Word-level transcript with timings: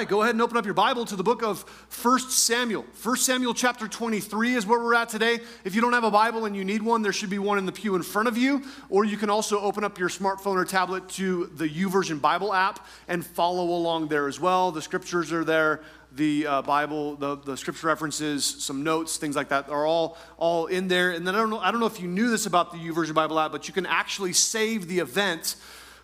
right, 0.00 0.08
go 0.08 0.22
ahead 0.22 0.34
and 0.34 0.40
open 0.40 0.56
up 0.56 0.64
your 0.64 0.72
Bible 0.72 1.04
to 1.04 1.14
the 1.14 1.22
book 1.22 1.42
of 1.42 1.60
1 2.02 2.20
Samuel. 2.30 2.86
1 3.02 3.16
Samuel 3.16 3.52
chapter 3.52 3.86
23 3.86 4.54
is 4.54 4.64
where 4.64 4.80
we're 4.80 4.94
at 4.94 5.10
today. 5.10 5.40
If 5.62 5.74
you 5.74 5.82
don't 5.82 5.92
have 5.92 6.04
a 6.04 6.10
Bible 6.10 6.46
and 6.46 6.56
you 6.56 6.64
need 6.64 6.80
one, 6.80 7.02
there 7.02 7.12
should 7.12 7.28
be 7.28 7.38
one 7.38 7.58
in 7.58 7.66
the 7.66 7.72
pew 7.72 7.94
in 7.96 8.02
front 8.02 8.26
of 8.26 8.38
you, 8.38 8.62
or 8.88 9.04
you 9.04 9.18
can 9.18 9.28
also 9.28 9.60
open 9.60 9.84
up 9.84 9.98
your 9.98 10.08
smartphone 10.08 10.56
or 10.56 10.64
tablet 10.64 11.06
to 11.10 11.50
the 11.54 11.68
YouVersion 11.68 12.18
Bible 12.18 12.54
app 12.54 12.86
and 13.08 13.26
follow 13.26 13.64
along 13.64 14.08
there 14.08 14.26
as 14.26 14.40
well. 14.40 14.72
The 14.72 14.80
scriptures 14.80 15.32
are 15.32 15.44
there, 15.44 15.82
the 16.12 16.46
uh, 16.46 16.62
Bible, 16.62 17.16
the, 17.16 17.36
the 17.36 17.58
scripture 17.58 17.88
references, 17.88 18.42
some 18.42 18.82
notes, 18.82 19.18
things 19.18 19.36
like 19.36 19.50
that 19.50 19.68
are 19.68 19.84
all, 19.84 20.16
all 20.38 20.64
in 20.64 20.88
there. 20.88 21.10
And 21.10 21.28
then 21.28 21.34
I 21.34 21.38
don't, 21.40 21.50
know, 21.50 21.58
I 21.58 21.70
don't 21.70 21.80
know 21.80 21.86
if 21.86 22.00
you 22.00 22.08
knew 22.08 22.30
this 22.30 22.46
about 22.46 22.72
the 22.72 22.78
YouVersion 22.78 23.12
Bible 23.12 23.38
app, 23.38 23.52
but 23.52 23.68
you 23.68 23.74
can 23.74 23.84
actually 23.84 24.32
save 24.32 24.88
the 24.88 25.00
event 25.00 25.56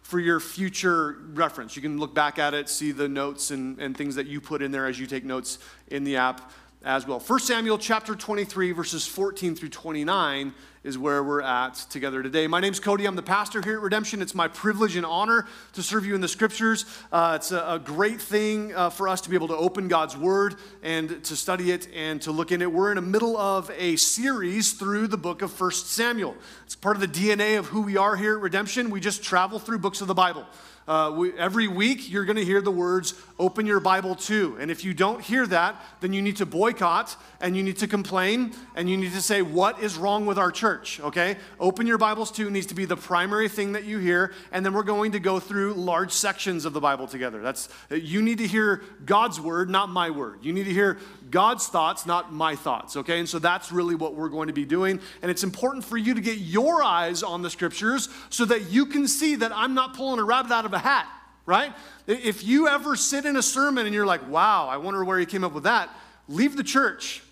for 0.06 0.20
your 0.20 0.38
future 0.38 1.16
reference. 1.34 1.74
You 1.74 1.82
can 1.82 1.98
look 1.98 2.14
back 2.14 2.38
at 2.38 2.54
it, 2.54 2.68
see 2.68 2.92
the 2.92 3.08
notes 3.08 3.50
and, 3.50 3.76
and 3.80 3.96
things 3.96 4.14
that 4.14 4.28
you 4.28 4.40
put 4.40 4.62
in 4.62 4.70
there 4.70 4.86
as 4.86 5.00
you 5.00 5.06
take 5.08 5.24
notes 5.24 5.58
in 5.88 6.04
the 6.04 6.16
app 6.16 6.52
as 6.84 7.08
well. 7.08 7.18
1 7.18 7.40
Samuel 7.40 7.76
chapter 7.76 8.14
23, 8.14 8.70
verses 8.70 9.04
14 9.04 9.56
through 9.56 9.70
29 9.70 10.54
is 10.86 10.96
where 10.96 11.24
we're 11.24 11.42
at 11.42 11.74
together 11.90 12.22
today. 12.22 12.46
My 12.46 12.60
name's 12.60 12.78
Cody. 12.78 13.06
I'm 13.06 13.16
the 13.16 13.22
pastor 13.22 13.60
here 13.60 13.74
at 13.74 13.82
Redemption. 13.82 14.22
It's 14.22 14.36
my 14.36 14.46
privilege 14.46 14.94
and 14.94 15.04
honor 15.04 15.48
to 15.72 15.82
serve 15.82 16.06
you 16.06 16.14
in 16.14 16.20
the 16.20 16.28
scriptures. 16.28 16.84
Uh, 17.10 17.32
it's 17.34 17.50
a, 17.50 17.58
a, 17.72 17.80
great 17.80 18.20
thing 18.20 18.72
uh, 18.72 18.90
for 18.90 19.08
us 19.08 19.20
to 19.22 19.28
be 19.28 19.34
able 19.34 19.48
to 19.48 19.56
open 19.56 19.88
God's 19.88 20.16
word 20.16 20.54
and 20.84 21.24
to 21.24 21.34
study 21.34 21.72
it 21.72 21.88
and 21.92 22.22
to 22.22 22.30
look 22.30 22.52
in 22.52 22.62
it. 22.62 22.70
We're 22.70 22.92
in 22.92 22.96
the 22.96 23.02
middle 23.02 23.36
of 23.36 23.68
a 23.76 23.96
series 23.96 24.74
through 24.74 25.08
the 25.08 25.18
book 25.18 25.42
of 25.42 25.60
1 25.60 25.72
Samuel. 25.72 26.36
It's 26.64 26.76
part 26.76 26.94
of 26.94 27.00
the 27.00 27.08
DNA 27.08 27.58
of 27.58 27.66
who 27.66 27.82
we 27.82 27.96
are 27.96 28.14
here 28.14 28.36
at 28.36 28.40
Redemption. 28.40 28.88
We 28.90 29.00
just 29.00 29.24
travel 29.24 29.58
through 29.58 29.80
books 29.80 30.00
of 30.00 30.06
the 30.06 30.14
Bible. 30.14 30.46
Uh, 30.88 31.12
we, 31.16 31.36
every 31.36 31.66
week, 31.66 32.08
you're 32.10 32.24
going 32.24 32.36
to 32.36 32.44
hear 32.44 32.60
the 32.60 32.70
words, 32.70 33.14
open 33.40 33.66
your 33.66 33.80
Bible 33.80 34.14
to. 34.14 34.56
And 34.60 34.70
if 34.70 34.84
you 34.84 34.94
don't 34.94 35.20
hear 35.20 35.44
that, 35.48 35.82
then 36.00 36.12
you 36.12 36.22
need 36.22 36.36
to 36.36 36.46
boycott 36.46 37.16
and 37.40 37.56
you 37.56 37.62
need 37.64 37.78
to 37.78 37.88
complain 37.88 38.52
and 38.76 38.88
you 38.88 38.96
need 38.96 39.12
to 39.12 39.20
say, 39.20 39.42
what 39.42 39.82
is 39.82 39.96
wrong 39.98 40.26
with 40.26 40.38
our 40.38 40.52
church? 40.52 41.00
Okay? 41.00 41.36
Open 41.58 41.88
your 41.88 41.98
Bibles 41.98 42.30
to 42.32 42.48
needs 42.50 42.66
to 42.66 42.74
be 42.74 42.84
the 42.84 42.96
primary 42.96 43.48
thing 43.48 43.72
that 43.72 43.82
you 43.82 43.98
hear. 43.98 44.32
And 44.52 44.64
then 44.64 44.74
we're 44.74 44.84
going 44.84 45.12
to 45.12 45.18
go 45.18 45.40
through 45.40 45.74
large 45.74 46.12
sections 46.12 46.64
of 46.64 46.72
the 46.72 46.80
Bible 46.80 47.08
together. 47.08 47.42
That's, 47.42 47.68
you 47.90 48.22
need 48.22 48.38
to 48.38 48.46
hear 48.46 48.82
God's 49.04 49.40
word, 49.40 49.68
not 49.68 49.88
my 49.88 50.10
word. 50.10 50.38
You 50.42 50.52
need 50.52 50.64
to 50.64 50.72
hear 50.72 50.98
God's 51.30 51.66
thoughts, 51.66 52.06
not 52.06 52.32
my 52.32 52.54
thoughts. 52.54 52.96
Okay? 52.96 53.18
And 53.18 53.28
so 53.28 53.40
that's 53.40 53.72
really 53.72 53.96
what 53.96 54.14
we're 54.14 54.28
going 54.28 54.46
to 54.46 54.54
be 54.54 54.64
doing. 54.64 55.00
And 55.20 55.32
it's 55.32 55.42
important 55.42 55.84
for 55.84 55.96
you 55.96 56.14
to 56.14 56.20
get 56.20 56.38
your 56.38 56.84
eyes 56.84 57.24
on 57.24 57.42
the 57.42 57.50
scriptures 57.50 58.08
so 58.30 58.44
that 58.44 58.70
you 58.70 58.86
can 58.86 59.08
see 59.08 59.34
that 59.34 59.50
I'm 59.52 59.74
not 59.74 59.94
pulling 59.94 60.20
a 60.20 60.24
rabbit 60.24 60.52
out 60.52 60.64
of 60.64 60.75
a 60.76 60.78
hat, 60.78 61.06
right? 61.44 61.72
If 62.06 62.44
you 62.44 62.68
ever 62.68 62.94
sit 62.94 63.24
in 63.24 63.36
a 63.36 63.42
sermon 63.42 63.86
and 63.86 63.94
you're 63.94 64.06
like, 64.06 64.28
wow, 64.28 64.68
I 64.68 64.76
wonder 64.76 65.04
where 65.04 65.18
he 65.18 65.26
came 65.26 65.42
up 65.42 65.52
with 65.52 65.64
that, 65.64 65.90
leave 66.28 66.56
the 66.56 66.64
church. 66.64 67.22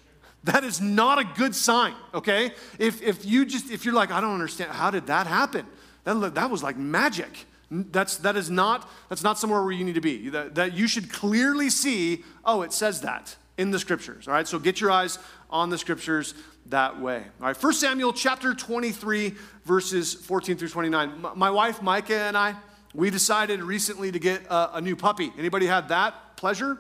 That 0.45 0.63
is 0.63 0.81
not 0.81 1.19
a 1.19 1.25
good 1.25 1.55
sign, 1.55 1.95
okay? 2.13 2.53
If, 2.79 3.03
if 3.03 3.25
you 3.25 3.47
just, 3.47 3.71
if 3.71 3.85
you're 3.85 3.95
like, 3.95 4.11
I 4.11 4.21
don't 4.21 4.35
understand, 4.35 4.73
how 4.73 4.91
did 4.91 5.07
that 5.07 5.27
happen? 5.27 5.67
That, 6.05 6.35
that 6.35 6.51
was 6.51 6.63
like 6.63 6.77
magic. 6.77 7.47
That's, 7.71 8.19
that 8.19 8.37
is 8.37 8.51
not, 8.51 8.91
that's 9.09 9.23
not 9.23 9.39
somewhere 9.39 9.63
where 9.63 9.73
you 9.73 9.85
need 9.85 9.95
to 9.95 10.03
be. 10.03 10.29
That, 10.29 10.55
that 10.57 10.75
you 10.75 10.87
should 10.87 11.11
clearly 11.11 11.71
see, 11.71 12.25
oh, 12.45 12.63
it 12.63 12.73
says 12.73 13.01
that 13.01 13.37
in 13.57 13.71
the 13.71 13.79
scriptures, 13.79 14.29
all 14.29 14.35
right? 14.35 14.47
So 14.47 14.59
get 14.59 14.81
your 14.81 14.91
eyes 14.91 15.19
on 15.49 15.71
the 15.71 15.79
scriptures 15.79 16.35
that 16.67 17.01
way. 17.01 17.25
All 17.41 17.47
right, 17.47 17.63
1 17.63 17.73
Samuel 17.75 18.13
chapter 18.13 18.55
23, 18.55 19.35
verses 19.65 20.15
14 20.15 20.57
through 20.57 20.69
29. 20.69 21.25
My 21.37 21.51
wife, 21.51 21.81
Micah, 21.83 22.15
and 22.15 22.37
I, 22.37 22.55
we 22.95 23.11
decided 23.11 23.63
recently 23.63 24.13
to 24.13 24.19
get 24.19 24.47
a, 24.47 24.77
a 24.77 24.81
new 24.81 24.97
puppy. 24.97 25.33
Anybody 25.37 25.67
had 25.67 25.89
that 25.89 26.37
pleasure? 26.37 26.79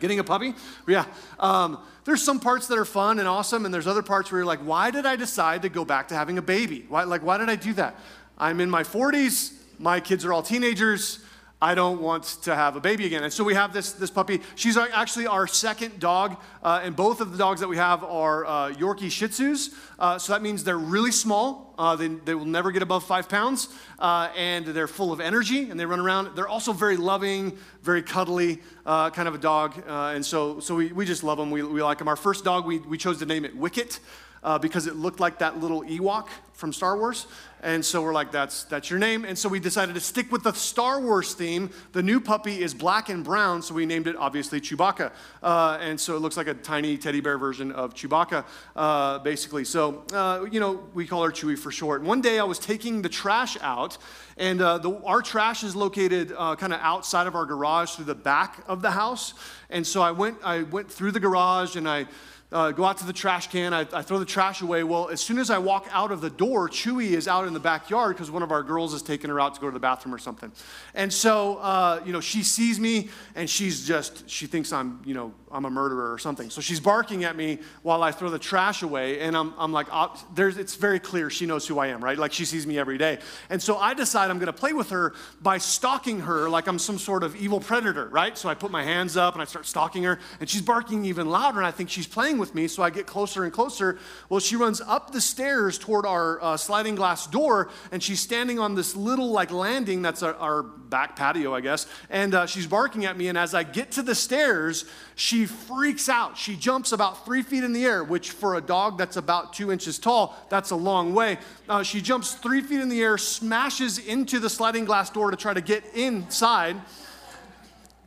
Getting 0.00 0.18
a 0.18 0.24
puppy? 0.24 0.54
Yeah. 0.86 1.06
Um, 1.38 1.78
there's 2.04 2.22
some 2.22 2.40
parts 2.40 2.66
that 2.68 2.78
are 2.78 2.84
fun 2.84 3.18
and 3.18 3.26
awesome, 3.26 3.64
and 3.64 3.72
there's 3.72 3.86
other 3.86 4.02
parts 4.02 4.30
where 4.30 4.40
you're 4.40 4.46
like, 4.46 4.60
why 4.60 4.90
did 4.90 5.06
I 5.06 5.16
decide 5.16 5.62
to 5.62 5.68
go 5.70 5.84
back 5.84 6.08
to 6.08 6.14
having 6.14 6.36
a 6.36 6.42
baby? 6.42 6.84
Why, 6.88 7.04
like, 7.04 7.22
why 7.22 7.38
did 7.38 7.48
I 7.48 7.56
do 7.56 7.72
that? 7.74 7.98
I'm 8.36 8.60
in 8.60 8.68
my 8.68 8.82
40s, 8.82 9.54
my 9.78 10.00
kids 10.00 10.24
are 10.24 10.32
all 10.32 10.42
teenagers. 10.42 11.23
I 11.64 11.74
don't 11.74 12.02
want 12.02 12.24
to 12.42 12.54
have 12.54 12.76
a 12.76 12.80
baby 12.80 13.06
again. 13.06 13.24
And 13.24 13.32
so 13.32 13.42
we 13.42 13.54
have 13.54 13.72
this, 13.72 13.92
this 13.92 14.10
puppy. 14.10 14.42
She's 14.54 14.76
actually 14.76 15.26
our 15.26 15.46
second 15.46 15.98
dog, 15.98 16.36
uh, 16.62 16.82
and 16.84 16.94
both 16.94 17.22
of 17.22 17.32
the 17.32 17.38
dogs 17.38 17.60
that 17.60 17.68
we 17.68 17.78
have 17.78 18.04
are 18.04 18.44
uh, 18.44 18.50
Yorkie 18.72 19.10
Shih 19.10 19.28
Tzus. 19.28 19.74
Uh, 19.98 20.18
so 20.18 20.34
that 20.34 20.42
means 20.42 20.62
they're 20.62 20.76
really 20.76 21.10
small. 21.10 21.74
Uh, 21.78 21.96
they, 21.96 22.08
they 22.08 22.34
will 22.34 22.44
never 22.44 22.70
get 22.70 22.82
above 22.82 23.02
five 23.02 23.30
pounds, 23.30 23.68
uh, 23.98 24.28
and 24.36 24.66
they're 24.66 24.86
full 24.86 25.10
of 25.10 25.22
energy, 25.22 25.70
and 25.70 25.80
they 25.80 25.86
run 25.86 26.00
around. 26.00 26.36
They're 26.36 26.46
also 26.46 26.74
very 26.74 26.98
loving, 26.98 27.56
very 27.82 28.02
cuddly 28.02 28.60
uh, 28.84 29.08
kind 29.08 29.26
of 29.26 29.34
a 29.34 29.38
dog. 29.38 29.82
and 29.88 30.24
so, 30.24 30.60
so 30.60 30.74
we, 30.74 30.92
we 30.92 31.06
just 31.06 31.24
love 31.24 31.38
them. 31.38 31.50
We, 31.50 31.62
we 31.62 31.82
like 31.82 31.96
them. 31.96 32.08
Our 32.08 32.16
first 32.16 32.44
dog, 32.44 32.66
we, 32.66 32.80
we 32.80 32.98
chose 32.98 33.20
to 33.20 33.26
name 33.26 33.46
it 33.46 33.56
Wicket 33.56 34.00
uh, 34.44 34.58
because 34.58 34.86
it 34.86 34.94
looked 34.94 35.18
like 35.18 35.38
that 35.38 35.58
little 35.58 35.82
Ewok 35.82 36.28
from 36.52 36.72
Star 36.72 36.96
Wars. 36.96 37.26
And 37.62 37.82
so 37.84 38.02
we're 38.02 38.12
like, 38.12 38.30
that's, 38.30 38.64
that's 38.64 38.90
your 38.90 38.98
name. 38.98 39.24
And 39.24 39.38
so 39.38 39.48
we 39.48 39.58
decided 39.58 39.94
to 39.94 40.00
stick 40.00 40.30
with 40.30 40.42
the 40.42 40.52
Star 40.52 41.00
Wars 41.00 41.32
theme. 41.32 41.70
The 41.92 42.02
new 42.02 42.20
puppy 42.20 42.62
is 42.62 42.74
black 42.74 43.08
and 43.08 43.24
brown, 43.24 43.62
so 43.62 43.74
we 43.74 43.86
named 43.86 44.06
it 44.06 44.16
obviously 44.16 44.60
Chewbacca. 44.60 45.10
Uh, 45.42 45.78
and 45.80 45.98
so 45.98 46.14
it 46.14 46.20
looks 46.20 46.36
like 46.36 46.46
a 46.46 46.54
tiny 46.54 46.98
teddy 46.98 47.22
bear 47.22 47.38
version 47.38 47.72
of 47.72 47.94
Chewbacca, 47.94 48.44
uh, 48.76 49.18
basically. 49.20 49.64
So, 49.64 50.04
uh, 50.12 50.44
you 50.52 50.60
know, 50.60 50.84
we 50.92 51.06
call 51.06 51.24
her 51.24 51.30
Chewie 51.30 51.58
for 51.58 51.70
short. 51.70 52.02
One 52.02 52.20
day 52.20 52.38
I 52.38 52.44
was 52.44 52.58
taking 52.58 53.00
the 53.00 53.08
trash 53.08 53.56
out, 53.62 53.96
and 54.36 54.60
uh, 54.60 54.76
the, 54.78 54.94
our 55.04 55.22
trash 55.22 55.64
is 55.64 55.74
located 55.74 56.34
uh, 56.36 56.54
kind 56.56 56.74
of 56.74 56.80
outside 56.82 57.26
of 57.26 57.34
our 57.34 57.46
garage 57.46 57.92
through 57.92 58.04
the 58.04 58.14
back 58.14 58.62
of 58.68 58.82
the 58.82 58.90
house. 58.90 59.32
And 59.70 59.86
so 59.86 60.02
I 60.02 60.10
went, 60.10 60.36
I 60.44 60.62
went 60.62 60.92
through 60.92 61.12
the 61.12 61.20
garage 61.20 61.76
and 61.76 61.88
I 61.88 62.06
uh, 62.54 62.70
go 62.70 62.84
out 62.84 62.98
to 62.98 63.04
the 63.04 63.12
trash 63.12 63.48
can. 63.48 63.74
I, 63.74 63.80
I, 63.92 64.02
throw 64.02 64.20
the 64.20 64.24
trash 64.24 64.62
away. 64.62 64.84
Well, 64.84 65.08
as 65.08 65.20
soon 65.20 65.40
as 65.40 65.50
I 65.50 65.58
walk 65.58 65.88
out 65.90 66.12
of 66.12 66.20
the 66.20 66.30
door, 66.30 66.68
Chewy 66.68 67.10
is 67.10 67.26
out 67.26 67.48
in 67.48 67.52
the 67.52 67.58
backyard 67.58 68.14
because 68.14 68.30
one 68.30 68.44
of 68.44 68.52
our 68.52 68.62
girls 68.62 68.92
has 68.92 69.02
taken 69.02 69.28
her 69.28 69.40
out 69.40 69.56
to 69.56 69.60
go 69.60 69.66
to 69.66 69.72
the 69.72 69.80
bathroom 69.80 70.14
or 70.14 70.18
something. 70.18 70.52
And 70.94 71.12
so, 71.12 71.56
uh, 71.56 72.00
you 72.06 72.12
know, 72.12 72.20
she 72.20 72.44
sees 72.44 72.78
me 72.78 73.08
and 73.34 73.50
she's 73.50 73.84
just, 73.84 74.30
she 74.30 74.46
thinks 74.46 74.72
I'm, 74.72 75.02
you 75.04 75.14
know, 75.14 75.34
I'm 75.54 75.64
a 75.64 75.70
murderer 75.70 76.12
or 76.12 76.18
something. 76.18 76.50
So 76.50 76.60
she's 76.60 76.80
barking 76.80 77.22
at 77.22 77.36
me 77.36 77.60
while 77.82 78.02
I 78.02 78.10
throw 78.10 78.28
the 78.28 78.40
trash 78.40 78.82
away. 78.82 79.20
And 79.20 79.36
I'm, 79.36 79.54
I'm 79.56 79.72
like, 79.72 79.86
oh, 79.92 80.12
there's, 80.34 80.56
it's 80.56 80.74
very 80.74 80.98
clear 80.98 81.30
she 81.30 81.46
knows 81.46 81.64
who 81.66 81.78
I 81.78 81.86
am, 81.86 82.02
right? 82.02 82.18
Like 82.18 82.32
she 82.32 82.44
sees 82.44 82.66
me 82.66 82.76
every 82.76 82.98
day. 82.98 83.20
And 83.48 83.62
so 83.62 83.76
I 83.76 83.94
decide 83.94 84.30
I'm 84.30 84.38
going 84.38 84.46
to 84.46 84.52
play 84.52 84.72
with 84.72 84.90
her 84.90 85.14
by 85.40 85.58
stalking 85.58 86.20
her 86.20 86.50
like 86.50 86.66
I'm 86.66 86.80
some 86.80 86.98
sort 86.98 87.22
of 87.22 87.36
evil 87.36 87.60
predator, 87.60 88.08
right? 88.08 88.36
So 88.36 88.48
I 88.48 88.54
put 88.54 88.72
my 88.72 88.82
hands 88.82 89.16
up 89.16 89.34
and 89.34 89.42
I 89.42 89.44
start 89.44 89.66
stalking 89.66 90.02
her. 90.02 90.18
And 90.40 90.50
she's 90.50 90.62
barking 90.62 91.04
even 91.04 91.30
louder. 91.30 91.58
And 91.58 91.66
I 91.66 91.70
think 91.70 91.88
she's 91.88 92.08
playing 92.08 92.38
with 92.38 92.52
me. 92.52 92.66
So 92.66 92.82
I 92.82 92.90
get 92.90 93.06
closer 93.06 93.44
and 93.44 93.52
closer. 93.52 94.00
Well, 94.28 94.40
she 94.40 94.56
runs 94.56 94.80
up 94.80 95.12
the 95.12 95.20
stairs 95.20 95.78
toward 95.78 96.04
our 96.04 96.42
uh, 96.42 96.56
sliding 96.56 96.96
glass 96.96 97.28
door. 97.28 97.70
And 97.92 98.02
she's 98.02 98.18
standing 98.18 98.58
on 98.58 98.74
this 98.74 98.96
little 98.96 99.30
like 99.30 99.52
landing 99.52 100.02
that's 100.02 100.24
our, 100.24 100.34
our 100.34 100.64
back 100.64 101.14
patio, 101.14 101.54
I 101.54 101.60
guess. 101.60 101.86
And 102.10 102.34
uh, 102.34 102.46
she's 102.46 102.66
barking 102.66 103.04
at 103.04 103.16
me. 103.16 103.28
And 103.28 103.38
as 103.38 103.54
I 103.54 103.62
get 103.62 103.92
to 103.92 104.02
the 104.02 104.16
stairs, 104.16 104.84
she 105.14 105.43
freaks 105.46 106.08
out. 106.08 106.36
She 106.36 106.56
jumps 106.56 106.92
about 106.92 107.24
three 107.24 107.42
feet 107.42 107.64
in 107.64 107.72
the 107.72 107.84
air, 107.84 108.04
which 108.04 108.30
for 108.30 108.56
a 108.56 108.60
dog 108.60 108.98
that's 108.98 109.16
about 109.16 109.52
two 109.52 109.72
inches 109.72 109.98
tall, 109.98 110.36
that's 110.48 110.70
a 110.70 110.76
long 110.76 111.14
way. 111.14 111.38
Uh, 111.68 111.82
she 111.82 112.00
jumps 112.00 112.34
three 112.34 112.60
feet 112.60 112.80
in 112.80 112.88
the 112.88 113.00
air, 113.00 113.18
smashes 113.18 113.98
into 113.98 114.38
the 114.38 114.50
sliding 114.50 114.84
glass 114.84 115.10
door 115.10 115.30
to 115.30 115.36
try 115.36 115.54
to 115.54 115.60
get 115.60 115.84
inside, 115.94 116.76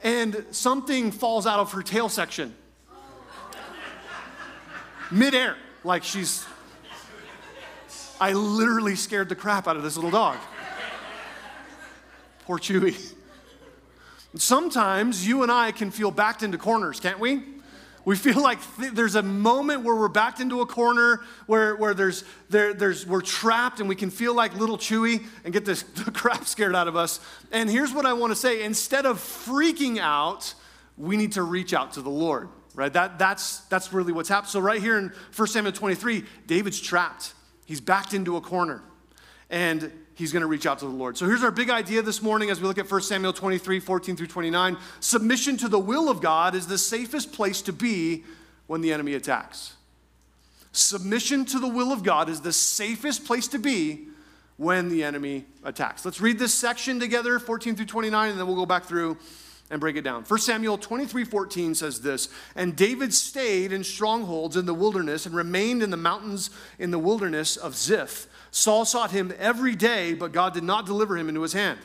and 0.01 0.45
something 0.51 1.11
falls 1.11 1.47
out 1.47 1.59
of 1.59 1.71
her 1.71 1.81
tail 1.81 2.09
section. 2.09 2.55
Midair, 5.11 5.55
like 5.83 6.03
she's. 6.03 6.45
I 8.19 8.33
literally 8.33 8.95
scared 8.95 9.29
the 9.29 9.35
crap 9.35 9.67
out 9.67 9.77
of 9.77 9.83
this 9.83 9.95
little 9.95 10.11
dog. 10.11 10.37
Poor 12.45 12.57
Chewie. 12.57 13.15
Sometimes 14.35 15.27
you 15.27 15.43
and 15.43 15.51
I 15.51 15.71
can 15.71 15.91
feel 15.91 16.11
backed 16.11 16.43
into 16.43 16.57
corners, 16.57 16.99
can't 16.99 17.19
we? 17.19 17.41
We 18.07 18.15
feel 18.15 18.41
like 18.41 18.59
th- 18.77 18.93
there's 18.93 19.15
a 19.15 19.21
moment 19.21 19.83
where 19.83 19.93
we're 19.93 20.07
backed 20.07 20.39
into 20.39 20.61
a 20.61 20.65
corner, 20.65 21.21
where, 21.45 21.75
where 21.75 21.93
there's, 21.93 22.23
there, 22.49 22.73
there's, 22.73 23.05
we're 23.05 23.19
trapped, 23.19 23.81
and 23.81 23.89
we 23.89 23.95
can 23.95 24.09
feel 24.09 24.33
like 24.33 24.55
little 24.55 24.77
Chewy 24.77 25.25
and 25.43 25.51
get 25.51 25.65
this 25.65 25.83
the 25.83 26.11
crap 26.13 26.45
scared 26.45 26.73
out 26.73 26.87
of 26.87 26.95
us. 26.95 27.19
And 27.51 27.69
here's 27.69 27.93
what 27.93 28.05
I 28.05 28.13
want 28.13 28.31
to 28.31 28.35
say 28.37 28.63
instead 28.63 29.05
of 29.05 29.17
freaking 29.17 29.97
out, 29.97 30.53
we 30.97 31.17
need 31.17 31.33
to 31.33 31.43
reach 31.43 31.73
out 31.73 31.91
to 31.93 32.01
the 32.01 32.09
Lord, 32.09 32.47
right? 32.75 32.93
That, 32.93 33.19
that's, 33.19 33.59
that's 33.65 33.91
really 33.91 34.13
what's 34.13 34.29
happened. 34.29 34.51
So, 34.51 34.61
right 34.61 34.81
here 34.81 34.97
in 34.97 35.11
1 35.35 35.47
Samuel 35.49 35.73
23, 35.73 36.23
David's 36.45 36.79
trapped, 36.79 37.33
he's 37.65 37.81
backed 37.81 38.13
into 38.13 38.37
a 38.37 38.41
corner. 38.41 38.83
And 39.49 39.91
he's 40.17 40.33
going 40.33 40.41
to 40.41 40.47
reach 40.47 40.65
out 40.65 40.79
to 40.79 40.85
the 40.85 40.91
Lord. 40.91 41.15
So 41.15 41.25
here's 41.25 41.43
our 41.43 41.51
big 41.51 41.69
idea 41.69 42.01
this 42.01 42.21
morning 42.21 42.49
as 42.49 42.59
we 42.59 42.67
look 42.67 42.79
at 42.79 42.89
1 42.89 43.01
Samuel 43.01 43.33
23, 43.33 43.79
14 43.79 44.15
through 44.15 44.27
29. 44.27 44.77
Submission 44.99 45.57
to 45.57 45.67
the 45.67 45.79
will 45.79 46.09
of 46.09 46.21
God 46.21 46.55
is 46.55 46.67
the 46.67 46.77
safest 46.77 47.31
place 47.31 47.61
to 47.61 47.71
be 47.71 48.23
when 48.65 48.81
the 48.81 48.91
enemy 48.91 49.13
attacks. 49.13 49.75
Submission 50.71 51.45
to 51.45 51.59
the 51.59 51.67
will 51.67 51.91
of 51.91 52.03
God 52.03 52.29
is 52.29 52.41
the 52.41 52.53
safest 52.53 53.25
place 53.25 53.47
to 53.49 53.59
be 53.59 54.07
when 54.57 54.89
the 54.89 55.03
enemy 55.03 55.45
attacks. 55.63 56.03
Let's 56.03 56.19
read 56.19 56.39
this 56.39 56.53
section 56.53 56.99
together, 56.99 57.37
14 57.37 57.75
through 57.75 57.85
29, 57.85 58.31
and 58.31 58.39
then 58.39 58.47
we'll 58.47 58.55
go 58.55 58.65
back 58.65 58.85
through 58.85 59.17
and 59.69 59.81
break 59.81 59.95
it 59.95 60.03
down. 60.03 60.23
1 60.23 60.39
Samuel 60.39 60.77
23 60.77 61.23
14 61.25 61.75
says 61.75 62.01
this 62.01 62.29
And 62.55 62.75
David 62.75 63.13
stayed 63.13 63.71
in 63.71 63.83
strongholds 63.83 64.55
in 64.55 64.65
the 64.65 64.73
wilderness 64.73 65.25
and 65.25 65.35
remained 65.35 65.83
in 65.83 65.89
the 65.89 65.97
mountains 65.97 66.49
in 66.79 66.91
the 66.91 66.99
wilderness 66.99 67.57
of 67.57 67.75
Ziph. 67.75 68.27
Saul 68.51 68.85
sought 68.85 69.11
him 69.11 69.33
every 69.37 69.75
day, 69.75 70.13
but 70.13 70.31
God 70.31 70.53
did 70.53 70.63
not 70.63 70.85
deliver 70.85 71.17
him 71.17 71.29
into 71.29 71.41
his 71.41 71.53
hand. 71.53 71.79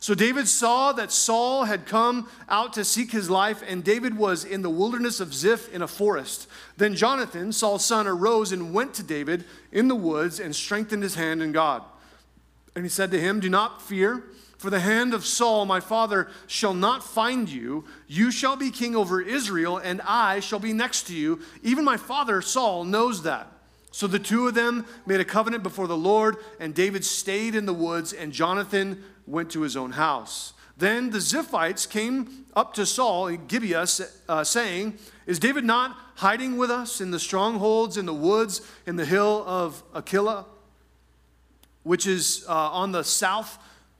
So 0.00 0.14
David 0.14 0.46
saw 0.46 0.92
that 0.92 1.10
Saul 1.10 1.64
had 1.64 1.86
come 1.86 2.28
out 2.48 2.72
to 2.74 2.84
seek 2.84 3.10
his 3.10 3.28
life, 3.28 3.62
and 3.66 3.82
David 3.82 4.16
was 4.16 4.44
in 4.44 4.62
the 4.62 4.70
wilderness 4.70 5.18
of 5.18 5.34
Ziph 5.34 5.72
in 5.72 5.82
a 5.82 5.88
forest. 5.88 6.48
Then 6.76 6.94
Jonathan, 6.94 7.52
Saul's 7.52 7.84
son, 7.84 8.06
arose 8.06 8.52
and 8.52 8.72
went 8.72 8.94
to 8.94 9.02
David 9.02 9.44
in 9.72 9.88
the 9.88 9.96
woods 9.96 10.38
and 10.38 10.54
strengthened 10.54 11.02
his 11.02 11.16
hand 11.16 11.42
in 11.42 11.50
God. 11.50 11.82
And 12.76 12.84
he 12.84 12.88
said 12.88 13.10
to 13.10 13.20
him, 13.20 13.40
Do 13.40 13.50
not 13.50 13.82
fear. 13.82 14.22
For 14.58 14.70
the 14.70 14.80
hand 14.80 15.14
of 15.14 15.24
Saul, 15.24 15.66
my 15.66 15.78
father, 15.78 16.28
shall 16.48 16.74
not 16.74 17.04
find 17.04 17.48
you. 17.48 17.84
You 18.08 18.32
shall 18.32 18.56
be 18.56 18.72
king 18.72 18.96
over 18.96 19.20
Israel, 19.20 19.78
and 19.78 20.00
I 20.02 20.40
shall 20.40 20.58
be 20.58 20.72
next 20.72 21.06
to 21.06 21.14
you. 21.14 21.40
Even 21.62 21.84
my 21.84 21.96
father, 21.96 22.42
Saul, 22.42 22.82
knows 22.82 23.22
that. 23.22 23.52
So 23.92 24.08
the 24.08 24.18
two 24.18 24.48
of 24.48 24.54
them 24.54 24.84
made 25.06 25.20
a 25.20 25.24
covenant 25.24 25.62
before 25.62 25.86
the 25.86 25.96
Lord, 25.96 26.38
and 26.58 26.74
David 26.74 27.04
stayed 27.04 27.54
in 27.54 27.66
the 27.66 27.72
woods, 27.72 28.12
and 28.12 28.32
Jonathan 28.32 29.04
went 29.28 29.50
to 29.50 29.62
his 29.62 29.76
own 29.76 29.92
house. 29.92 30.54
Then 30.76 31.10
the 31.10 31.18
Ziphites 31.18 31.88
came 31.88 32.46
up 32.54 32.74
to 32.74 32.84
Saul 32.84 33.28
in 33.28 33.46
Gibeah, 33.46 33.86
uh, 34.28 34.42
saying, 34.42 34.98
Is 35.26 35.38
David 35.38 35.64
not 35.64 35.96
hiding 36.16 36.56
with 36.56 36.70
us 36.70 37.00
in 37.00 37.12
the 37.12 37.20
strongholds, 37.20 37.96
in 37.96 38.06
the 38.06 38.14
woods, 38.14 38.60
in 38.86 38.96
the 38.96 39.04
hill 39.04 39.44
of 39.46 39.84
Keilah, 40.04 40.46
which 41.84 42.08
is 42.08 42.44
uh, 42.48 42.52
on 42.52 42.90
the 42.90 43.04
south 43.04 43.58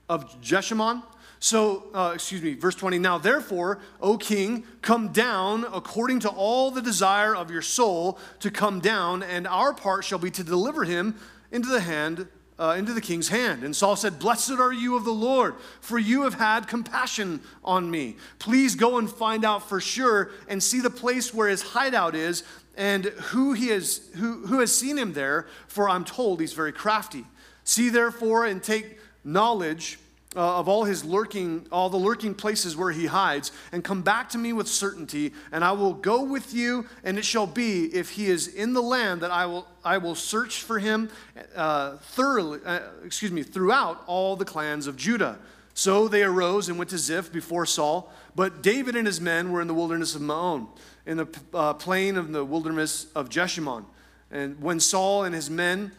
of 0.09 0.41
Jeshimon. 0.41 1.03
So, 1.41 1.85
uh, 1.93 2.11
excuse 2.15 2.41
me, 2.41 2.55
verse 2.55 2.75
20. 2.75 2.99
Now, 2.99 3.17
therefore, 3.17 3.79
O 4.01 4.17
king, 4.17 4.65
come 4.81 5.09
down 5.09 5.65
according 5.71 6.19
to 6.21 6.29
all 6.29 6.69
the 6.69 6.81
desire 6.81 7.33
of 7.33 7.49
your 7.49 7.61
soul 7.61 8.19
to 8.41 8.51
come 8.51 8.81
down, 8.81 9.23
and 9.23 9.47
our 9.47 9.73
part 9.73 10.03
shall 10.03 10.19
be 10.19 10.31
to 10.31 10.43
deliver 10.43 10.83
him 10.83 11.15
into 11.49 11.69
the 11.69 11.79
hand, 11.79 12.27
uh, 12.59 12.75
into 12.77 12.93
the 12.93 12.99
king's 12.99 13.29
hand. 13.29 13.63
And 13.63 13.73
Saul 13.73 13.95
said, 13.95 14.19
Blessed 14.19 14.51
are 14.51 14.73
you 14.73 14.97
of 14.97 15.05
the 15.05 15.13
Lord, 15.13 15.55
for 15.79 15.97
you 15.97 16.23
have 16.23 16.33
had 16.33 16.67
compassion 16.67 17.39
on 17.63 17.89
me. 17.89 18.17
Please 18.39 18.75
go 18.75 18.97
and 18.97 19.09
find 19.09 19.45
out 19.45 19.69
for 19.69 19.79
sure 19.79 20.31
and 20.49 20.61
see 20.61 20.81
the 20.81 20.89
place 20.89 21.33
where 21.33 21.47
his 21.47 21.61
hideout 21.61 22.15
is 22.15 22.43
and 22.75 23.05
who 23.05 23.53
he 23.53 23.69
is, 23.69 24.09
who, 24.15 24.45
who 24.47 24.59
has 24.59 24.75
seen 24.75 24.97
him 24.97 25.13
there, 25.13 25.47
for 25.67 25.87
I'm 25.89 26.03
told 26.03 26.41
he's 26.41 26.53
very 26.53 26.73
crafty. 26.73 27.25
See 27.63 27.87
therefore 27.87 28.45
and 28.45 28.61
take 28.61 28.98
knowledge 29.23 29.99
uh, 30.35 30.59
of 30.59 30.67
all 30.67 30.83
his 30.83 31.03
lurking, 31.03 31.65
all 31.71 31.89
the 31.89 31.97
lurking 31.97 32.35
places 32.35 32.77
where 32.77 32.91
he 32.91 33.07
hides, 33.07 33.51
and 33.71 33.83
come 33.83 34.03
back 34.03 34.29
to 34.29 34.37
me 34.37 34.53
with 34.53 34.67
certainty, 34.67 35.33
and 35.51 35.63
I 35.63 35.71
will 35.71 35.93
go 35.93 36.21
with 36.21 36.53
you, 36.53 36.85
and 37.03 37.17
it 37.17 37.25
shall 37.25 37.47
be, 37.47 37.85
if 37.85 38.11
he 38.11 38.27
is 38.27 38.47
in 38.47 38.73
the 38.73 38.81
land, 38.81 39.21
that 39.21 39.31
I 39.31 39.47
will, 39.47 39.67
I 39.83 39.97
will 39.97 40.13
search 40.13 40.61
for 40.61 40.77
him 40.77 41.09
uh, 41.55 41.97
thoroughly, 41.97 42.59
uh, 42.63 42.79
excuse 43.03 43.31
me, 43.31 43.41
throughout 43.41 44.03
all 44.05 44.35
the 44.35 44.45
clans 44.45 44.85
of 44.85 44.95
Judah. 44.95 45.39
So 45.73 46.07
they 46.07 46.23
arose 46.23 46.69
and 46.69 46.77
went 46.77 46.91
to 46.91 46.97
Ziph 46.97 47.31
before 47.31 47.65
Saul, 47.65 48.13
but 48.35 48.61
David 48.61 48.95
and 48.95 49.07
his 49.07 49.19
men 49.19 49.51
were 49.51 49.61
in 49.61 49.67
the 49.67 49.73
wilderness 49.73 50.13
of 50.13 50.21
Maon, 50.21 50.67
in 51.07 51.17
the 51.17 51.27
uh, 51.55 51.73
plain 51.73 52.17
of 52.17 52.31
the 52.31 52.45
wilderness 52.45 53.07
of 53.15 53.29
Jeshimon. 53.29 53.83
And 54.29 54.61
when 54.61 54.79
Saul 54.79 55.23
and 55.23 55.33
his 55.33 55.49
men 55.49 55.91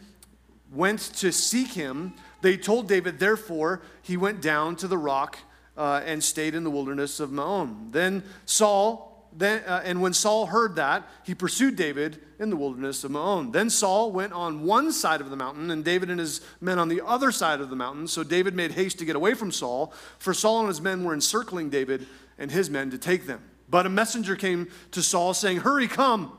went 0.71 0.99
to 1.15 1.33
seek 1.33 1.73
him, 1.73 2.13
they 2.41 2.57
told 2.57 2.87
David, 2.87 3.19
therefore, 3.19 3.81
he 4.01 4.17
went 4.17 4.41
down 4.41 4.75
to 4.77 4.87
the 4.87 4.97
rock 4.97 5.37
uh, 5.77 6.01
and 6.05 6.23
stayed 6.23 6.55
in 6.55 6.63
the 6.63 6.69
wilderness 6.69 7.19
of 7.19 7.31
Maon. 7.31 7.89
Then 7.91 8.23
Saul, 8.45 9.29
then, 9.35 9.63
uh, 9.65 9.81
and 9.83 10.01
when 10.01 10.13
Saul 10.13 10.47
heard 10.47 10.75
that, 10.75 11.07
he 11.23 11.33
pursued 11.33 11.75
David 11.75 12.21
in 12.39 12.49
the 12.49 12.57
wilderness 12.57 13.03
of 13.03 13.11
Maon. 13.11 13.51
Then 13.51 13.69
Saul 13.69 14.11
went 14.11 14.33
on 14.33 14.63
one 14.63 14.91
side 14.91 15.21
of 15.21 15.29
the 15.29 15.35
mountain, 15.35 15.71
and 15.71 15.85
David 15.85 16.09
and 16.09 16.19
his 16.19 16.41
men 16.59 16.79
on 16.79 16.89
the 16.89 17.01
other 17.05 17.31
side 17.31 17.61
of 17.61 17.69
the 17.69 17.75
mountain. 17.75 18.07
So 18.07 18.23
David 18.23 18.55
made 18.55 18.71
haste 18.71 18.99
to 18.99 19.05
get 19.05 19.15
away 19.15 19.33
from 19.33 19.51
Saul, 19.51 19.93
for 20.17 20.33
Saul 20.33 20.59
and 20.59 20.67
his 20.67 20.81
men 20.81 21.03
were 21.03 21.13
encircling 21.13 21.69
David 21.69 22.05
and 22.37 22.51
his 22.51 22.69
men 22.69 22.91
to 22.91 22.97
take 22.97 23.27
them. 23.27 23.41
But 23.69 23.85
a 23.85 23.89
messenger 23.89 24.35
came 24.35 24.69
to 24.91 25.01
Saul 25.01 25.33
saying, 25.33 25.59
Hurry, 25.59 25.87
come, 25.87 26.37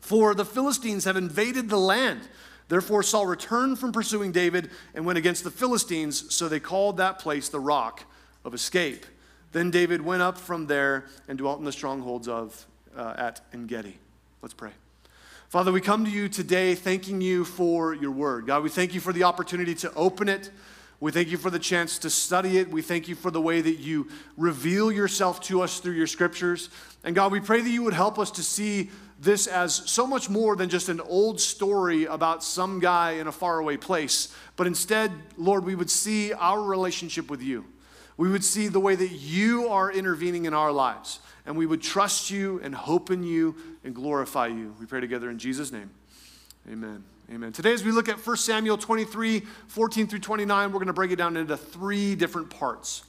for 0.00 0.34
the 0.34 0.44
Philistines 0.44 1.04
have 1.04 1.16
invaded 1.16 1.68
the 1.68 1.78
land. 1.78 2.22
Therefore, 2.68 3.02
Saul 3.02 3.26
returned 3.26 3.78
from 3.78 3.92
pursuing 3.92 4.30
David 4.30 4.70
and 4.94 5.06
went 5.06 5.18
against 5.18 5.42
the 5.42 5.50
Philistines, 5.50 6.34
so 6.34 6.48
they 6.48 6.60
called 6.60 6.98
that 6.98 7.18
place 7.18 7.48
the 7.48 7.60
rock 7.60 8.04
of 8.44 8.54
escape. 8.54 9.06
Then 9.52 9.70
David 9.70 10.02
went 10.02 10.22
up 10.22 10.36
from 10.36 10.66
there 10.66 11.06
and 11.26 11.38
dwelt 11.38 11.58
in 11.58 11.64
the 11.64 11.72
strongholds 11.72 12.28
of 12.28 12.66
uh, 12.96 13.14
at 13.16 13.40
Engedi. 13.52 13.96
Let's 14.42 14.54
pray. 14.54 14.72
Father, 15.48 15.72
we 15.72 15.80
come 15.80 16.04
to 16.04 16.10
you 16.10 16.28
today 16.28 16.74
thanking 16.74 17.22
you 17.22 17.42
for 17.44 17.94
your 17.94 18.10
word. 18.10 18.46
God, 18.46 18.62
we 18.62 18.68
thank 18.68 18.92
you 18.92 19.00
for 19.00 19.14
the 19.14 19.24
opportunity 19.24 19.74
to 19.76 19.92
open 19.94 20.28
it. 20.28 20.50
We 21.00 21.10
thank 21.10 21.28
you 21.28 21.38
for 21.38 21.48
the 21.48 21.58
chance 21.58 21.96
to 22.00 22.10
study 22.10 22.58
it. 22.58 22.68
We 22.68 22.82
thank 22.82 23.08
you 23.08 23.14
for 23.14 23.30
the 23.30 23.40
way 23.40 23.60
that 23.60 23.78
you 23.78 24.08
reveal 24.36 24.92
yourself 24.92 25.40
to 25.42 25.62
us 25.62 25.80
through 25.80 25.94
your 25.94 26.08
scriptures. 26.08 26.68
And 27.02 27.14
God, 27.14 27.32
we 27.32 27.40
pray 27.40 27.60
that 27.62 27.70
you 27.70 27.82
would 27.84 27.94
help 27.94 28.18
us 28.18 28.30
to 28.32 28.42
see 28.42 28.90
this 29.18 29.46
as 29.46 29.74
so 29.74 30.06
much 30.06 30.30
more 30.30 30.54
than 30.54 30.68
just 30.68 30.88
an 30.88 31.00
old 31.00 31.40
story 31.40 32.04
about 32.04 32.44
some 32.44 32.78
guy 32.78 33.12
in 33.12 33.26
a 33.26 33.32
faraway 33.32 33.76
place, 33.76 34.34
but 34.56 34.66
instead, 34.66 35.12
Lord, 35.36 35.64
we 35.64 35.74
would 35.74 35.90
see 35.90 36.32
our 36.32 36.62
relationship 36.62 37.30
with 37.30 37.42
you. 37.42 37.64
We 38.16 38.30
would 38.30 38.44
see 38.44 38.68
the 38.68 38.80
way 38.80 38.94
that 38.94 39.12
you 39.12 39.68
are 39.68 39.90
intervening 39.90 40.44
in 40.44 40.54
our 40.54 40.72
lives, 40.72 41.20
and 41.46 41.56
we 41.56 41.66
would 41.66 41.82
trust 41.82 42.30
you 42.30 42.60
and 42.62 42.74
hope 42.74 43.10
in 43.10 43.22
you 43.22 43.56
and 43.84 43.94
glorify 43.94 44.48
you. 44.48 44.74
We 44.78 44.86
pray 44.86 45.00
together 45.00 45.30
in 45.30 45.38
Jesus' 45.38 45.72
name. 45.72 45.90
Amen. 46.70 47.02
Amen. 47.30 47.52
Today, 47.52 47.72
as 47.72 47.84
we 47.84 47.92
look 47.92 48.08
at 48.08 48.24
1 48.24 48.36
Samuel 48.36 48.78
23 48.78 49.40
14 49.68 50.06
through 50.06 50.18
29, 50.20 50.72
we're 50.72 50.78
going 50.78 50.86
to 50.86 50.92
break 50.92 51.10
it 51.10 51.16
down 51.16 51.36
into 51.36 51.56
three 51.56 52.14
different 52.14 52.50
parts. 52.50 53.04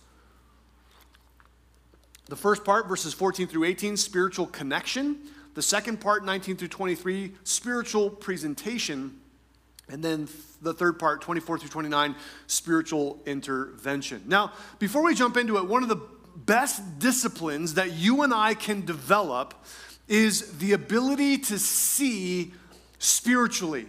The 2.28 2.36
first 2.36 2.64
part, 2.64 2.88
verses 2.88 3.14
14 3.14 3.48
through 3.48 3.64
18, 3.64 3.98
spiritual 3.98 4.46
connection. 4.46 5.20
The 5.60 5.64
second 5.64 6.00
part, 6.00 6.24
19 6.24 6.56
through 6.56 6.70
23, 6.70 7.34
spiritual 7.44 8.10
presentation. 8.10 9.20
And 9.90 10.02
then 10.02 10.30
the 10.62 10.74
third 10.74 10.98
part, 10.98 11.20
24 11.20 11.60
through 11.60 11.68
29, 11.68 12.16
spiritual 12.48 13.20
intervention. 13.26 14.24
Now, 14.26 14.54
before 14.80 15.04
we 15.04 15.14
jump 15.14 15.36
into 15.36 15.58
it, 15.58 15.68
one 15.68 15.84
of 15.84 15.90
the 15.90 16.00
best 16.38 17.00
disciplines 17.00 17.74
that 17.74 17.92
you 17.92 18.22
and 18.22 18.34
I 18.34 18.54
can 18.54 18.86
develop 18.86 19.54
is 20.08 20.60
the 20.60 20.72
ability 20.72 21.40
to 21.40 21.60
see 21.60 22.54
spiritually. 23.00 23.86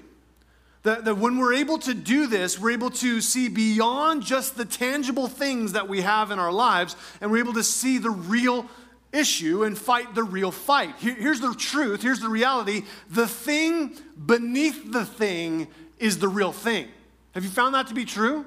That, 0.83 1.05
that 1.05 1.19
when 1.19 1.39
we're 1.39 1.55
able 1.55 1.79
to 1.79 1.95
do 1.95 2.27
this, 2.27 2.59
we're 2.59 2.73
able 2.73 2.91
to 2.91 3.21
see 3.21 3.49
beyond 3.49 4.25
just 4.25 4.57
the 4.57 4.65
tangible 4.65 5.29
things 5.29 5.75
that 5.75 5.89
we 5.89 6.01
have 6.01 6.33
in 6.33 6.41
our 6.41 6.51
lives, 6.51 6.97
and 7.21 7.31
we're 7.31 7.39
able 7.39 7.53
to 7.53 7.63
see 7.63 7.99
the 7.99 8.11
real 8.11 8.67
issue 9.13 9.65
and 9.65 9.77
fight 9.77 10.15
the 10.15 10.23
real 10.23 10.51
fight. 10.51 10.95
Here, 10.99 11.15
here's 11.15 11.41
the 11.41 11.55
truth, 11.55 12.03
here's 12.03 12.21
the 12.21 12.29
reality 12.29 12.85
the 13.09 13.27
thing 13.27 13.97
beneath 14.27 14.93
the 14.93 15.05
thing 15.05 15.69
is 15.99 16.19
the 16.19 16.29
real 16.29 16.53
thing. 16.53 16.89
Have 17.35 17.45
you 17.45 17.51
found 17.51 17.75
that 17.75 17.87
to 17.89 17.95
be 17.95 18.05
true? 18.05 18.47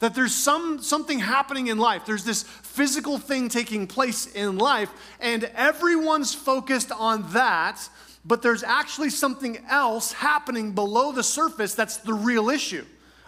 That 0.00 0.14
there's 0.14 0.34
some, 0.34 0.82
something 0.82 1.20
happening 1.20 1.68
in 1.68 1.78
life. 1.78 2.04
There's 2.04 2.24
this 2.24 2.42
physical 2.42 3.18
thing 3.18 3.48
taking 3.48 3.86
place 3.86 4.26
in 4.26 4.58
life, 4.58 4.90
and 5.20 5.44
everyone's 5.54 6.34
focused 6.34 6.90
on 6.90 7.32
that, 7.32 7.88
but 8.24 8.42
there's 8.42 8.62
actually 8.62 9.10
something 9.10 9.64
else 9.68 10.12
happening 10.12 10.72
below 10.72 11.12
the 11.12 11.22
surface 11.22 11.74
that's 11.74 11.98
the 11.98 12.14
real 12.14 12.50
issue. 12.50 12.84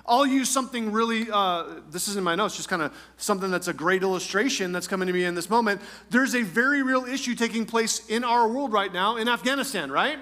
I'll 0.09 0.27
use 0.27 0.49
something 0.49 0.93
really, 0.93 1.27
uh, 1.33 1.81
this 1.91 2.07
is 2.07 2.17
in 2.17 2.23
my 2.23 2.37
notes, 2.37 2.57
just 2.57 2.69
kind 2.69 2.83
of 2.83 2.93
something 3.17 3.51
that's 3.51 3.69
a 3.69 3.73
great 3.73 4.03
illustration 4.03 4.71
that's 4.71 4.87
coming 4.87 5.09
to 5.09 5.13
me 5.13 5.25
in 5.25 5.35
this 5.35 5.51
moment. 5.51 5.81
There's 6.11 6.35
a 6.35 6.43
very 6.43 6.83
real 6.83 7.05
issue 7.05 7.35
taking 7.35 7.67
place 7.67 8.07
in 8.07 8.23
our 8.23 8.49
world 8.49 8.73
right 8.73 8.93
now 8.93 9.17
in 9.17 9.29
Afghanistan, 9.29 9.91
right? 9.91 10.19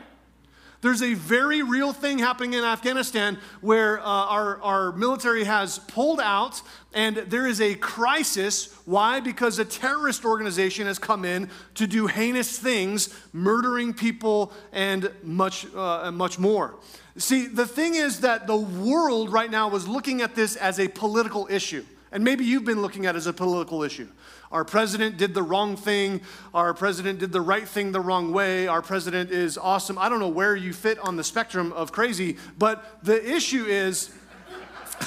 There's 0.85 1.03
a 1.03 1.14
very 1.14 1.62
real 1.62 1.95
thing 1.95 2.19
happening 2.19 2.53
in 2.53 2.62
Afghanistan 2.62 3.38
where 3.62 4.00
uh, 4.00 4.05
our, 4.05 4.61
our 4.61 4.93
military 4.93 5.45
has 5.45 5.79
pulled 5.79 6.21
out 6.21 6.61
and 6.93 7.17
there 7.17 7.47
is 7.47 7.62
a 7.62 7.75
crisis. 7.76 8.71
Why? 8.85 9.21
Because 9.21 9.59
a 9.59 9.64
terrorist 9.64 10.26
organization 10.26 10.87
has 10.87 10.99
come 10.99 11.25
in 11.25 11.49
to 11.76 11.87
do 11.87 12.07
heinous 12.07 12.59
things, 12.59 13.19
murdering 13.33 13.95
people 13.95 14.53
and 14.73 15.11
much, 15.23 15.67
uh, 15.75 16.11
much 16.12 16.38
more. 16.38 16.75
See, 17.16 17.47
the 17.47 17.66
thing 17.66 17.94
is 17.94 18.21
that 18.21 18.47
the 18.47 18.56
world 18.56 19.33
right 19.33 19.50
now 19.50 19.68
was 19.68 19.87
looking 19.87 20.21
at 20.21 20.35
this 20.35 20.56
as 20.56 20.80
a 20.80 20.88
political 20.88 21.47
issue. 21.49 21.85
And 22.11 22.25
maybe 22.25 22.44
you've 22.44 22.64
been 22.64 22.83
looking 22.83 23.06
at 23.06 23.14
it 23.14 23.18
as 23.18 23.26
a 23.26 23.33
political 23.33 23.83
issue. 23.83 24.09
Our 24.50 24.64
president 24.64 25.16
did 25.16 25.35
the 25.35 25.42
wrong 25.42 25.76
thing. 25.76 26.21
Our 26.52 26.75
president 26.75 27.18
did 27.18 27.33
the 27.33 27.40
right 27.40 27.66
thing 27.66 27.92
the 27.92 28.00
wrong 28.00 28.33
way. 28.33 28.68
Our 28.68 28.83
president 28.83 29.30
is 29.30 29.59
awesome. 29.59 29.99
I 29.99 30.09
don't 30.09 30.21
know 30.21 30.28
where 30.28 30.54
you 30.54 30.73
fit 30.73 30.99
on 31.00 31.16
the 31.16 31.25
spectrum 31.25 31.73
of 31.73 31.90
crazy, 31.90 32.37
but 32.56 32.99
the 33.02 33.33
issue 33.33 33.64
is 33.64 34.14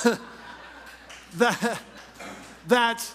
that, 1.35 1.79
that 2.67 3.13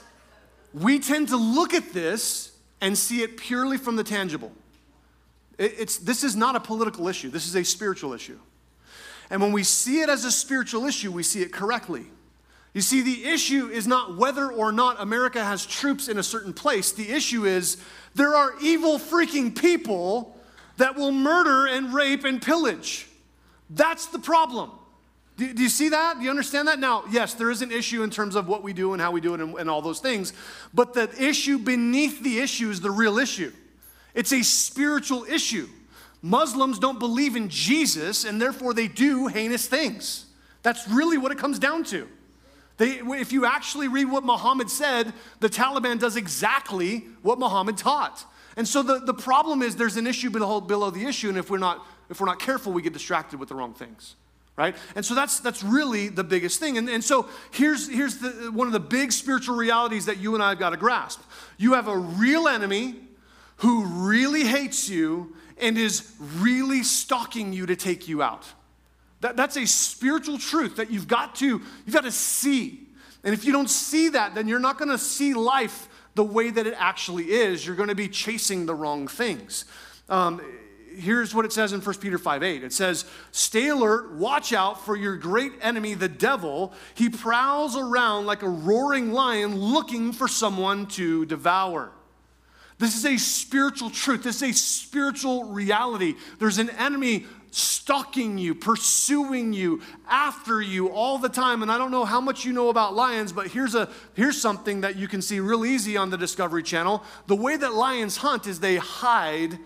we 0.72 0.99
tend 0.99 1.28
to 1.28 1.37
look 1.37 1.75
at 1.75 1.92
this 1.92 2.52
and 2.80 2.96
see 2.96 3.22
it 3.22 3.37
purely 3.37 3.76
from 3.76 3.96
the 3.96 4.04
tangible. 4.04 4.52
It, 5.58 5.75
it's, 5.78 5.99
this 5.99 6.25
is 6.25 6.34
not 6.34 6.56
a 6.56 6.61
political 6.61 7.08
issue, 7.08 7.30
this 7.30 7.46
is 7.46 7.56
a 7.56 7.64
spiritual 7.64 8.14
issue. 8.14 8.38
And 9.32 9.40
when 9.40 9.50
we 9.50 9.62
see 9.62 10.02
it 10.02 10.10
as 10.10 10.26
a 10.26 10.30
spiritual 10.30 10.84
issue, 10.84 11.10
we 11.10 11.22
see 11.22 11.40
it 11.40 11.54
correctly. 11.54 12.04
You 12.74 12.82
see, 12.82 13.00
the 13.00 13.24
issue 13.24 13.68
is 13.68 13.86
not 13.86 14.18
whether 14.18 14.52
or 14.52 14.72
not 14.72 15.00
America 15.00 15.42
has 15.42 15.64
troops 15.64 16.06
in 16.06 16.18
a 16.18 16.22
certain 16.22 16.52
place. 16.52 16.92
The 16.92 17.10
issue 17.10 17.46
is 17.46 17.78
there 18.14 18.36
are 18.36 18.52
evil 18.60 18.98
freaking 18.98 19.58
people 19.58 20.36
that 20.76 20.96
will 20.96 21.12
murder 21.12 21.66
and 21.66 21.94
rape 21.94 22.24
and 22.24 22.42
pillage. 22.42 23.08
That's 23.70 24.04
the 24.06 24.18
problem. 24.18 24.70
Do, 25.38 25.50
do, 25.54 25.62
you 25.62 25.70
see 25.70 25.88
that? 25.88 26.18
Do 26.18 26.24
you 26.24 26.30
understand 26.30 26.68
that? 26.68 26.78
Now, 26.78 27.04
yes, 27.10 27.32
there 27.32 27.50
is 27.50 27.62
an 27.62 27.72
issue 27.72 28.02
in 28.02 28.10
terms 28.10 28.36
of 28.36 28.48
what 28.48 28.62
we 28.62 28.74
do 28.74 28.92
and 28.92 29.00
how 29.00 29.12
we 29.12 29.22
do 29.22 29.32
it 29.32 29.40
and, 29.40 29.54
and 29.56 29.70
all 29.70 29.80
those 29.80 30.00
things, 30.00 30.34
but 30.74 30.92
the 30.92 31.10
issue 31.18 31.56
beneath 31.56 32.22
the 32.22 32.38
issue 32.38 32.68
is 32.68 32.82
the 32.82 32.90
real 32.90 33.18
issue. 33.18 33.50
It's 34.14 34.34
a 34.34 34.42
spiritual 34.42 35.24
issue. 35.24 35.68
Muslims 36.23 36.79
don't 36.79 37.00
believe 37.00 37.35
in 37.35 37.49
Jesus, 37.49 38.25
and 38.25 38.41
therefore 38.41 38.73
they 38.73 38.87
do 38.87 39.26
heinous 39.26 39.67
things. 39.67 40.26
That's 40.62 40.88
really 40.88 41.19
what 41.19 41.33
it 41.33 41.38
comes 41.38 41.59
down 41.59 41.83
to. 41.85 42.09
They, 42.76 43.00
if 43.00 43.33
you 43.33 43.45
actually 43.45 43.88
read 43.88 44.11
what 44.11 44.25
Muhammad 44.25 44.71
said, 44.71 45.12
the 45.41 45.49
Taliban 45.49 45.99
does 45.99 46.17
exactly 46.17 47.07
what 47.23 47.38
Muhammad 47.38 47.76
taught. 47.76 48.25
And 48.57 48.67
so 48.67 48.83
the, 48.83 49.00
the 49.00 49.14
problem 49.14 49.62
is 49.62 49.76
there's 49.76 49.97
an 49.97 50.07
issue 50.07 50.31
below, 50.31 50.61
below 50.61 50.91
the 50.91 51.05
issue, 51.05 51.29
and 51.29 51.37
if 51.37 51.50
we're, 51.50 51.59
not, 51.59 51.85
if 52.09 52.21
we're 52.21 52.26
not 52.26 52.38
careful, 52.38 52.73
we 52.73 52.83
get 52.83 52.93
distracted 52.93 53.41
with 53.41 53.49
the 53.49 53.55
wrong 53.55 53.75
things 53.75 54.17
right 54.57 54.76
and 54.95 55.05
so 55.05 55.14
that's 55.14 55.41
that's 55.41 55.62
really 55.62 56.09
the 56.09 56.25
biggest 56.25 56.61
thing 56.61 56.76
and, 56.76 56.88
and 56.88 57.02
so 57.02 57.29
here's 57.52 57.88
here's 57.88 58.19
the, 58.19 58.50
one 58.52 58.67
of 58.67 58.73
the 58.73 58.81
big 58.81 59.11
spiritual 59.11 59.57
realities 59.57 60.05
that 60.07 60.19
you 60.19 60.35
and 60.35 60.43
i've 60.43 60.59
got 60.59 60.71
to 60.71 60.76
grasp 60.76 61.23
you 61.57 61.73
have 61.73 61.88
a 61.88 61.97
real 61.97 62.47
enemy 62.47 62.97
who 63.57 63.85
really 63.85 64.45
hates 64.45 64.88
you 64.88 65.35
and 65.62 65.78
is 65.78 66.12
really 66.19 66.83
stalking 66.83 67.52
you 67.52 67.66
to 67.66 67.76
take 67.76 68.09
you 68.09 68.23
out 68.23 68.45
that, 69.21 69.37
that's 69.37 69.57
a 69.57 69.66
spiritual 69.66 70.38
truth 70.38 70.76
that 70.76 70.90
you've 70.90 71.09
got 71.09 71.35
to 71.37 71.47
you've 71.87 71.95
got 71.95 72.04
to 72.04 72.12
see 72.12 72.81
and 73.25 73.33
if 73.33 73.45
you 73.45 73.52
don't 73.52 73.71
see 73.71 74.11
that 74.11 74.35
then 74.35 74.49
you're 74.49 74.59
not 74.59 74.78
going 74.78 74.90
to 74.90 74.99
see 74.99 75.33
life 75.33 75.88
the 76.14 76.25
way 76.25 76.50
that 76.50 76.66
it 76.66 76.75
actually 76.76 77.31
is 77.31 77.66
you're 77.66 77.76
going 77.76 77.88
to 77.88 77.95
be 77.95 78.09
chasing 78.09 78.66
the 78.66 78.75
wrong 78.75 79.09
things 79.09 79.64
um, 80.09 80.42
here's 80.97 81.35
what 81.35 81.45
it 81.45 81.52
says 81.52 81.73
in 81.73 81.81
1 81.81 81.99
Peter 81.99 82.19
5 82.19 82.42
8. 82.42 82.64
It 82.64 82.73
says, 82.73 83.04
Stay 83.31 83.69
alert, 83.69 84.12
watch 84.12 84.52
out 84.52 84.85
for 84.85 84.97
your 84.97 85.16
great 85.16 85.52
enemy, 85.61 85.95
the 85.95 86.09
devil. 86.09 86.73
He 86.95 87.09
prowls 87.09 87.76
around 87.76 88.26
like 88.26 88.42
a 88.42 88.49
roaring 88.49 89.12
lion 89.12 89.57
looking 89.57 90.12
for 90.12 90.28
someone 90.28 90.87
to 90.88 91.25
devour. 91.26 91.92
This 92.82 92.96
is 92.96 93.06
a 93.06 93.16
spiritual 93.16 93.90
truth. 93.90 94.24
This 94.24 94.42
is 94.42 94.50
a 94.50 94.52
spiritual 94.52 95.44
reality. 95.44 96.16
There's 96.40 96.58
an 96.58 96.68
enemy 96.70 97.26
stalking 97.52 98.38
you, 98.38 98.56
pursuing 98.56 99.52
you, 99.52 99.82
after 100.08 100.60
you 100.60 100.88
all 100.90 101.18
the 101.18 101.28
time. 101.28 101.62
And 101.62 101.70
I 101.70 101.78
don't 101.78 101.92
know 101.92 102.04
how 102.04 102.20
much 102.20 102.44
you 102.44 102.52
know 102.52 102.70
about 102.70 102.96
lions, 102.96 103.30
but 103.32 103.46
here's 103.46 103.76
a 103.76 103.88
here's 104.14 104.40
something 104.40 104.80
that 104.80 104.96
you 104.96 105.06
can 105.06 105.22
see 105.22 105.38
real 105.38 105.64
easy 105.64 105.96
on 105.96 106.10
the 106.10 106.18
Discovery 106.18 106.64
Channel. 106.64 107.04
The 107.28 107.36
way 107.36 107.56
that 107.56 107.72
lions 107.72 108.16
hunt 108.16 108.48
is 108.48 108.58
they 108.58 108.78
hide 108.78 109.60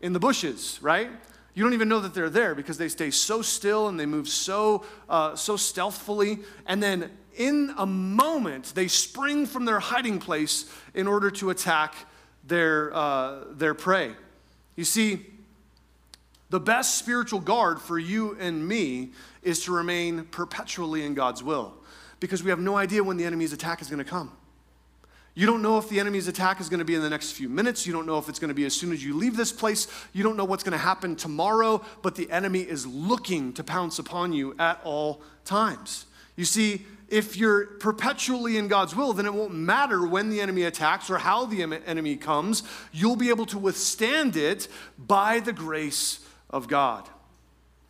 in 0.00 0.14
the 0.14 0.20
bushes, 0.20 0.78
right? 0.80 1.10
You 1.52 1.64
don't 1.64 1.74
even 1.74 1.90
know 1.90 2.00
that 2.00 2.14
they're 2.14 2.30
there 2.30 2.54
because 2.54 2.78
they 2.78 2.88
stay 2.88 3.10
so 3.10 3.42
still 3.42 3.88
and 3.88 4.00
they 4.00 4.06
move 4.06 4.28
so, 4.28 4.86
uh, 5.10 5.36
so 5.36 5.58
stealthfully. 5.58 6.38
And 6.66 6.82
then 6.82 7.10
in 7.36 7.74
a 7.76 7.84
moment, 7.84 8.72
they 8.74 8.88
spring 8.88 9.44
from 9.44 9.66
their 9.66 9.78
hiding 9.78 10.20
place 10.20 10.72
in 10.94 11.06
order 11.06 11.30
to 11.32 11.50
attack 11.50 12.06
their, 12.52 12.94
uh, 12.94 13.44
their 13.52 13.72
prey. 13.72 14.12
You 14.76 14.84
see, 14.84 15.24
the 16.50 16.60
best 16.60 16.98
spiritual 16.98 17.40
guard 17.40 17.80
for 17.80 17.98
you 17.98 18.36
and 18.38 18.68
me 18.68 19.12
is 19.42 19.64
to 19.64 19.72
remain 19.72 20.24
perpetually 20.24 21.04
in 21.04 21.14
God's 21.14 21.42
will 21.42 21.72
because 22.20 22.42
we 22.42 22.50
have 22.50 22.60
no 22.60 22.76
idea 22.76 23.02
when 23.02 23.16
the 23.16 23.24
enemy's 23.24 23.54
attack 23.54 23.80
is 23.80 23.88
going 23.88 24.04
to 24.04 24.08
come. 24.08 24.30
You 25.34 25.46
don't 25.46 25.62
know 25.62 25.78
if 25.78 25.88
the 25.88 25.98
enemy's 25.98 26.28
attack 26.28 26.60
is 26.60 26.68
going 26.68 26.80
to 26.80 26.84
be 26.84 26.94
in 26.94 27.00
the 27.00 27.08
next 27.08 27.32
few 27.32 27.48
minutes. 27.48 27.86
You 27.86 27.94
don't 27.94 28.04
know 28.04 28.18
if 28.18 28.28
it's 28.28 28.38
going 28.38 28.50
to 28.50 28.54
be 28.54 28.66
as 28.66 28.74
soon 28.74 28.92
as 28.92 29.02
you 29.02 29.16
leave 29.16 29.34
this 29.34 29.50
place. 29.50 29.88
You 30.12 30.22
don't 30.22 30.36
know 30.36 30.44
what's 30.44 30.62
going 30.62 30.72
to 30.72 30.78
happen 30.78 31.16
tomorrow, 31.16 31.82
but 32.02 32.16
the 32.16 32.30
enemy 32.30 32.60
is 32.60 32.86
looking 32.86 33.54
to 33.54 33.64
pounce 33.64 33.98
upon 33.98 34.34
you 34.34 34.54
at 34.58 34.78
all 34.84 35.22
times. 35.46 36.04
You 36.36 36.44
see, 36.44 36.86
if 37.08 37.36
you're 37.36 37.66
perpetually 37.66 38.56
in 38.56 38.68
God's 38.68 38.96
will, 38.96 39.12
then 39.12 39.26
it 39.26 39.34
won't 39.34 39.52
matter 39.52 40.06
when 40.06 40.30
the 40.30 40.40
enemy 40.40 40.62
attacks 40.62 41.10
or 41.10 41.18
how 41.18 41.44
the 41.44 41.62
enemy 41.86 42.16
comes. 42.16 42.62
You'll 42.90 43.16
be 43.16 43.28
able 43.28 43.46
to 43.46 43.58
withstand 43.58 44.36
it 44.36 44.66
by 44.98 45.40
the 45.40 45.52
grace 45.52 46.20
of 46.48 46.68
God. 46.68 47.08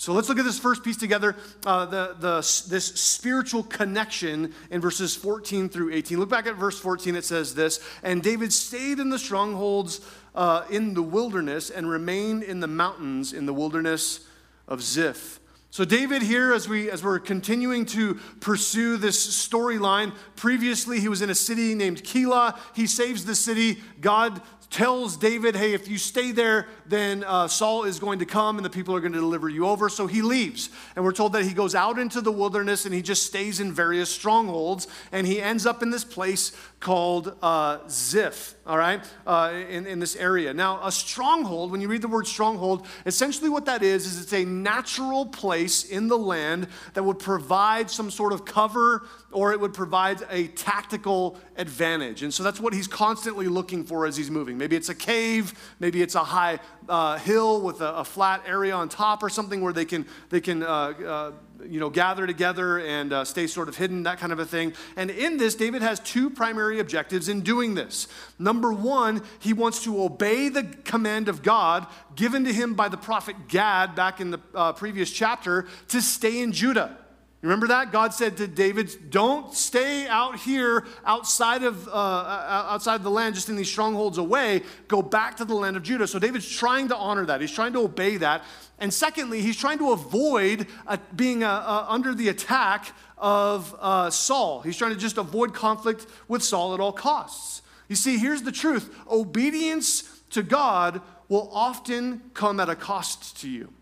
So 0.03 0.13
let's 0.13 0.29
look 0.29 0.41
at 0.41 0.45
this 0.45 0.59
first 0.59 0.83
piece 0.83 0.97
together 0.97 1.37
uh, 1.65 1.87
the, 1.87 2.17
the, 2.19 2.37
this 2.69 2.87
spiritual 2.87 3.63
connection 3.63 4.53
in 4.73 4.81
verses 4.81 5.15
14 5.15 5.69
through 5.69 5.93
18. 5.95 6.19
Look 6.19 6.29
back 6.29 6.49
at 6.49 6.57
verse 6.57 6.81
14, 6.81 7.15
it 7.15 7.25
says 7.25 7.55
this 7.55 7.79
And 8.03 8.21
David 8.21 8.53
stayed 8.53 8.99
in 8.99 9.11
the 9.11 9.19
strongholds 9.21 10.01
uh, 10.35 10.65
in 10.69 10.95
the 10.95 11.03
wilderness 11.03 11.71
and 11.71 11.89
remained 11.89 12.43
in 12.43 12.59
the 12.59 12.67
mountains 12.67 13.33
in 13.33 13.47
the 13.47 13.55
wilderness 13.55 14.27
of 14.67 14.83
Ziph. 14.83 15.39
So 15.73 15.87
David 15.87 16.21
here, 16.21 16.53
as 16.53 16.69
we 16.69 16.91
as 16.91 17.03
we're 17.03 17.19
continuing 17.19 17.87
to 17.87 18.17
pursue 18.41 18.99
this 18.99 19.27
storyline, 19.27 20.15
previously 20.37 21.01
he 21.01 21.09
was 21.09 21.23
in 21.23 21.31
a 21.31 21.35
city 21.35 21.75
named 21.75 22.05
Keilah. 22.05 22.59
He 22.77 22.87
saves 22.87 23.25
the 23.25 23.35
city. 23.35 23.81
God 23.99 24.43
tells 24.69 25.17
David, 25.17 25.55
hey, 25.55 25.73
if 25.73 25.89
you 25.89 25.97
stay 25.99 26.33
there, 26.33 26.67
then 26.87 27.25
uh, 27.25 27.47
Saul 27.47 27.85
is 27.85 27.99
going 27.99 28.19
to 28.19 28.27
come 28.27 28.57
and 28.57 28.65
the 28.65 28.71
people 28.71 28.95
are 28.97 29.01
going 29.01 29.13
to 29.13 29.19
deliver 29.19 29.49
you 29.49 29.67
over. 29.67 29.89
So 29.89 30.07
he 30.07 30.23
leaves. 30.23 30.71
And 30.97 31.05
we're 31.05 31.13
told 31.13 31.35
that 31.35 31.45
he 31.45 31.53
goes 31.53 31.75
out 31.75 31.99
into 31.99 32.23
the 32.23 32.33
wilderness 32.33 32.87
and 32.87 32.95
he 32.95 33.03
just 33.03 33.25
stays 33.25 33.61
in 33.61 33.73
various 33.73 34.09
strongholds. 34.11 34.89
And 35.11 35.27
he 35.27 35.41
ends 35.41 35.67
up 35.67 35.83
in 35.83 35.91
this 35.91 36.05
place 36.05 36.53
called 36.83 37.37
uh, 37.41 37.79
Ziph, 37.89 38.57
all 38.67 38.77
right, 38.77 39.03
uh, 39.25 39.53
in, 39.71 39.87
in 39.87 40.01
this 40.01 40.17
area. 40.17 40.53
Now, 40.53 40.85
a 40.85 40.91
stronghold, 40.91 41.71
when 41.71 41.81
you 41.81 41.87
read 41.87 42.03
the 42.03 42.09
word 42.09 42.27
stronghold, 42.27 42.87
essentially 43.07 43.49
what 43.49 43.67
that 43.67 43.85
is, 43.85 44.05
is 44.05 44.21
it's 44.21 44.33
a 44.33 44.45
natural 44.45 45.25
place 45.27 45.85
in 45.85 46.09
the 46.09 46.19
land 46.19 46.67
that 46.95 47.05
would 47.05 47.21
provide 47.21 47.89
some 47.89 48.11
sort 48.11 48.33
of 48.33 48.45
cover 48.45 49.07
or 49.31 49.53
it 49.53 49.61
would 49.61 49.73
provide 49.73 50.23
a 50.29 50.49
tactical 50.49 51.39
advantage. 51.57 52.25
And 52.25 52.35
so 52.35 52.43
that's 52.43 52.61
what 52.61 52.75
he's 52.75 52.89
constantly 52.89 53.47
looking 53.47 53.85
for 53.85 54.05
as 54.05 54.17
he's 54.17 54.31
moving. 54.31 54.59
Maybe 54.59 54.75
it's 54.75 54.89
a 54.89 54.95
cave, 54.95 55.55
maybe 55.79 56.03
it's 56.03 56.17
a 56.17 56.25
high 56.25 56.59
uh, 56.89 57.19
hill 57.19 57.63
with 57.63 57.81
a, 57.81 57.95
a, 57.95 58.05
flat 58.05 58.43
area 58.45 58.75
on 58.75 58.89
top 58.89 59.23
or 59.23 59.31
something 59.31 59.61
where 59.61 59.73
they 59.73 59.85
can, 59.85 60.05
they 60.31 60.41
can 60.41 60.63
uh, 60.65 60.67
uh, 60.67 61.33
you 61.69 61.81
know, 61.81 61.91
gather 61.91 62.27
together 62.27 62.79
and 62.79 63.13
uh, 63.13 63.25
stay 63.25 63.47
sort 63.47 63.69
of 63.69 63.77
hidden, 63.77 64.05
that 64.05 64.19
kind 64.19 64.33
of 64.33 64.39
a 64.39 64.45
thing. 64.45 64.73
And 64.97 65.11
in 65.11 65.37
this, 65.37 65.55
David 65.55 65.83
has 65.83 66.01
two 66.01 66.31
primary 66.31 66.81
objectives 66.81 67.29
in 67.29 67.43
doing 67.43 67.75
this. 67.75 68.09
Number 68.39 68.73
one, 68.73 69.23
he 69.39 69.53
wants 69.53 69.85
to 69.85 70.03
obey 70.03 70.49
the 70.49 70.65
command 70.85 71.29
of 71.29 71.43
God 71.43 71.87
given 72.15 72.45
to 72.45 72.53
him 72.53 72.75
by 72.75 72.89
the 72.89 72.97
prophet 72.97 73.49
Gad 73.49 73.95
back 73.95 74.21
in 74.21 74.31
the 74.31 74.41
uh, 74.55 74.73
previous 74.73 75.11
chapter 75.11 75.67
to 75.89 76.01
stay 76.01 76.41
in 76.41 76.53
Judah. 76.53 76.99
Remember 77.43 77.67
that? 77.67 77.91
God 77.91 78.15
said 78.15 78.37
to 78.37 78.47
David, 78.47 79.11
Don't 79.11 79.53
stay 79.53 80.07
out 80.07 80.39
here 80.39 80.87
outside 81.05 81.65
of, 81.65 81.89
uh, 81.89 81.91
outside 81.91 83.03
the 83.03 83.11
land, 83.11 83.35
just 83.35 83.49
in 83.49 83.57
these 83.57 83.69
strongholds 83.69 84.17
away. 84.17 84.63
Go 84.87 85.03
back 85.03 85.37
to 85.39 85.45
the 85.45 85.55
land 85.55 85.77
of 85.77 85.83
Judah. 85.83 86.07
So 86.07 86.21
David's 86.21 86.49
trying 86.49 86.87
to 86.89 86.97
honor 86.97 87.27
that. 87.27 87.41
He's 87.41 87.51
trying 87.51 87.73
to 87.73 87.81
obey 87.81 88.17
that. 88.19 88.45
And 88.79 88.95
secondly, 88.95 89.43
he's 89.43 89.57
trying 89.57 89.79
to 89.79 89.91
avoid 89.91 90.69
uh, 90.87 90.99
being 91.17 91.43
uh, 91.43 91.51
uh, 91.51 91.87
under 91.89 92.15
the 92.15 92.29
attack 92.29 92.95
of 93.19 93.75
uh, 93.81 94.11
Saul. 94.11 94.61
He's 94.61 94.77
trying 94.77 94.95
to 94.95 95.01
just 95.01 95.19
avoid 95.19 95.53
conflict 95.53 96.07
with 96.29 96.45
Saul 96.45 96.75
at 96.75 96.81
all 96.81 96.93
costs. 96.93 97.63
You 97.89 97.97
see, 97.97 98.19
here's 98.19 98.43
the 98.43 98.53
truth 98.53 98.95
obedience 99.11 100.05
to 100.31 100.45
God 100.45 101.03
will 101.29 101.51
often 101.53 102.23
come 102.35 102.61
at 102.61 102.69
a 102.69 102.77
cost 102.77 103.41
to 103.41 103.49
you 103.49 103.73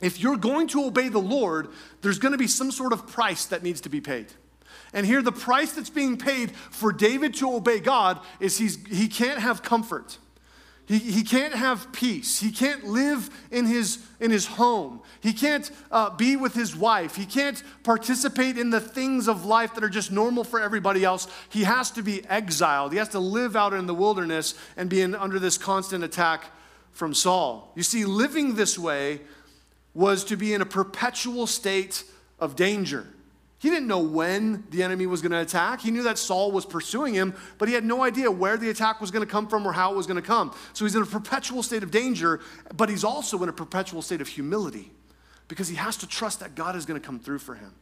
if 0.00 0.20
you're 0.20 0.36
going 0.36 0.68
to 0.68 0.84
obey 0.84 1.08
the 1.08 1.18
Lord, 1.18 1.68
there's 2.02 2.18
going 2.18 2.32
to 2.32 2.38
be 2.38 2.46
some 2.46 2.70
sort 2.70 2.92
of 2.92 3.06
price 3.06 3.46
that 3.46 3.62
needs 3.62 3.80
to 3.82 3.88
be 3.88 4.00
paid. 4.00 4.26
And 4.92 5.06
here, 5.06 5.22
the 5.22 5.32
price 5.32 5.72
that's 5.72 5.90
being 5.90 6.16
paid 6.16 6.50
for 6.50 6.92
David 6.92 7.34
to 7.36 7.54
obey 7.54 7.80
God 7.80 8.20
is 8.40 8.58
he's, 8.58 8.84
he 8.86 9.08
can't 9.08 9.40
have 9.40 9.62
comfort. 9.62 10.18
He, 10.86 10.98
he 10.98 11.24
can't 11.24 11.54
have 11.54 11.90
peace. 11.92 12.38
He 12.38 12.52
can't 12.52 12.84
live 12.84 13.28
in 13.50 13.66
his, 13.66 13.98
in 14.20 14.30
his 14.30 14.46
home. 14.46 15.00
He 15.20 15.32
can't 15.32 15.68
uh, 15.90 16.10
be 16.10 16.36
with 16.36 16.54
his 16.54 16.76
wife. 16.76 17.16
He 17.16 17.26
can't 17.26 17.60
participate 17.82 18.56
in 18.56 18.70
the 18.70 18.80
things 18.80 19.26
of 19.26 19.44
life 19.44 19.74
that 19.74 19.82
are 19.82 19.88
just 19.88 20.12
normal 20.12 20.44
for 20.44 20.60
everybody 20.60 21.04
else. 21.04 21.26
He 21.48 21.64
has 21.64 21.90
to 21.92 22.02
be 22.02 22.24
exiled. 22.26 22.92
He 22.92 22.98
has 22.98 23.08
to 23.10 23.18
live 23.18 23.56
out 23.56 23.74
in 23.74 23.86
the 23.86 23.94
wilderness 23.94 24.54
and 24.76 24.88
be 24.88 25.00
in, 25.00 25.16
under 25.16 25.40
this 25.40 25.58
constant 25.58 26.04
attack 26.04 26.44
from 26.92 27.12
Saul. 27.12 27.72
You 27.74 27.82
see, 27.82 28.04
living 28.04 28.54
this 28.54 28.78
way 28.78 29.20
was 29.96 30.24
to 30.24 30.36
be 30.36 30.52
in 30.52 30.60
a 30.60 30.66
perpetual 30.66 31.46
state 31.46 32.04
of 32.38 32.54
danger. 32.54 33.06
He 33.58 33.70
didn't 33.70 33.88
know 33.88 34.00
when 34.00 34.64
the 34.68 34.82
enemy 34.82 35.06
was 35.06 35.22
going 35.22 35.32
to 35.32 35.40
attack. 35.40 35.80
He 35.80 35.90
knew 35.90 36.02
that 36.02 36.18
Saul 36.18 36.52
was 36.52 36.66
pursuing 36.66 37.14
him, 37.14 37.34
but 37.56 37.66
he 37.66 37.74
had 37.74 37.82
no 37.82 38.02
idea 38.02 38.30
where 38.30 38.58
the 38.58 38.68
attack 38.68 39.00
was 39.00 39.10
going 39.10 39.24
to 39.24 39.30
come 39.30 39.48
from 39.48 39.66
or 39.66 39.72
how 39.72 39.94
it 39.94 39.96
was 39.96 40.06
going 40.06 40.20
to 40.20 40.26
come. 40.26 40.54
So 40.74 40.84
he's 40.84 40.94
in 40.94 41.02
a 41.02 41.06
perpetual 41.06 41.62
state 41.62 41.82
of 41.82 41.90
danger, 41.90 42.40
but 42.76 42.90
he's 42.90 43.04
also 43.04 43.42
in 43.42 43.48
a 43.48 43.54
perpetual 43.54 44.02
state 44.02 44.20
of 44.20 44.28
humility 44.28 44.92
because 45.48 45.66
he 45.66 45.76
has 45.76 45.96
to 45.96 46.06
trust 46.06 46.40
that 46.40 46.54
God 46.54 46.76
is 46.76 46.84
going 46.84 47.00
to 47.00 47.04
come 47.04 47.18
through 47.18 47.38
for 47.38 47.54
him, 47.54 47.72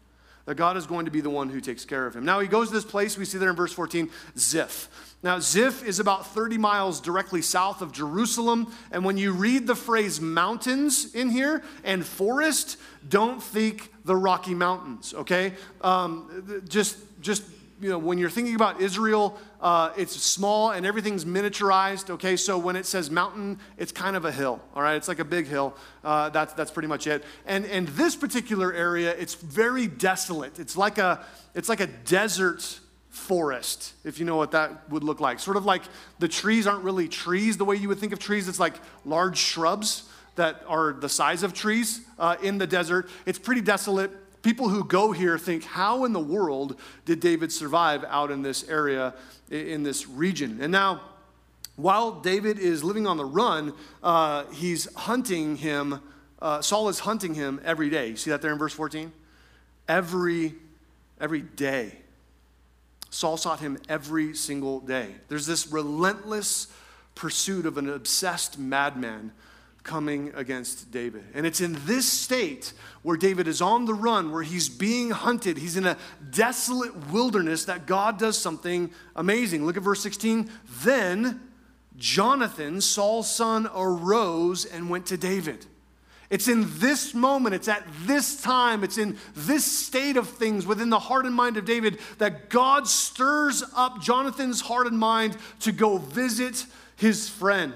that 0.47 0.57
God 0.57 0.77
is 0.77 0.87
going 0.87 1.07
to 1.07 1.11
be 1.11 1.21
the 1.21 1.31
one 1.31 1.49
who 1.49 1.61
takes 1.61 1.85
care 1.85 2.07
of 2.07 2.15
him. 2.15 2.25
Now 2.25 2.41
he 2.41 2.49
goes 2.49 2.69
to 2.69 2.75
this 2.75 2.85
place, 2.85 3.17
we 3.17 3.25
see 3.25 3.39
there 3.39 3.51
in 3.51 3.57
verse 3.57 3.73
14, 3.73 4.11
Ziph. 4.37 4.89
Now, 5.25 5.39
Ziph 5.39 5.83
is 5.83 6.01
about 6.01 6.27
30 6.27 6.59
miles 6.59 7.01
directly 7.01 7.41
south 7.41 7.81
of 7.81 7.93
Jerusalem. 7.93 8.71
And 8.93 9.07
when 9.07 9.17
you 9.17 9.33
read 9.33 9.67
the 9.67 9.75
phrase 9.75 10.21
mountains 10.21 11.15
in 11.15 11.31
here 11.31 11.63
and 11.83 12.05
forest, 12.05 12.77
don't 13.09 13.43
think 13.43 13.91
the 14.05 14.15
Rocky 14.15 14.55
Mountains, 14.55 15.15
okay? 15.15 15.55
Um, 15.81 16.63
just, 16.69 16.99
just, 17.23 17.43
you 17.81 17.91
know, 17.91 17.99
when 17.99 18.19
you're 18.19 18.31
thinking 18.31 18.55
about 18.55 18.81
Israel, 18.81 19.39
uh, 19.61 19.93
it's 19.97 20.15
small 20.15 20.71
and 20.71 20.87
everything's 20.87 21.25
miniaturized, 21.25 22.11
okay? 22.11 22.37
So 22.37 22.57
when 22.57 22.77
it 22.77 22.87
says 22.87 23.11
mountain, 23.11 23.59
it's 23.77 23.93
kind 23.93 24.17
of 24.17 24.25
a 24.25 24.33
hill, 24.33 24.61
all 24.75 24.83
right? 24.83 24.95
It's 24.95 25.09
like 25.09 25.19
a 25.19 25.25
big 25.25 25.47
hill. 25.47 25.77
Uh, 26.03 26.31
that's, 26.31 26.55
that's 26.55 26.71
pretty 26.71 26.89
much 26.89 27.07
it. 27.07 27.25
And, 27.47 27.67
and 27.67 27.89
this 27.89 28.17
particular 28.17 28.73
area, 28.73 29.15
it's 29.17 29.35
very 29.35 29.87
desolate. 29.87 30.59
It's 30.59 30.77
like 30.77 30.99
a, 30.99 31.25
it's 31.55 31.69
like 31.69 31.81
a 31.81 31.87
desert 31.87 32.81
forest, 33.11 33.95
if 34.05 34.19
you 34.19 34.25
know 34.25 34.37
what 34.37 34.53
that 34.53 34.91
would 34.91 35.05
look 35.05 35.21
like. 35.21 35.39
Sort 35.39 35.57
of 35.57 35.65
like 35.65 35.83
the 36.19 36.29
trees 36.29 36.67
aren't 36.67 36.85
really 36.85 37.09
trees 37.09 37.57
the 37.57 37.65
way 37.65 37.77
you 37.77 37.89
would 37.89 37.99
think 37.99 38.13
of 38.13 38.19
trees, 38.19 38.49
it's 38.49 38.61
like 38.61 38.75
large 39.05 39.39
shrubs 39.39 40.09
that 40.37 40.63
are 40.67 40.93
the 40.93 41.09
size 41.09 41.43
of 41.43 41.55
trees 41.55 42.01
uh, 42.19 42.37
in 42.43 42.59
the 42.59 42.67
desert. 42.67 43.09
It's 43.25 43.39
pretty 43.39 43.61
desolate. 43.61 44.11
People 44.45 44.69
who 44.69 44.85
go 44.85 45.11
here 45.11 45.39
think, 45.39 45.65
how 45.65 46.05
in 46.05 46.13
the 46.13 46.21
world 46.21 46.79
did 47.07 47.19
David 47.19 47.51
survive 47.51 48.05
out 48.05 48.31
in 48.31 48.43
this 48.43 48.69
area, 48.69 49.15
in 49.51 49.83
this 49.83 50.07
region? 50.07 50.59
And 50.61 50.71
now, 50.71 51.01
while 51.77 52.21
David 52.21 52.59
is 52.59 52.85
living 52.85 53.07
on 53.07 53.17
the 53.17 53.25
run, 53.25 53.73
uh, 54.03 54.45
he's 54.53 54.93
hunting 54.95 55.57
him. 55.57 55.99
Uh, 56.43 56.61
Saul 56.61 56.91
is 56.91 56.99
hunting 56.99 57.33
him 57.33 57.59
every 57.65 57.89
day. 57.89 58.09
You 58.09 58.17
see 58.17 58.31
that 58.31 58.43
there 58.43 58.53
in 58.53 58.59
verse 58.59 58.75
14? 58.75 59.11
Every, 59.89 60.55
every 61.19 61.41
day. 61.41 61.97
Saul 63.09 63.39
sought 63.39 63.61
him 63.61 63.79
every 63.89 64.35
single 64.35 64.81
day. 64.81 65.15
There's 65.29 65.47
this 65.47 65.69
relentless 65.69 66.67
pursuit 67.15 67.65
of 67.65 67.79
an 67.79 67.89
obsessed 67.89 68.59
madman 68.59 69.33
coming 69.85 70.33
against 70.35 70.91
David. 70.91 71.23
And 71.35 71.47
it's 71.47 71.61
in 71.61 71.77
this 71.85 72.11
state 72.11 72.73
where 73.03 73.19
David 73.19 73.47
is 73.47 73.61
on 73.61 73.85
the 73.85 73.95
run, 73.95 74.33
where 74.33 74.43
he's 74.43 74.69
being 74.69 75.11
hunted, 75.11 75.59
he's 75.59 75.77
in 75.77 75.87
a 75.87 75.99
desolate 76.31 77.11
wilderness, 77.13 77.67
that 77.67 77.87
God 77.87 78.19
does 78.19 78.37
something 78.37 78.91
amazing. 79.15 79.65
Look 79.65 79.77
at 79.77 79.83
verse 79.83 80.03
16. 80.03 80.51
Then 80.83 81.41
Jonathan, 81.97 82.81
Saul's 82.81 83.31
son, 83.31 83.69
arose 83.75 84.65
and 84.65 84.89
went 84.89 85.07
to 85.07 85.17
David. 85.17 85.67
It's 86.31 86.49
in 86.49 86.67
this 86.79 87.13
moment, 87.15 87.55
it's 87.55 87.69
at 87.69 87.87
this 88.07 88.41
time, 88.41 88.83
it's 88.83 88.99
in 88.99 89.19
this 89.37 89.65
state 89.65 90.17
of 90.17 90.29
things 90.29 90.67
within 90.67 90.89
the 90.89 90.99
heart 90.99 91.27
and 91.27 91.35
mind 91.35 91.59
of 91.59 91.67
David 91.67 92.01
that 92.19 92.49
God 92.49 92.89
stirs 92.89 93.63
up 93.77 94.01
Jonathan's 94.01 94.63
heart 94.63 94.87
and 94.87 94.99
mind 94.99 95.37
to 95.61 95.71
go 95.71 95.99
visit 95.99 96.65
his 96.97 97.29
friend. 97.29 97.75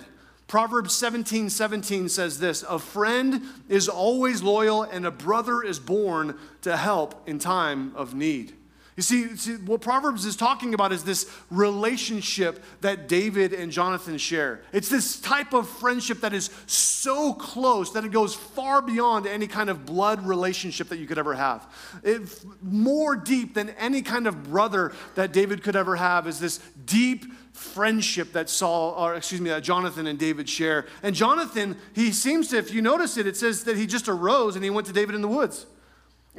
Proverbs 0.49 0.95
17 0.95 1.50
17 1.50 2.09
says 2.09 2.40
this 2.40 2.64
A 2.69 2.78
friend 2.78 3.43
is 3.69 3.87
always 3.87 4.43
loyal, 4.43 4.83
and 4.83 5.07
a 5.07 5.11
brother 5.11 5.62
is 5.62 5.78
born 5.78 6.37
to 6.62 6.76
help 6.76 7.28
in 7.28 7.39
time 7.39 7.95
of 7.95 8.15
need. 8.15 8.57
You 8.99 9.02
see, 9.02 9.37
see, 9.37 9.54
what 9.54 9.80
Proverbs 9.80 10.25
is 10.25 10.34
talking 10.34 10.75
about 10.75 10.91
is 10.91 11.04
this 11.04 11.30
relationship 11.50 12.65
that 12.80 13.06
David 13.06 13.52
and 13.52 13.71
Jonathan 13.71 14.19
share. 14.19 14.63
It's 14.73 14.89
this 14.89 15.21
type 15.21 15.52
of 15.52 15.69
friendship 15.69 16.23
that 16.23 16.32
is 16.32 16.50
so 16.67 17.32
close 17.32 17.93
that 17.93 18.04
it 18.04 18.11
goes 18.11 18.34
far 18.34 18.82
beyond 18.82 19.28
any 19.28 19.47
kind 19.47 19.71
of 19.71 19.87
blood 19.87 20.26
relationship 20.26 20.89
that 20.89 20.99
you 20.99 21.06
could 21.06 21.17
ever 21.17 21.34
have. 21.34 21.73
It, 22.02 22.23
more 22.61 23.15
deep 23.15 23.54
than 23.54 23.71
any 23.78 24.02
kind 24.02 24.26
of 24.26 24.50
brother 24.50 24.93
that 25.15 25.32
David 25.32 25.63
could 25.63 25.76
ever 25.76 25.95
have 25.95 26.26
is 26.26 26.41
this 26.41 26.58
deep 26.84 27.25
friendship 27.52 28.32
that 28.32 28.50
Saul, 28.50 28.97
or 28.99 29.15
excuse 29.15 29.41
me, 29.41 29.50
that 29.50 29.63
Jonathan 29.63 30.08
and 30.08 30.19
David 30.19 30.49
share. 30.49 30.87
And 31.04 31.15
Jonathan, 31.15 31.76
he 31.95 32.11
seems 32.11 32.49
to, 32.49 32.56
if 32.56 32.75
you 32.75 32.82
notice 32.82 33.17
it, 33.17 33.28
it 33.28 33.37
says 33.37 33.63
that 33.63 33.76
he 33.76 33.87
just 33.87 34.08
arose 34.08 34.56
and 34.56 34.65
he 34.65 34.71
went 34.71 34.89
to 34.89 34.93
David 34.93 35.15
in 35.15 35.23
the 35.23 35.28
woods. 35.28 35.67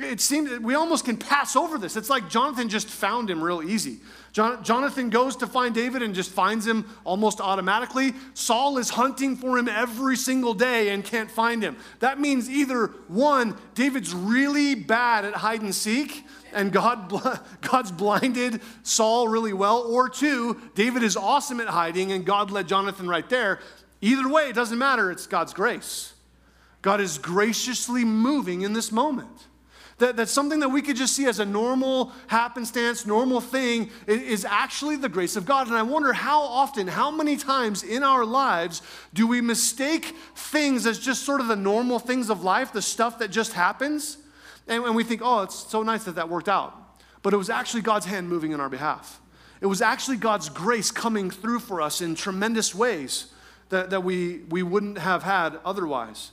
It 0.02 0.22
seems 0.22 0.60
we 0.60 0.76
almost 0.76 1.04
can 1.04 1.18
pass 1.18 1.56
over 1.56 1.78
this. 1.78 1.98
It's 1.98 2.10
like 2.10 2.30
Jonathan 2.30 2.70
just 2.70 2.88
found 2.88 3.30
him 3.30 3.44
real 3.44 3.62
easy. 3.62 3.98
Jonathan 4.32 5.10
goes 5.10 5.36
to 5.38 5.48
find 5.48 5.76
David 5.76 6.02
and 6.02 6.16
just 6.16 6.32
finds 6.32 6.66
him 6.66 6.86
almost 7.04 7.42
automatically. 7.42 8.14
Saul 8.34 8.78
is 8.78 8.92
hunting 8.92 9.36
for 9.36 9.58
him 9.58 9.68
every 9.68 10.16
single 10.16 10.54
day 10.54 10.90
and 10.90 11.04
can't 11.04 11.30
find 11.30 11.62
him. 11.62 11.76
That 12.00 12.20
means 12.20 12.50
either 12.50 12.88
one, 13.08 13.58
David's 13.74 14.14
really 14.14 14.76
bad 14.76 15.26
at 15.26 15.34
hide 15.34 15.62
and 15.62 15.76
seek, 15.76 16.26
and 16.54 16.72
God, 16.72 17.12
God's 17.62 17.92
blinded 17.92 18.62
Saul 18.84 19.28
really 19.28 19.54
well, 19.54 19.80
or 19.80 20.08
two, 20.08 20.62
David 20.76 21.04
is 21.04 21.18
awesome 21.18 21.60
at 21.60 21.68
hiding 21.68 22.12
and 22.12 22.26
God 22.26 22.52
led 22.52 22.68
Jonathan 22.68 23.08
right 23.08 23.28
there. 23.30 23.60
Either 24.00 24.30
way, 24.30 24.44
it 24.44 24.56
doesn't 24.56 24.78
matter, 24.78 25.12
it's 25.12 25.28
God's 25.28 25.54
grace. 25.54 26.14
God 26.82 27.02
is 27.02 27.18
graciously 27.18 28.06
moving 28.06 28.62
in 28.62 28.72
this 28.72 28.92
moment. 28.92 29.49
That, 30.00 30.16
that 30.16 30.30
something 30.30 30.62
that 30.62 30.70
we 30.70 30.82
could 30.82 30.96
just 30.96 31.14
see 31.14 31.26
as 31.26 31.40
a 31.40 31.46
normal 31.46 32.14
happenstance, 32.28 33.06
normal 33.06 33.42
thing, 33.42 33.92
is 34.08 34.46
actually 34.46 34.96
the 34.96 35.10
grace 35.10 35.36
of 35.36 35.46
God. 35.46 35.68
And 35.68 35.76
I 35.76 35.84
wonder 35.84 36.14
how 36.14 36.42
often, 36.42 36.88
how 36.88 37.12
many 37.12 37.36
times 37.36 37.84
in 37.84 38.02
our 38.02 38.26
lives 38.26 38.82
do 39.14 39.28
we 39.28 39.42
mistake 39.42 40.16
things 40.36 40.86
as 40.86 41.00
just 41.00 41.24
sort 41.24 41.42
of 41.42 41.48
the 41.48 41.56
normal 41.56 42.00
things 42.00 42.30
of 42.30 42.44
life, 42.44 42.72
the 42.72 42.82
stuff 42.82 43.20
that 43.20 43.30
just 43.30 43.54
happens? 43.54 44.18
And, 44.70 44.86
and 44.86 44.96
we 44.96 45.04
think, 45.04 45.22
oh, 45.24 45.42
it's 45.42 45.70
so 45.70 45.84
nice 45.84 46.06
that 46.06 46.16
that 46.16 46.30
worked 46.30 46.50
out. 46.50 46.74
But 47.22 47.34
it 47.34 47.38
was 47.38 47.50
actually 47.50 47.82
God's 47.82 48.06
hand 48.06 48.30
moving 48.30 48.54
in 48.54 48.62
our 48.62 48.70
behalf. 48.70 49.20
It 49.60 49.66
was 49.66 49.82
actually 49.82 50.16
God's 50.16 50.48
grace 50.48 50.92
coming 50.92 51.30
through 51.30 51.60
for 51.60 51.82
us 51.82 52.00
in 52.00 52.16
tremendous 52.16 52.74
ways 52.74 53.34
that, 53.68 53.90
that 53.90 54.06
we, 54.06 54.44
we 54.50 54.64
wouldn't 54.64 54.98
have 54.98 55.24
had 55.24 55.60
otherwise. 55.66 56.32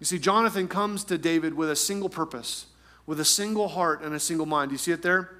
You 0.00 0.06
see, 0.06 0.18
Jonathan 0.18 0.66
comes 0.66 1.04
to 1.04 1.18
David 1.18 1.54
with 1.54 1.70
a 1.70 1.76
single 1.76 2.08
purpose 2.08 2.66
with 3.10 3.18
a 3.18 3.24
single 3.24 3.66
heart 3.66 4.02
and 4.02 4.14
a 4.14 4.20
single 4.20 4.46
mind. 4.46 4.68
Do 4.68 4.74
you 4.74 4.78
see 4.78 4.92
it 4.92 5.02
there? 5.02 5.32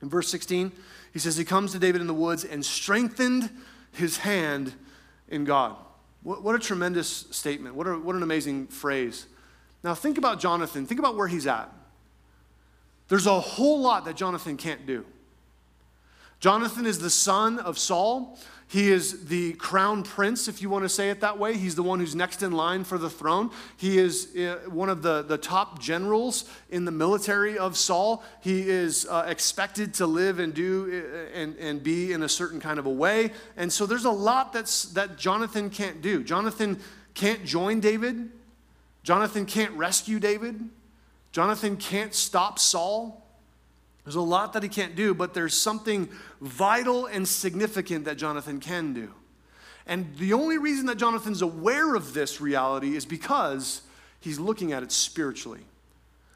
In 0.00 0.08
verse 0.08 0.28
16, 0.28 0.70
he 1.12 1.18
says, 1.18 1.36
He 1.36 1.44
comes 1.44 1.72
to 1.72 1.80
David 1.80 2.00
in 2.00 2.06
the 2.06 2.14
woods 2.14 2.44
and 2.44 2.64
strengthened 2.64 3.50
his 3.90 4.18
hand 4.18 4.74
in 5.26 5.44
God. 5.44 5.74
What, 6.22 6.44
what 6.44 6.54
a 6.54 6.60
tremendous 6.60 7.26
statement. 7.32 7.74
What, 7.74 7.88
a, 7.88 7.98
what 7.98 8.14
an 8.14 8.22
amazing 8.22 8.68
phrase. 8.68 9.26
Now, 9.82 9.92
think 9.92 10.18
about 10.18 10.38
Jonathan. 10.38 10.86
Think 10.86 11.00
about 11.00 11.16
where 11.16 11.26
he's 11.26 11.48
at. 11.48 11.72
There's 13.08 13.26
a 13.26 13.40
whole 13.40 13.80
lot 13.80 14.04
that 14.04 14.14
Jonathan 14.14 14.56
can't 14.56 14.86
do. 14.86 15.04
Jonathan 16.40 16.86
is 16.86 16.98
the 16.98 17.10
son 17.10 17.58
of 17.58 17.78
Saul. 17.78 18.38
He 18.66 18.92
is 18.92 19.24
the 19.26 19.54
crown 19.54 20.04
prince, 20.04 20.46
if 20.46 20.62
you 20.62 20.70
want 20.70 20.84
to 20.84 20.88
say 20.88 21.10
it 21.10 21.20
that 21.22 21.38
way. 21.38 21.56
He's 21.56 21.74
the 21.74 21.82
one 21.82 21.98
who's 21.98 22.14
next 22.14 22.40
in 22.40 22.52
line 22.52 22.84
for 22.84 22.98
the 22.98 23.10
throne. 23.10 23.50
He 23.76 23.98
is 23.98 24.36
uh, 24.36 24.60
one 24.68 24.88
of 24.88 25.02
the, 25.02 25.22
the 25.22 25.36
top 25.36 25.80
generals 25.80 26.44
in 26.70 26.84
the 26.84 26.92
military 26.92 27.58
of 27.58 27.76
Saul. 27.76 28.22
He 28.40 28.68
is 28.68 29.08
uh, 29.10 29.24
expected 29.26 29.92
to 29.94 30.06
live 30.06 30.38
and 30.38 30.54
do 30.54 31.02
uh, 31.04 31.36
and, 31.36 31.56
and 31.56 31.82
be 31.82 32.12
in 32.12 32.22
a 32.22 32.28
certain 32.28 32.60
kind 32.60 32.78
of 32.78 32.86
a 32.86 32.90
way. 32.90 33.32
And 33.56 33.72
so 33.72 33.86
there's 33.86 34.04
a 34.04 34.10
lot 34.10 34.52
that's, 34.52 34.84
that 34.92 35.18
Jonathan 35.18 35.68
can't 35.68 36.00
do. 36.00 36.22
Jonathan 36.22 36.78
can't 37.14 37.44
join 37.44 37.80
David, 37.80 38.30
Jonathan 39.02 39.46
can't 39.46 39.72
rescue 39.72 40.20
David, 40.20 40.60
Jonathan 41.32 41.76
can't 41.76 42.14
stop 42.14 42.60
Saul. 42.60 43.26
There's 44.04 44.14
a 44.14 44.20
lot 44.20 44.54
that 44.54 44.62
he 44.62 44.68
can't 44.68 44.96
do, 44.96 45.14
but 45.14 45.34
there's 45.34 45.56
something 45.56 46.08
vital 46.40 47.06
and 47.06 47.26
significant 47.26 48.04
that 48.06 48.16
Jonathan 48.16 48.60
can 48.60 48.92
do. 48.92 49.14
And 49.86 50.16
the 50.16 50.32
only 50.32 50.58
reason 50.58 50.86
that 50.86 50.96
Jonathan's 50.96 51.42
aware 51.42 51.94
of 51.94 52.14
this 52.14 52.40
reality 52.40 52.96
is 52.96 53.04
because 53.04 53.82
he's 54.20 54.38
looking 54.38 54.72
at 54.72 54.82
it 54.82 54.92
spiritually 54.92 55.64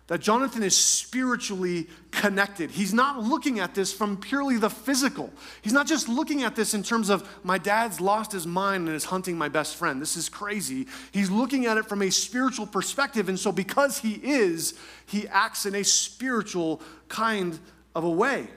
that 0.06 0.20
Jonathan 0.20 0.62
is 0.62 0.76
spiritually 0.76 1.86
connected. 2.10 2.70
He's 2.70 2.92
not 2.92 3.22
looking 3.22 3.58
at 3.58 3.74
this 3.74 3.90
from 3.90 4.18
purely 4.18 4.58
the 4.58 4.68
physical. 4.68 5.32
He's 5.62 5.72
not 5.72 5.86
just 5.86 6.08
looking 6.08 6.42
at 6.42 6.54
this 6.54 6.74
in 6.74 6.82
terms 6.82 7.08
of 7.08 7.26
my 7.42 7.56
dad's 7.56 8.02
lost 8.02 8.32
his 8.32 8.46
mind 8.46 8.86
and 8.86 8.94
is 8.94 9.04
hunting 9.04 9.38
my 9.38 9.48
best 9.48 9.76
friend. 9.76 10.02
This 10.02 10.16
is 10.16 10.28
crazy. 10.28 10.86
He's 11.10 11.30
looking 11.30 11.64
at 11.64 11.78
it 11.78 11.86
from 11.86 12.02
a 12.02 12.10
spiritual 12.10 12.66
perspective. 12.66 13.30
And 13.30 13.38
so, 13.38 13.50
because 13.50 13.98
he 13.98 14.20
is, 14.22 14.78
he 15.06 15.26
acts 15.28 15.64
in 15.64 15.74
a 15.74 15.84
spiritual 15.84 16.82
kind 17.08 17.58
of 17.94 18.04
a 18.04 18.10
way. 18.10 18.48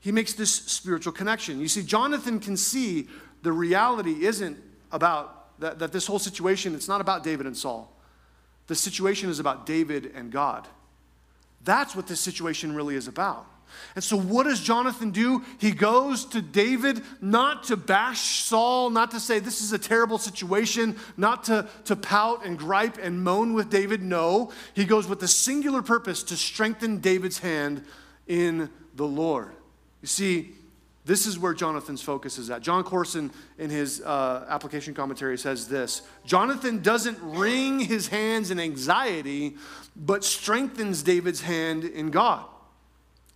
He 0.00 0.12
makes 0.12 0.34
this 0.34 0.52
spiritual 0.52 1.14
connection. 1.14 1.60
You 1.60 1.68
see, 1.68 1.82
Jonathan 1.82 2.40
can 2.40 2.58
see 2.58 3.08
the 3.42 3.52
reality 3.52 4.26
isn't 4.26 4.58
about 4.92 5.58
that, 5.60 5.78
that 5.78 5.92
this 5.92 6.06
whole 6.06 6.18
situation, 6.18 6.74
it's 6.74 6.88
not 6.88 7.00
about 7.00 7.24
David 7.24 7.46
and 7.46 7.56
Saul. 7.56 7.93
The 8.66 8.74
situation 8.74 9.30
is 9.30 9.38
about 9.38 9.66
David 9.66 10.12
and 10.14 10.30
God. 10.30 10.66
That's 11.64 11.94
what 11.96 12.06
this 12.06 12.20
situation 12.20 12.74
really 12.74 12.94
is 12.94 13.08
about. 13.08 13.46
And 13.94 14.04
so, 14.04 14.16
what 14.16 14.44
does 14.44 14.60
Jonathan 14.60 15.10
do? 15.10 15.42
He 15.58 15.72
goes 15.72 16.24
to 16.26 16.42
David 16.42 17.02
not 17.20 17.64
to 17.64 17.76
bash 17.76 18.44
Saul, 18.44 18.90
not 18.90 19.10
to 19.12 19.20
say 19.20 19.38
this 19.38 19.62
is 19.62 19.72
a 19.72 19.78
terrible 19.78 20.18
situation, 20.18 20.96
not 21.16 21.44
to, 21.44 21.68
to 21.86 21.96
pout 21.96 22.44
and 22.44 22.58
gripe 22.58 22.98
and 23.02 23.22
moan 23.22 23.52
with 23.52 23.70
David. 23.70 24.02
No, 24.02 24.52
he 24.74 24.84
goes 24.84 25.08
with 25.08 25.20
the 25.20 25.28
singular 25.28 25.82
purpose 25.82 26.22
to 26.24 26.36
strengthen 26.36 26.98
David's 26.98 27.38
hand 27.38 27.84
in 28.26 28.70
the 28.94 29.06
Lord. 29.06 29.54
You 30.02 30.08
see, 30.08 30.53
this 31.06 31.26
is 31.26 31.38
where 31.38 31.52
Jonathan's 31.52 32.00
focus 32.00 32.38
is 32.38 32.48
at. 32.48 32.62
Jon 32.62 32.82
Courson, 32.82 33.30
in 33.58 33.68
his 33.68 34.00
uh, 34.00 34.46
application 34.48 34.94
commentary, 34.94 35.36
says 35.36 35.68
this 35.68 36.02
Jonathan 36.24 36.80
doesn't 36.80 37.18
wring 37.20 37.78
his 37.78 38.08
hands 38.08 38.50
in 38.50 38.58
anxiety, 38.58 39.56
but 39.94 40.24
strengthens 40.24 41.02
David's 41.02 41.42
hand 41.42 41.84
in 41.84 42.10
God. 42.10 42.46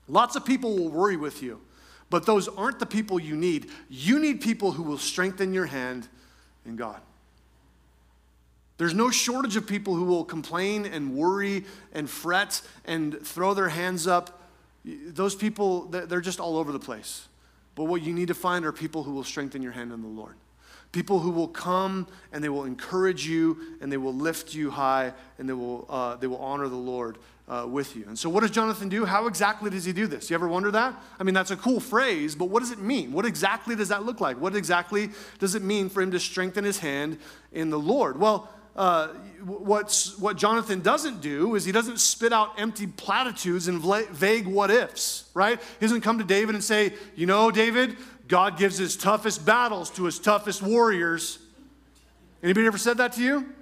Lots 0.09 0.37
of 0.37 0.46
people 0.46 0.76
will 0.76 0.88
worry 0.88 1.18
with 1.18 1.42
you, 1.42 1.61
but 2.09 2.24
those 2.24 2.48
aren't 2.48 2.78
the 2.78 2.87
people 2.87 3.20
you 3.20 3.37
need. 3.37 3.70
You 3.90 4.18
need 4.18 4.40
people 4.40 4.72
who 4.72 4.83
will 4.83 4.98
strengthen 4.98 5.52
your 5.52 5.66
hand 5.66 6.09
in 6.64 6.76
God. 6.76 7.00
There's 8.78 8.94
no 8.94 9.11
shortage 9.11 9.57
of 9.57 9.66
people 9.66 9.94
who 9.94 10.04
will 10.04 10.24
complain 10.24 10.87
and 10.87 11.14
worry 11.14 11.64
and 11.92 12.09
fret 12.09 12.62
and 12.87 13.20
throw 13.26 13.52
their 13.52 13.68
hands 13.68 14.07
up. 14.07 14.40
Those 14.85 15.35
people, 15.35 15.87
they're 15.87 16.20
just 16.20 16.40
all 16.40 16.57
over 16.57 16.72
the 16.72 16.78
place. 16.78 17.26
But 17.79 17.85
what 17.85 18.03
you 18.03 18.12
need 18.12 18.27
to 18.27 18.35
find 18.35 18.64
are 18.64 18.73
people 18.73 19.05
who 19.05 19.12
will 19.12 19.23
strengthen 19.23 19.62
your 19.62 19.71
hand 19.71 19.93
in 19.93 20.03
the 20.03 20.09
Lord. 20.09 20.35
People 20.91 21.21
who 21.21 21.31
will 21.31 21.47
come 21.47 22.09
and 22.33 22.43
they 22.43 22.49
will 22.49 22.64
encourage 22.64 23.25
you 23.25 23.57
and 23.81 23.93
they 23.93 23.97
will 23.97 24.12
lift 24.12 24.53
you 24.53 24.69
high 24.69 25.12
and 25.38 25.49
they 25.49 25.53
will, 25.53 25.87
uh, 25.88 26.17
they 26.17 26.27
will 26.27 26.38
honor 26.38 26.67
the 26.67 26.75
Lord 26.75 27.19
uh, 27.47 27.69
with 27.71 27.95
you. 27.95 28.05
And 28.09 28.19
so, 28.19 28.29
what 28.29 28.41
does 28.41 28.51
Jonathan 28.51 28.88
do? 28.88 29.05
How 29.05 29.29
exactly 29.29 29.71
does 29.71 29.85
he 29.85 29.93
do 29.93 30.09
this? 30.09 30.29
You 30.29 30.35
ever 30.35 30.49
wonder 30.49 30.73
that? 30.73 31.01
I 31.21 31.23
mean, 31.23 31.35
that's 31.35 31.53
a 31.53 31.57
cool 31.57 31.79
phrase, 31.79 32.35
but 32.35 32.47
what 32.47 32.61
does 32.61 32.73
it 32.73 32.81
mean? 32.81 33.12
What 33.12 33.25
exactly 33.25 33.77
does 33.77 33.91
that 33.91 34.05
look 34.05 34.21
like? 34.21 34.41
What 34.41 34.57
exactly 34.57 35.11
does 35.38 35.55
it 35.55 35.62
mean 35.62 35.88
for 35.88 36.03
him 36.03 36.11
to 36.11 36.19
strengthen 36.19 36.64
his 36.64 36.81
hand 36.81 37.17
in 37.53 37.71
the 37.71 37.79
Lord? 37.79 38.19
Well, 38.19 38.51
uh, 38.79 39.09
what's, 39.45 40.17
what 40.19 40.37
Jonathan 40.37 40.81
doesn't 40.81 41.21
do 41.21 41.57
is 41.57 41.64
he 41.64 41.73
doesn't 41.73 41.99
spit 41.99 42.33
out 42.33 42.53
empty 42.59 42.87
platitudes 42.87 43.67
and 43.67 43.83
vague 44.12 44.47
what 44.47 44.71
ifs, 44.71 45.29
right? 45.35 45.61
He 45.61 45.87
doesn't 45.87 46.03
come 46.03 46.19
to 46.19 46.25
David 46.25 46.55
and 46.55 46.62
say, 46.62 46.95
You 47.17 47.27
know, 47.27 47.51
David, 47.51 47.97
God 48.29 48.57
gives 48.57 48.79
his 48.79 48.97
toughest 48.97 49.45
battles 49.45 49.91
to 49.91 50.05
his 50.05 50.21
toughest 50.21 50.62
warriors. 50.62 51.41
Anybody 52.41 52.69
ever 52.69 52.79
said 52.79 52.99
that 52.99 53.14
to 53.14 53.21
you? 53.21 53.53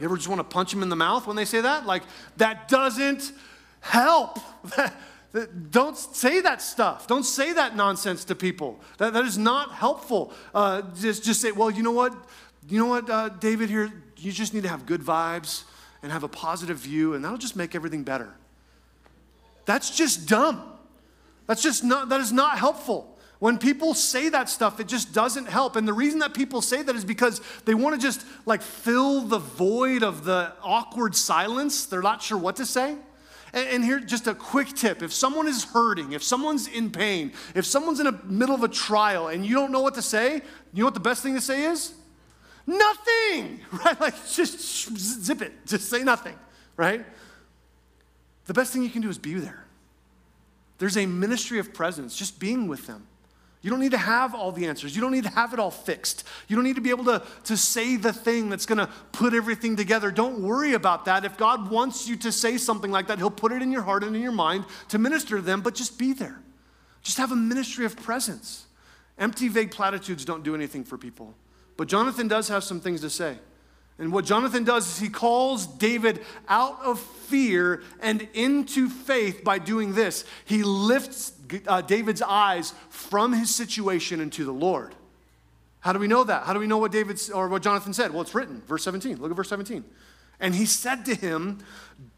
You 0.00 0.04
ever 0.04 0.16
just 0.16 0.28
want 0.28 0.40
to 0.40 0.44
punch 0.44 0.72
them 0.72 0.82
in 0.82 0.88
the 0.88 0.96
mouth 0.96 1.28
when 1.28 1.36
they 1.36 1.44
say 1.44 1.60
that? 1.60 1.86
Like, 1.86 2.02
that 2.38 2.66
doesn't 2.66 3.32
help. 3.80 4.40
Don't 5.70 5.96
say 5.96 6.40
that 6.40 6.60
stuff. 6.60 7.06
Don't 7.06 7.24
say 7.24 7.52
that 7.52 7.76
nonsense 7.76 8.24
to 8.24 8.34
people. 8.34 8.80
That, 8.96 9.12
that 9.12 9.24
is 9.24 9.38
not 9.38 9.72
helpful. 9.72 10.32
Uh, 10.52 10.82
just, 10.98 11.22
just 11.22 11.40
say, 11.40 11.52
well, 11.52 11.70
you 11.70 11.84
know 11.84 11.92
what? 11.92 12.14
You 12.68 12.78
know 12.80 12.86
what, 12.86 13.08
uh, 13.08 13.28
David, 13.28 13.70
here, 13.70 13.90
you 14.18 14.32
just 14.32 14.54
need 14.54 14.64
to 14.64 14.68
have 14.68 14.86
good 14.86 15.00
vibes 15.00 15.64
and 16.02 16.12
have 16.12 16.22
a 16.22 16.28
positive 16.28 16.78
view, 16.78 17.14
and 17.14 17.24
that'll 17.24 17.38
just 17.38 17.56
make 17.56 17.74
everything 17.74 18.02
better. 18.02 18.34
That's 19.64 19.90
just 19.90 20.28
dumb. 20.28 20.62
That's 21.46 21.62
just 21.62 21.84
not, 21.84 22.08
that 22.10 22.20
is 22.20 22.32
not 22.32 22.58
helpful. 22.58 23.18
When 23.38 23.58
people 23.58 23.94
say 23.94 24.28
that 24.30 24.48
stuff, 24.48 24.80
it 24.80 24.88
just 24.88 25.12
doesn't 25.12 25.46
help. 25.46 25.76
And 25.76 25.86
the 25.86 25.92
reason 25.92 26.18
that 26.20 26.34
people 26.34 26.60
say 26.60 26.82
that 26.82 26.96
is 26.96 27.04
because 27.04 27.40
they 27.64 27.74
want 27.74 27.94
to 27.94 28.00
just 28.00 28.24
like 28.46 28.62
fill 28.62 29.20
the 29.20 29.38
void 29.38 30.02
of 30.02 30.24
the 30.24 30.52
awkward 30.62 31.14
silence. 31.14 31.86
They're 31.86 32.02
not 32.02 32.20
sure 32.20 32.36
what 32.36 32.56
to 32.56 32.66
say. 32.66 32.96
And, 33.54 33.82
here, 33.82 33.98
just 33.98 34.26
a 34.26 34.34
quick 34.34 34.68
tip 34.74 35.02
if 35.02 35.12
someone 35.12 35.46
is 35.46 35.64
hurting, 35.64 36.12
if 36.12 36.22
someone's 36.22 36.68
in 36.68 36.90
pain, 36.90 37.32
if 37.54 37.64
someone's 37.64 37.98
in 37.98 38.04
the 38.04 38.18
middle 38.24 38.54
of 38.54 38.62
a 38.62 38.68
trial 38.68 39.28
and 39.28 39.46
you 39.46 39.54
don't 39.54 39.72
know 39.72 39.80
what 39.80 39.94
to 39.94 40.02
say, 40.02 40.34
you 40.74 40.80
know 40.80 40.84
what 40.84 40.94
the 40.94 41.00
best 41.00 41.22
thing 41.22 41.34
to 41.34 41.40
say 41.40 41.64
is? 41.64 41.94
Nothing, 42.68 43.60
right? 43.84 43.98
Like 43.98 44.14
just 44.30 44.94
zip 44.98 45.40
it, 45.40 45.66
just 45.66 45.88
say 45.88 46.04
nothing, 46.04 46.38
right? 46.76 47.04
The 48.44 48.52
best 48.52 48.74
thing 48.74 48.82
you 48.82 48.90
can 48.90 49.00
do 49.00 49.08
is 49.08 49.16
be 49.16 49.34
there. 49.34 49.64
There's 50.76 50.98
a 50.98 51.06
ministry 51.06 51.58
of 51.58 51.72
presence, 51.72 52.14
just 52.14 52.38
being 52.38 52.68
with 52.68 52.86
them. 52.86 53.06
You 53.62 53.70
don't 53.70 53.80
need 53.80 53.92
to 53.92 53.98
have 53.98 54.34
all 54.34 54.52
the 54.52 54.66
answers. 54.66 54.94
You 54.94 55.00
don't 55.00 55.12
need 55.12 55.24
to 55.24 55.30
have 55.30 55.54
it 55.54 55.58
all 55.58 55.70
fixed. 55.70 56.24
You 56.46 56.56
don't 56.56 56.64
need 56.64 56.76
to 56.76 56.82
be 56.82 56.90
able 56.90 57.06
to, 57.06 57.22
to 57.44 57.56
say 57.56 57.96
the 57.96 58.12
thing 58.12 58.50
that's 58.50 58.66
going 58.66 58.78
to 58.78 58.86
put 59.12 59.32
everything 59.32 59.74
together. 59.74 60.10
Don't 60.10 60.42
worry 60.42 60.74
about 60.74 61.06
that. 61.06 61.24
If 61.24 61.38
God 61.38 61.70
wants 61.70 62.06
you 62.06 62.16
to 62.16 62.30
say 62.30 62.58
something 62.58 62.90
like 62.90 63.08
that, 63.08 63.18
He'll 63.18 63.30
put 63.30 63.50
it 63.50 63.62
in 63.62 63.72
your 63.72 63.82
heart 63.82 64.04
and 64.04 64.14
in 64.14 64.20
your 64.22 64.30
mind 64.30 64.66
to 64.88 64.98
minister 64.98 65.36
to 65.36 65.42
them, 65.42 65.62
but 65.62 65.74
just 65.74 65.98
be 65.98 66.12
there. 66.12 66.38
Just 67.02 67.16
have 67.16 67.32
a 67.32 67.36
ministry 67.36 67.86
of 67.86 67.96
presence. 67.96 68.66
Empty, 69.18 69.48
vague 69.48 69.70
platitudes 69.70 70.24
don't 70.26 70.44
do 70.44 70.54
anything 70.54 70.84
for 70.84 70.98
people. 70.98 71.34
But 71.78 71.86
Jonathan 71.86 72.28
does 72.28 72.48
have 72.48 72.64
some 72.64 72.80
things 72.80 73.00
to 73.00 73.08
say. 73.08 73.38
And 73.98 74.12
what 74.12 74.24
Jonathan 74.24 74.64
does 74.64 74.86
is 74.86 74.98
he 74.98 75.08
calls 75.08 75.66
David 75.66 76.24
out 76.48 76.78
of 76.82 77.00
fear 77.00 77.82
and 78.00 78.28
into 78.34 78.88
faith 78.88 79.42
by 79.42 79.58
doing 79.58 79.94
this. 79.94 80.24
He 80.44 80.62
lifts 80.64 81.32
uh, 81.66 81.80
David's 81.80 82.20
eyes 82.20 82.74
from 82.90 83.32
his 83.32 83.54
situation 83.54 84.20
into 84.20 84.44
the 84.44 84.52
Lord. 84.52 84.94
How 85.80 85.92
do 85.92 86.00
we 86.00 86.08
know 86.08 86.24
that? 86.24 86.44
How 86.44 86.52
do 86.52 86.58
we 86.58 86.66
know 86.66 86.78
what 86.78 86.90
David 86.90 87.20
or 87.32 87.48
what 87.48 87.62
Jonathan 87.62 87.94
said? 87.94 88.12
Well, 88.12 88.22
it's 88.22 88.34
written, 88.34 88.60
verse 88.66 88.82
17. 88.82 89.20
Look 89.20 89.30
at 89.30 89.36
verse 89.36 89.48
17. 89.48 89.84
And 90.40 90.54
he 90.54 90.66
said 90.66 91.04
to 91.06 91.14
him, 91.14 91.58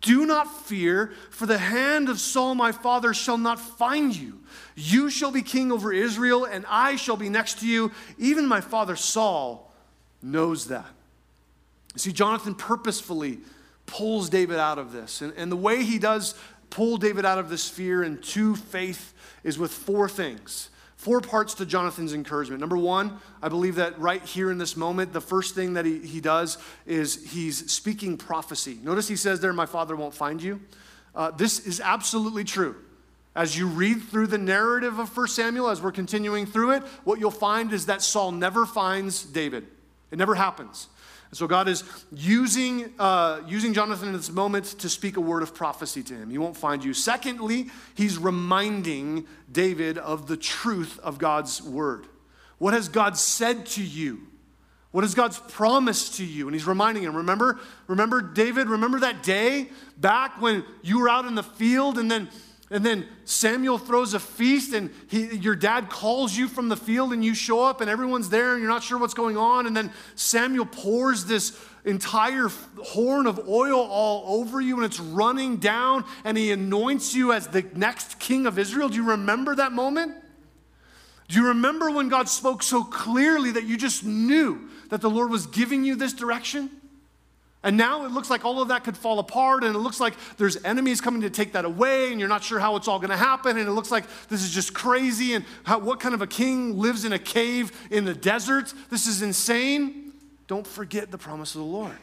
Do 0.01 0.27
not 0.27 0.65
fear, 0.67 1.13
for 1.31 1.47
the 1.47 1.59
hand 1.59 2.09
of 2.09 2.21
Saul 2.21 2.55
my 2.55 2.73
father 2.73 3.15
shall 3.15 3.39
not 3.39 3.59
find 3.59 4.15
you. 4.15 4.41
You 4.77 5.11
shall 5.11 5.31
be 5.31 5.43
king 5.43 5.73
over 5.73 5.93
Israel, 5.93 6.45
and 6.45 6.65
I 6.69 6.97
shall 6.97 7.17
be 7.17 7.29
next 7.29 7.61
to 7.61 7.67
you. 7.67 7.93
Even 8.19 8.47
my 8.47 8.61
father 8.61 8.97
Saul 8.97 9.73
knows 10.23 10.69
that. 10.69 10.87
See, 11.97 12.13
Jonathan 12.13 12.55
purposefully 12.55 13.41
pulls 13.87 14.29
David 14.29 14.59
out 14.59 14.79
of 14.79 14.93
this. 14.93 15.23
And, 15.23 15.33
and 15.37 15.51
the 15.51 15.57
way 15.57 15.83
he 15.83 15.99
does 15.99 16.35
pull 16.71 16.97
David 16.97 17.25
out 17.25 17.39
of 17.39 17.51
this 17.51 17.69
fear 17.69 18.03
and 18.03 18.23
to 18.23 18.55
faith 18.55 19.13
is 19.43 19.59
with 19.59 19.73
four 19.73 20.09
things. 20.09 20.70
Four 21.01 21.23
parts 21.23 21.55
to 21.55 21.65
Jonathan's 21.65 22.13
encouragement. 22.13 22.61
Number 22.61 22.77
one, 22.77 23.21
I 23.41 23.49
believe 23.49 23.77
that 23.77 23.99
right 23.99 24.23
here 24.23 24.51
in 24.51 24.59
this 24.59 24.77
moment, 24.77 25.15
the 25.15 25.21
first 25.23 25.55
thing 25.55 25.73
that 25.73 25.87
he, 25.87 25.99
he 26.01 26.21
does 26.21 26.59
is 26.85 27.33
he's 27.33 27.73
speaking 27.73 28.19
prophecy. 28.19 28.79
Notice 28.83 29.09
he 29.09 29.17
says 29.17 29.41
there, 29.41 29.55
My 29.55 29.65
father 29.65 29.97
won't 29.97 30.13
find 30.13 30.43
you. 30.43 30.61
Uh, 31.15 31.31
this 31.31 31.67
is 31.67 31.81
absolutely 31.81 32.45
true. 32.45 32.77
As 33.35 33.57
you 33.57 33.67
read 33.67 34.03
through 34.03 34.27
the 34.27 34.37
narrative 34.37 34.99
of 34.99 35.17
1 35.17 35.29
Samuel, 35.29 35.71
as 35.71 35.81
we're 35.81 35.91
continuing 35.91 36.45
through 36.45 36.73
it, 36.73 36.83
what 37.05 37.19
you'll 37.19 37.31
find 37.31 37.73
is 37.73 37.87
that 37.87 38.03
Saul 38.03 38.31
never 38.31 38.67
finds 38.67 39.25
David. 39.25 39.67
It 40.11 40.19
never 40.19 40.35
happens. 40.35 40.89
And 41.31 41.39
so 41.39 41.47
God 41.47 41.69
is 41.69 41.85
using, 42.13 42.93
uh, 42.99 43.41
using 43.47 43.73
Jonathan 43.73 44.09
in 44.09 44.15
this 44.15 44.31
moment 44.31 44.65
to 44.81 44.89
speak 44.89 45.17
a 45.17 45.21
word 45.21 45.43
of 45.43 45.55
prophecy 45.55 46.03
to 46.03 46.15
him. 46.15 46.29
He 46.29 46.39
won't 46.39 46.57
find 46.57 46.85
you. 46.85 46.93
Secondly, 46.93 47.71
he's 47.95 48.19
reminding 48.19 49.27
David 49.51 49.97
of 49.97 50.27
the 50.27 50.37
truth 50.37 50.99
of 51.01 51.19
God's 51.19 51.63
word. 51.63 52.07
What 52.59 52.75
has 52.75 52.89
God 52.89 53.17
said 53.17 53.67
to 53.67 53.83
you? 53.83 54.27
What 54.91 55.05
is 55.05 55.15
God's 55.15 55.39
promise 55.39 56.17
to 56.17 56.25
you? 56.25 56.49
And 56.49 56.55
he's 56.55 56.67
reminding 56.67 57.05
him, 57.05 57.17
remember, 57.17 57.61
remember, 57.87 58.21
David, 58.21 58.69
remember 58.69 58.99
that 59.01 59.23
day 59.23 59.69
back 59.97 60.41
when 60.41 60.65
you 60.83 60.99
were 60.99 61.09
out 61.09 61.27
in 61.27 61.37
the 61.37 61.45
field 61.45 61.97
and 61.97 62.11
then 62.11 62.29
and 62.71 62.87
then 62.87 63.07
Samuel 63.25 63.79
throws 63.79 64.15
a 64.15 64.21
feast, 64.21 64.75
and 64.75 64.91
he, 65.09 65.37
your 65.37 65.57
dad 65.57 65.91
calls 65.91 66.37
you 66.37 66.47
from 66.47 66.69
the 66.69 66.77
field, 66.77 67.13
and 67.13 67.25
you 67.25 67.35
show 67.35 67.65
up, 67.65 67.81
and 67.81 67.91
everyone's 67.91 68.29
there, 68.29 68.53
and 68.53 68.63
you're 68.63 68.71
not 68.71 68.85
sure 68.85 68.97
what's 68.97 69.15
going 69.15 69.37
on. 69.37 69.67
And 69.67 69.77
then 69.77 69.93
Samuel 70.15 70.67
pours 70.67 71.25
this 71.25 71.59
entire 71.85 72.49
horn 72.79 73.27
of 73.27 73.49
oil 73.49 73.81
all 73.81 74.41
over 74.41 74.61
you, 74.61 74.77
and 74.77 74.85
it's 74.85 75.01
running 75.01 75.57
down, 75.57 76.05
and 76.25 76.39
he 76.39 76.53
anoints 76.53 77.13
you 77.13 77.33
as 77.33 77.49
the 77.49 77.67
next 77.75 78.21
king 78.21 78.47
of 78.47 78.57
Israel. 78.57 78.89
Do 78.89 78.97
you 78.97 79.09
remember 79.11 79.57
that 79.57 79.73
moment? 79.73 80.15
Do 81.27 81.41
you 81.41 81.49
remember 81.49 81.91
when 81.91 82.09
God 82.09 82.29
spoke 82.29 82.63
so 82.63 82.85
clearly 82.85 83.51
that 83.53 83.65
you 83.65 83.77
just 83.77 84.05
knew 84.05 84.69
that 84.91 85.01
the 85.01 85.11
Lord 85.11 85.31
was 85.31 85.47
giving 85.47 85.85
you 85.85 85.97
this 85.97 86.13
direction? 86.13 86.71
And 87.63 87.77
now 87.77 88.07
it 88.07 88.11
looks 88.11 88.31
like 88.31 88.45
all 88.45 88.63
of 88.63 88.69
that 88.69 88.85
could 88.85 88.97
fall 88.97 89.19
apart, 89.19 89.65
and 89.65 89.77
it 89.77 89.79
looks 89.79 90.01
like 90.01 90.15
there's 90.39 90.63
enemies 90.65 91.01
coming 91.01 91.21
to 91.21 91.31
take 91.31 91.53
that 91.53 91.67
away, 91.67 92.11
and 92.11 92.19
you're 92.19 92.29
not 92.29 92.43
sure 92.43 92.59
how 92.59 92.77
it's 92.77 92.89
all 92.89 92.99
going 92.99 93.11
to 93.11 93.17
happen, 93.17 93.59
and 93.59 93.69
it 93.69 93.73
looks 93.73 93.91
like 93.91 94.05
this 94.29 94.43
is 94.43 94.51
just 94.51 94.73
crazy, 94.73 95.35
and 95.35 95.45
how, 95.65 95.79
what 95.79 96.01
kind 96.01 96.15
of 96.15 96.23
a 96.23 96.27
king 96.27 96.79
lives 96.79 97.05
in 97.05 97.13
a 97.13 97.19
cave 97.19 97.71
in 97.91 98.07
the 98.07 98.15
desert? 98.15 98.73
This 98.89 99.07
is 99.07 99.21
insane. 99.21 100.13
Don't 100.47 100.67
forget 100.67 101.11
the 101.11 101.19
promise 101.19 101.55
of 101.55 101.61
the 101.61 101.67
Lord. 101.67 101.97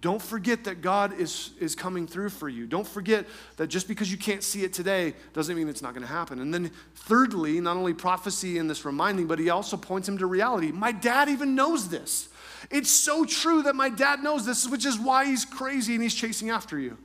Don't 0.00 0.22
forget 0.22 0.64
that 0.64 0.80
God 0.80 1.18
is, 1.18 1.50
is 1.58 1.74
coming 1.74 2.06
through 2.06 2.28
for 2.28 2.48
you. 2.48 2.66
Don't 2.66 2.86
forget 2.86 3.26
that 3.56 3.66
just 3.66 3.88
because 3.88 4.12
you 4.12 4.18
can't 4.18 4.44
see 4.44 4.62
it 4.62 4.72
today 4.72 5.14
doesn't 5.32 5.56
mean 5.56 5.68
it's 5.68 5.82
not 5.82 5.92
going 5.92 6.06
to 6.06 6.12
happen. 6.12 6.40
And 6.40 6.54
then, 6.54 6.70
thirdly, 6.94 7.60
not 7.60 7.76
only 7.76 7.94
prophecy 7.94 8.58
in 8.58 8.68
this 8.68 8.84
reminding, 8.84 9.26
but 9.26 9.40
he 9.40 9.50
also 9.50 9.76
points 9.76 10.08
him 10.08 10.18
to 10.18 10.26
reality. 10.26 10.70
My 10.70 10.92
dad 10.92 11.28
even 11.28 11.56
knows 11.56 11.88
this. 11.88 12.28
It's 12.70 12.90
so 12.90 13.24
true 13.24 13.62
that 13.62 13.74
my 13.76 13.88
dad 13.88 14.22
knows 14.22 14.44
this, 14.46 14.68
which 14.68 14.84
is 14.84 14.98
why 14.98 15.26
he's 15.26 15.44
crazy 15.44 15.94
and 15.94 16.02
he's 16.02 16.14
chasing 16.14 16.50
after 16.50 16.78
you. 16.78 16.98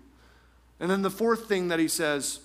And 0.80 0.90
then 0.90 1.02
the 1.02 1.10
fourth 1.10 1.48
thing 1.48 1.70
that 1.70 1.80
he 1.80 1.88
says 1.88 2.40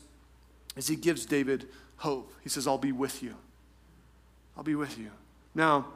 is 0.77 0.89
he 0.89 0.97
gives 0.97 1.27
David 1.27 1.67
hope. 1.97 2.33
He 2.43 2.49
says, 2.49 2.67
I'll 2.67 2.79
be 2.79 2.93
with 2.93 3.23
you. 3.23 3.35
I'll 4.57 4.65
be 4.65 4.75
with 4.75 4.99
you. 4.99 5.11
Now, 5.55 5.87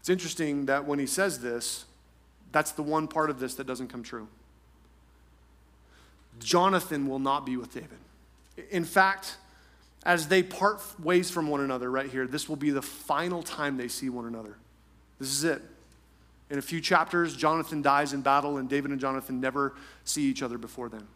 it's 0.00 0.08
interesting 0.08 0.66
that 0.66 0.86
when 0.86 0.98
he 0.98 1.06
says 1.06 1.40
this, 1.40 1.84
that's 2.52 2.72
the 2.72 2.82
one 2.82 3.08
part 3.08 3.28
of 3.28 3.40
this 3.40 3.54
that 3.56 3.66
doesn't 3.66 3.88
come 3.88 4.02
true. 4.02 4.28
Jonathan 6.38 7.06
will 7.06 7.18
not 7.18 7.44
be 7.44 7.56
with 7.56 7.72
David. 7.72 7.98
In 8.70 8.84
fact, 8.84 9.36
as 10.04 10.28
they 10.28 10.42
part 10.42 10.80
ways 11.00 11.30
from 11.30 11.48
one 11.48 11.60
another 11.60 11.90
right 11.90 12.08
here, 12.08 12.26
this 12.26 12.48
will 12.48 12.56
be 12.56 12.70
the 12.70 12.82
final 12.82 13.42
time 13.42 13.76
they 13.76 13.88
see 13.88 14.08
one 14.08 14.26
another. 14.26 14.56
This 15.18 15.30
is 15.30 15.44
it. 15.44 15.62
In 16.48 16.58
a 16.58 16.62
few 16.62 16.80
chapters, 16.80 17.36
Jonathan 17.36 17.82
dies 17.82 18.12
in 18.12 18.22
battle, 18.22 18.58
and 18.58 18.68
David 18.68 18.92
and 18.92 19.00
Jonathan 19.00 19.40
never 19.40 19.74
see 20.04 20.22
each 20.22 20.42
other 20.42 20.58
before 20.58 20.88
then. 20.88 21.06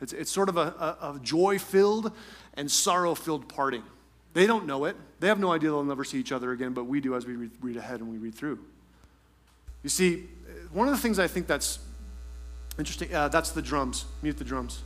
It's, 0.00 0.12
it's 0.12 0.30
sort 0.30 0.48
of 0.48 0.56
a, 0.56 0.96
a, 1.00 1.14
a 1.14 1.20
joy 1.22 1.58
filled 1.58 2.12
and 2.54 2.70
sorrow 2.70 3.14
filled 3.14 3.48
parting. 3.48 3.82
They 4.32 4.46
don't 4.46 4.66
know 4.66 4.86
it. 4.86 4.96
They 5.18 5.26
have 5.26 5.38
no 5.38 5.52
idea 5.52 5.70
they'll 5.70 5.84
never 5.84 6.04
see 6.04 6.18
each 6.18 6.32
other 6.32 6.52
again, 6.52 6.72
but 6.72 6.84
we 6.84 7.00
do 7.00 7.14
as 7.14 7.26
we 7.26 7.34
read, 7.34 7.50
read 7.60 7.76
ahead 7.76 8.00
and 8.00 8.10
we 8.10 8.16
read 8.16 8.34
through. 8.34 8.58
You 9.82 9.90
see, 9.90 10.28
one 10.72 10.88
of 10.88 10.94
the 10.94 11.00
things 11.00 11.18
I 11.18 11.26
think 11.26 11.46
that's 11.46 11.78
interesting, 12.78 13.14
uh, 13.14 13.28
that's 13.28 13.50
the 13.50 13.62
drums. 13.62 14.06
Mute 14.22 14.38
the 14.38 14.44
drums. 14.44 14.82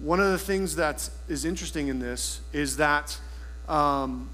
One 0.00 0.20
of 0.20 0.30
the 0.30 0.38
things 0.38 0.76
that 0.76 1.08
is 1.28 1.44
interesting 1.44 1.88
in 1.88 1.98
this 1.98 2.40
is 2.52 2.76
that 2.76 3.18
um, 3.68 4.28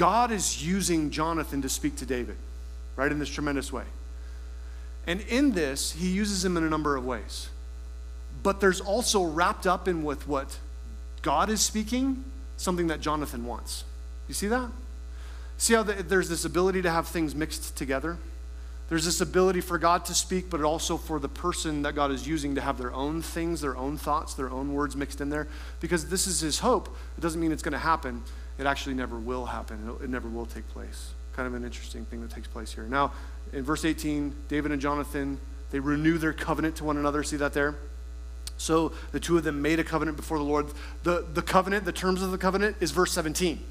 God 0.00 0.32
is 0.32 0.66
using 0.66 1.10
Jonathan 1.10 1.60
to 1.60 1.68
speak 1.68 1.96
to 1.96 2.06
David, 2.06 2.38
right, 2.96 3.12
in 3.12 3.18
this 3.18 3.28
tremendous 3.28 3.70
way. 3.70 3.84
And 5.06 5.20
in 5.20 5.52
this, 5.52 5.92
he 5.92 6.08
uses 6.08 6.42
him 6.42 6.56
in 6.56 6.64
a 6.64 6.70
number 6.70 6.96
of 6.96 7.04
ways. 7.04 7.50
But 8.42 8.62
there's 8.62 8.80
also 8.80 9.22
wrapped 9.22 9.66
up 9.66 9.88
in 9.88 10.02
with 10.02 10.26
what 10.26 10.56
God 11.20 11.50
is 11.50 11.60
speaking, 11.60 12.24
something 12.56 12.86
that 12.86 13.02
Jonathan 13.02 13.44
wants. 13.44 13.84
You 14.26 14.32
see 14.32 14.46
that? 14.46 14.70
See 15.58 15.74
how 15.74 15.82
the, 15.82 15.92
there's 16.02 16.30
this 16.30 16.46
ability 16.46 16.80
to 16.80 16.90
have 16.90 17.06
things 17.06 17.34
mixed 17.34 17.76
together? 17.76 18.16
There's 18.88 19.04
this 19.04 19.20
ability 19.20 19.60
for 19.60 19.76
God 19.76 20.06
to 20.06 20.14
speak, 20.14 20.48
but 20.48 20.62
also 20.62 20.96
for 20.96 21.20
the 21.20 21.28
person 21.28 21.82
that 21.82 21.94
God 21.94 22.10
is 22.10 22.26
using 22.26 22.54
to 22.54 22.62
have 22.62 22.78
their 22.78 22.94
own 22.94 23.20
things, 23.20 23.60
their 23.60 23.76
own 23.76 23.98
thoughts, 23.98 24.32
their 24.32 24.48
own 24.48 24.72
words 24.72 24.96
mixed 24.96 25.20
in 25.20 25.28
there. 25.28 25.46
Because 25.78 26.08
this 26.08 26.26
is 26.26 26.40
his 26.40 26.60
hope. 26.60 26.88
It 27.18 27.20
doesn't 27.20 27.38
mean 27.38 27.52
it's 27.52 27.62
going 27.62 27.72
to 27.72 27.78
happen. 27.78 28.22
It 28.60 28.66
actually 28.66 28.94
never 28.94 29.18
will 29.18 29.46
happen. 29.46 29.96
It 30.02 30.10
never 30.10 30.28
will 30.28 30.44
take 30.44 30.68
place. 30.68 31.12
Kind 31.34 31.48
of 31.48 31.54
an 31.54 31.64
interesting 31.64 32.04
thing 32.04 32.20
that 32.20 32.30
takes 32.30 32.46
place 32.46 32.70
here. 32.72 32.84
Now, 32.84 33.12
in 33.54 33.64
verse 33.64 33.86
18, 33.86 34.34
David 34.48 34.70
and 34.70 34.82
Jonathan, 34.82 35.40
they 35.70 35.80
renew 35.80 36.18
their 36.18 36.34
covenant 36.34 36.76
to 36.76 36.84
one 36.84 36.98
another. 36.98 37.22
See 37.22 37.38
that 37.38 37.54
there? 37.54 37.76
So 38.58 38.92
the 39.12 39.20
two 39.20 39.38
of 39.38 39.44
them 39.44 39.62
made 39.62 39.80
a 39.80 39.84
covenant 39.84 40.18
before 40.18 40.36
the 40.36 40.44
Lord. 40.44 40.66
The, 41.04 41.24
the 41.32 41.40
covenant, 41.40 41.86
the 41.86 41.92
terms 41.92 42.20
of 42.22 42.32
the 42.32 42.38
covenant, 42.38 42.76
is 42.80 42.90
verse 42.90 43.12
17. 43.12 43.64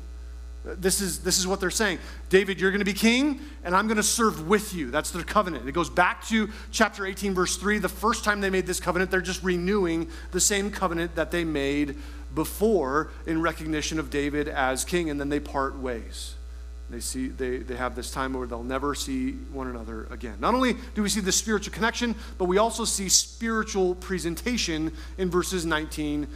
This 0.65 1.02
is, 1.02 1.19
this 1.19 1.38
is 1.38 1.45
what 1.45 1.60
they're 1.60 1.69
saying. 1.69 1.99
David, 2.30 2.60
you're 2.60 2.71
going 2.71 2.80
to 2.80 2.86
be 2.86 2.93
king, 2.93 3.39
and 3.63 3.75
I'm 3.75 3.86
going 3.88 3.97
to 3.97 4.04
serve 4.04 4.47
with 4.47 4.73
you. 4.73 4.89
That's 4.91 5.12
their 5.12 5.23
covenant. 5.23 5.69
It 5.69 5.71
goes 5.71 5.89
back 5.89 6.25
to 6.28 6.49
chapter 6.71 7.06
18, 7.06 7.34
verse 7.36 7.56
3. 7.58 7.78
The 7.78 7.88
first 7.88 8.23
time 8.23 8.41
they 8.41 8.49
made 8.49 8.65
this 8.65 8.80
covenant, 8.80 9.12
they're 9.12 9.21
just 9.21 9.43
renewing 9.43 10.10
the 10.32 10.41
same 10.41 10.71
covenant 10.71 11.15
that 11.15 11.32
they 11.32 11.45
made 11.45 11.95
before 12.33 13.09
in 13.25 13.41
recognition 13.41 13.99
of 13.99 14.09
David 14.09 14.47
as 14.47 14.85
king, 14.85 15.09
and 15.09 15.19
then 15.19 15.29
they 15.29 15.39
part 15.39 15.77
ways. 15.77 16.35
They, 16.89 16.99
see, 16.99 17.27
they, 17.27 17.57
they 17.57 17.75
have 17.75 17.95
this 17.95 18.11
time 18.11 18.33
where 18.33 18.47
they'll 18.47 18.63
never 18.63 18.95
see 18.95 19.33
one 19.51 19.67
another 19.67 20.07
again. 20.09 20.37
Not 20.39 20.55
only 20.55 20.75
do 20.95 21.03
we 21.03 21.09
see 21.09 21.19
the 21.19 21.31
spiritual 21.31 21.71
connection, 21.71 22.15
but 22.39 22.45
we 22.45 22.57
also 22.57 22.83
see 22.83 23.09
spiritual 23.09 23.93
presentation 23.95 24.91
in 25.17 25.29
verses 25.29 25.65
19 25.65 26.27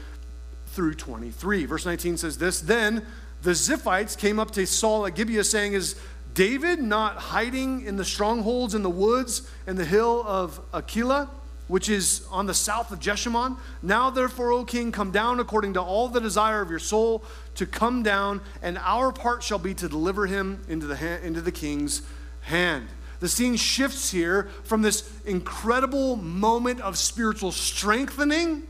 through 0.67 0.93
23. 0.93 1.65
Verse 1.65 1.86
19 1.86 2.17
says 2.17 2.38
this 2.38 2.62
Then 2.62 3.03
the 3.41 3.51
Ziphites 3.51 4.15
came 4.15 4.39
up 4.39 4.51
to 4.51 4.67
Saul 4.67 5.08
at 5.08 5.15
Gibeah, 5.15 5.43
saying, 5.43 5.73
Is 5.73 5.95
David 6.36 6.79
not 6.79 7.17
hiding 7.17 7.86
in 7.86 7.97
the 7.97 8.06
strongholds 8.06 8.75
in 8.75 8.84
the 8.84 8.89
woods 8.89 9.49
and 9.65 9.75
the 9.77 9.86
hill 9.86 10.23
of 10.25 10.60
Keilah? 10.71 11.29
Which 11.74 11.90
is 11.90 12.24
on 12.30 12.46
the 12.46 12.54
south 12.54 12.92
of 12.92 13.00
Jeshimon. 13.00 13.58
Now, 13.82 14.12
therefore, 14.12 14.52
O 14.52 14.64
king, 14.64 14.92
come 14.92 15.10
down 15.10 15.40
according 15.40 15.74
to 15.74 15.82
all 15.82 16.08
the 16.08 16.22
desire 16.22 16.62
of 16.62 16.70
your 16.70 16.78
soul 16.78 17.24
to 17.56 17.66
come 17.66 18.04
down, 18.04 18.42
and 18.62 18.78
our 18.78 19.12
part 19.12 19.42
shall 19.42 19.58
be 19.58 19.74
to 19.74 19.90
deliver 19.90 20.28
him 20.28 20.64
into 20.70 20.86
the, 20.86 20.96
ha- 20.96 21.18
into 21.24 21.42
the 21.42 21.52
king's 21.52 22.04
hand. 22.42 22.90
The 23.22 23.28
scene 23.28 23.56
shifts 23.56 24.12
here 24.12 24.50
from 24.66 24.84
this 24.84 25.10
incredible 25.26 26.16
moment 26.16 26.80
of 26.80 26.96
spiritual 26.96 27.52
strengthening 27.52 28.68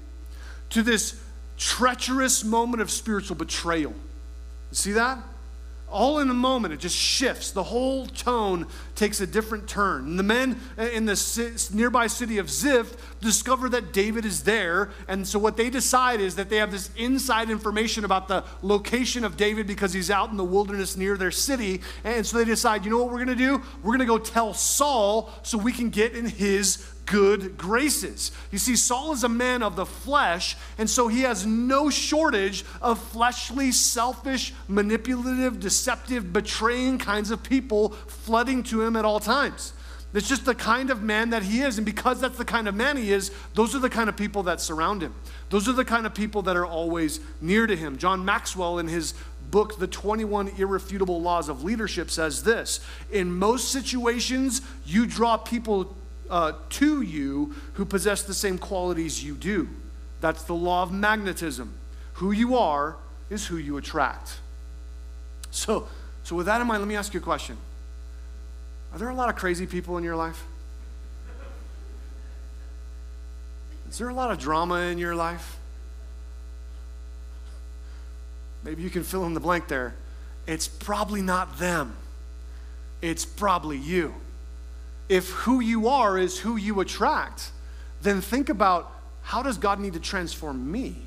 to 0.70 0.82
this 0.82 1.22
treacherous 1.58 2.46
moment 2.46 2.82
of 2.82 2.90
spiritual 2.90 3.36
betrayal. 3.36 3.92
You 3.92 4.76
see 4.76 4.94
that? 4.94 5.18
All 5.94 6.20
in 6.20 6.30
a 6.30 6.34
moment, 6.34 6.74
it 6.74 6.80
just 6.80 6.98
shifts. 6.98 7.52
The 7.52 7.64
whole 7.64 8.08
tone 8.08 8.68
takes 8.96 9.22
a 9.22 9.28
different 9.28 9.68
turn. 9.68 10.06
And 10.06 10.20
the 10.20 10.24
men 10.24 10.60
in 10.78 11.06
the 11.06 11.70
nearby 11.74 12.08
city 12.08 12.40
of 12.40 12.50
Ziph 12.50 12.96
discover 13.22 13.70
that 13.70 13.94
David 13.94 14.26
is 14.26 14.44
there. 14.44 14.90
And 15.08 15.28
so, 15.28 15.40
what 15.40 15.56
they 15.56 15.70
decide 15.70 16.20
is 16.20 16.36
that 16.36 16.50
they 16.50 16.58
have 16.58 16.72
this 16.72 16.90
inside 16.98 17.50
information 17.50 18.04
about 18.04 18.28
the 18.28 18.44
location 18.62 19.24
of 19.24 19.38
David 19.38 19.68
because 19.68 19.94
he's 19.94 20.10
out 20.10 20.32
in 20.32 20.38
the 20.38 20.44
wilderness 20.44 20.98
near 20.98 21.16
their 21.16 21.32
city. 21.32 21.82
And 22.04 22.26
so, 22.26 22.38
they 22.38 22.46
decide, 22.46 22.84
you 22.84 22.92
know 22.92 22.98
what 22.98 23.08
we're 23.08 23.24
going 23.24 23.38
to 23.38 23.46
do? 23.46 23.62
We're 23.84 23.96
going 23.96 24.00
to 24.00 24.06
go 24.06 24.18
tell 24.18 24.54
Saul 24.54 25.32
so 25.44 25.58
we 25.58 25.72
can 25.72 25.90
get 25.90 26.14
in 26.14 26.26
his 26.26 26.78
good 27.14 27.60
graces. 27.60 28.32
You 28.50 28.58
see, 28.58 28.76
Saul 28.76 29.14
is 29.14 29.24
a 29.24 29.30
man 29.30 29.62
of 29.62 29.76
the 29.76 29.86
flesh, 29.86 30.58
and 30.80 30.90
so 30.90 31.08
he 31.08 31.22
has 31.22 31.46
no 31.46 31.92
shortage 31.92 32.66
of 32.82 33.00
fleshly, 33.00 33.72
selfish, 33.72 34.52
manipulative, 34.68 35.60
deceptive, 35.60 36.34
betraying 36.34 36.98
kinds 36.98 37.30
of 37.30 37.44
people 37.44 37.90
flooding 37.90 38.64
to 38.64 38.82
him 38.82 38.96
at 38.96 39.06
all 39.06 39.20
times. 39.20 39.74
It's 40.16 40.28
just 40.28 40.46
the 40.46 40.56
kind 40.56 40.90
of 40.90 41.04
man 41.04 41.30
that 41.30 41.44
he 41.44 41.62
is. 41.62 41.78
And 41.78 41.86
because 41.86 42.20
that's 42.20 42.38
the 42.38 42.46
kind 42.46 42.68
of 42.68 42.74
man 42.74 42.98
he 42.98 43.14
is, 43.14 43.32
those 43.54 43.76
are 43.76 43.80
the 43.80 43.92
kind 43.92 44.10
of 44.10 44.18
people 44.18 44.42
that 44.44 44.60
surround 44.60 45.04
him. 45.04 45.14
Those 45.52 45.70
are 45.70 45.74
the 45.74 45.86
kind 45.86 46.08
of 46.08 46.16
people 46.16 46.42
that 46.44 46.56
are 46.56 46.66
always 46.66 47.20
near 47.42 47.68
to 47.68 47.76
him. 47.76 48.00
John 48.00 48.26
Maxwell, 48.26 48.80
in 48.80 48.88
his 48.88 49.14
book, 49.52 49.78
The 49.78 49.86
21 49.86 50.54
Irrefutable 50.58 51.22
Laws 51.22 51.48
of 51.48 51.64
Leadership, 51.64 52.10
says 52.10 52.42
this 52.42 52.80
In 53.12 53.36
most 53.36 53.70
situations, 53.70 54.64
you 54.84 55.06
draw 55.06 55.38
people 55.38 55.96
uh, 56.30 56.54
to 56.70 57.02
you 57.02 57.54
who 57.74 57.86
possess 57.86 58.24
the 58.24 58.34
same 58.34 58.58
qualities 58.58 59.24
you 59.24 59.36
do. 59.36 59.70
That's 60.22 60.44
the 60.44 60.54
law 60.54 60.84
of 60.84 60.92
magnetism. 60.92 61.74
Who 62.14 62.32
you 62.32 62.56
are 62.58 62.96
is 63.30 63.48
who 63.48 63.58
you 63.58 63.78
attract. 63.78 64.40
So, 65.52 65.88
so 66.24 66.36
with 66.36 66.46
that 66.46 66.62
in 66.62 66.68
mind, 66.68 66.82
let 66.82 66.88
me 66.88 66.96
ask 66.96 67.14
you 67.14 67.20
a 67.20 67.24
question. 67.24 67.58
Are 68.94 69.00
there 69.00 69.10
a 69.10 69.16
lot 69.16 69.30
of 69.30 69.36
crazy 69.36 69.66
people 69.66 69.98
in 69.98 70.04
your 70.04 70.16
life? 70.16 70.44
Is 73.90 73.98
there 73.98 74.10
a 74.10 74.14
lot 74.14 74.32
of 74.32 74.40
drama 74.40 74.76
in 74.76 74.98
your 74.98 75.16
life? 75.16 75.58
Maybe 78.64 78.82
you 78.82 78.90
can 78.90 79.04
fill 79.04 79.26
in 79.26 79.34
the 79.34 79.40
blank 79.40 79.68
there. 79.68 79.94
It's 80.48 80.68
probably 80.68 81.22
not 81.22 81.60
them, 81.60 81.96
it's 83.02 83.26
probably 83.26 83.78
you 83.78 84.16
if 85.10 85.30
who 85.32 85.60
you 85.60 85.88
are 85.88 86.18
is 86.18 86.40
who 86.40 86.56
you 86.56 86.80
attract, 86.80 87.52
then 88.02 88.22
think 88.22 88.50
about 88.50 88.92
how 89.22 89.42
does 89.42 89.58
God 89.58 89.80
need 89.80 89.94
to 89.94 90.00
transform 90.00 90.72
me? 90.72 90.98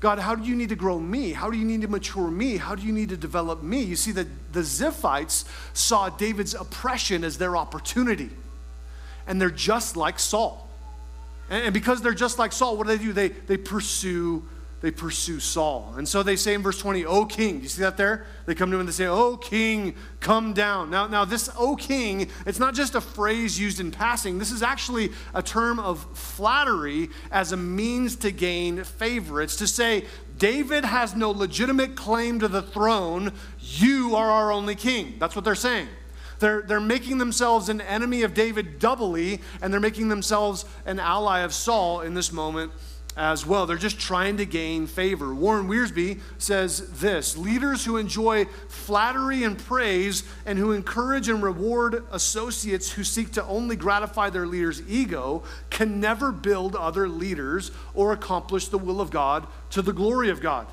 God, 0.00 0.18
how 0.18 0.34
do 0.34 0.42
you 0.42 0.56
need 0.56 0.70
to 0.70 0.76
grow 0.76 0.98
me? 0.98 1.32
How 1.32 1.48
do 1.48 1.56
you 1.56 1.64
need 1.64 1.82
to 1.82 1.88
mature 1.88 2.28
me? 2.28 2.56
How 2.56 2.74
do 2.74 2.84
you 2.84 2.92
need 2.92 3.10
to 3.10 3.16
develop 3.16 3.62
me? 3.62 3.82
You 3.82 3.94
see, 3.94 4.10
that 4.12 4.26
the 4.52 4.60
Ziphites 4.60 5.44
saw 5.74 6.08
David's 6.08 6.54
oppression 6.54 7.22
as 7.22 7.38
their 7.38 7.56
opportunity. 7.56 8.30
And 9.28 9.40
they're 9.40 9.50
just 9.50 9.96
like 9.96 10.18
Saul. 10.18 10.68
And 11.48 11.72
because 11.72 12.02
they're 12.02 12.14
just 12.14 12.36
like 12.36 12.52
Saul, 12.52 12.76
what 12.76 12.88
do 12.88 12.96
they 12.96 13.04
do? 13.04 13.12
They, 13.12 13.28
they 13.28 13.56
pursue 13.56 14.42
they 14.82 14.90
pursue 14.90 15.38
Saul. 15.38 15.94
And 15.96 16.08
so 16.08 16.24
they 16.24 16.34
say 16.34 16.54
in 16.54 16.62
verse 16.62 16.78
20, 16.78 17.06
O 17.06 17.24
king. 17.24 17.58
Do 17.58 17.62
you 17.62 17.68
see 17.68 17.82
that 17.82 17.96
there? 17.96 18.26
They 18.46 18.54
come 18.56 18.68
to 18.70 18.76
him 18.76 18.80
and 18.80 18.88
they 18.88 18.92
say, 18.92 19.06
O 19.06 19.36
king, 19.36 19.94
come 20.18 20.52
down. 20.52 20.90
Now, 20.90 21.06
now 21.06 21.24
this 21.24 21.48
O 21.56 21.76
king, 21.76 22.28
it's 22.46 22.58
not 22.58 22.74
just 22.74 22.96
a 22.96 23.00
phrase 23.00 23.58
used 23.58 23.78
in 23.78 23.92
passing. 23.92 24.40
This 24.40 24.50
is 24.50 24.60
actually 24.60 25.12
a 25.34 25.42
term 25.42 25.78
of 25.78 26.04
flattery 26.18 27.10
as 27.30 27.52
a 27.52 27.56
means 27.56 28.16
to 28.16 28.32
gain 28.32 28.82
favor. 28.82 29.40
It's 29.40 29.56
to 29.56 29.68
say, 29.68 30.04
David 30.36 30.84
has 30.84 31.14
no 31.14 31.30
legitimate 31.30 31.94
claim 31.94 32.40
to 32.40 32.48
the 32.48 32.62
throne. 32.62 33.32
You 33.60 34.16
are 34.16 34.30
our 34.32 34.50
only 34.50 34.74
king. 34.74 35.14
That's 35.20 35.36
what 35.36 35.44
they're 35.44 35.54
saying. 35.54 35.86
They're, 36.40 36.62
they're 36.62 36.80
making 36.80 37.18
themselves 37.18 37.68
an 37.68 37.80
enemy 37.80 38.24
of 38.24 38.34
David 38.34 38.80
doubly, 38.80 39.40
and 39.60 39.72
they're 39.72 39.78
making 39.78 40.08
themselves 40.08 40.64
an 40.84 40.98
ally 40.98 41.40
of 41.40 41.54
Saul 41.54 42.00
in 42.00 42.14
this 42.14 42.32
moment 42.32 42.72
as 43.16 43.46
well. 43.46 43.66
They're 43.66 43.76
just 43.76 43.98
trying 43.98 44.38
to 44.38 44.46
gain 44.46 44.86
favor. 44.86 45.34
Warren 45.34 45.68
Wiersbe 45.68 46.20
says 46.38 47.00
this 47.00 47.36
Leaders 47.36 47.84
who 47.84 47.96
enjoy 47.96 48.46
flattery 48.68 49.44
and 49.44 49.58
praise 49.58 50.24
and 50.46 50.58
who 50.58 50.72
encourage 50.72 51.28
and 51.28 51.42
reward 51.42 52.04
associates 52.10 52.90
who 52.90 53.04
seek 53.04 53.32
to 53.32 53.44
only 53.44 53.76
gratify 53.76 54.30
their 54.30 54.46
leader's 54.46 54.82
ego 54.88 55.42
can 55.70 56.00
never 56.00 56.32
build 56.32 56.74
other 56.74 57.08
leaders 57.08 57.70
or 57.94 58.12
accomplish 58.12 58.68
the 58.68 58.78
will 58.78 59.00
of 59.00 59.10
God 59.10 59.46
to 59.70 59.82
the 59.82 59.92
glory 59.92 60.30
of 60.30 60.40
God. 60.40 60.66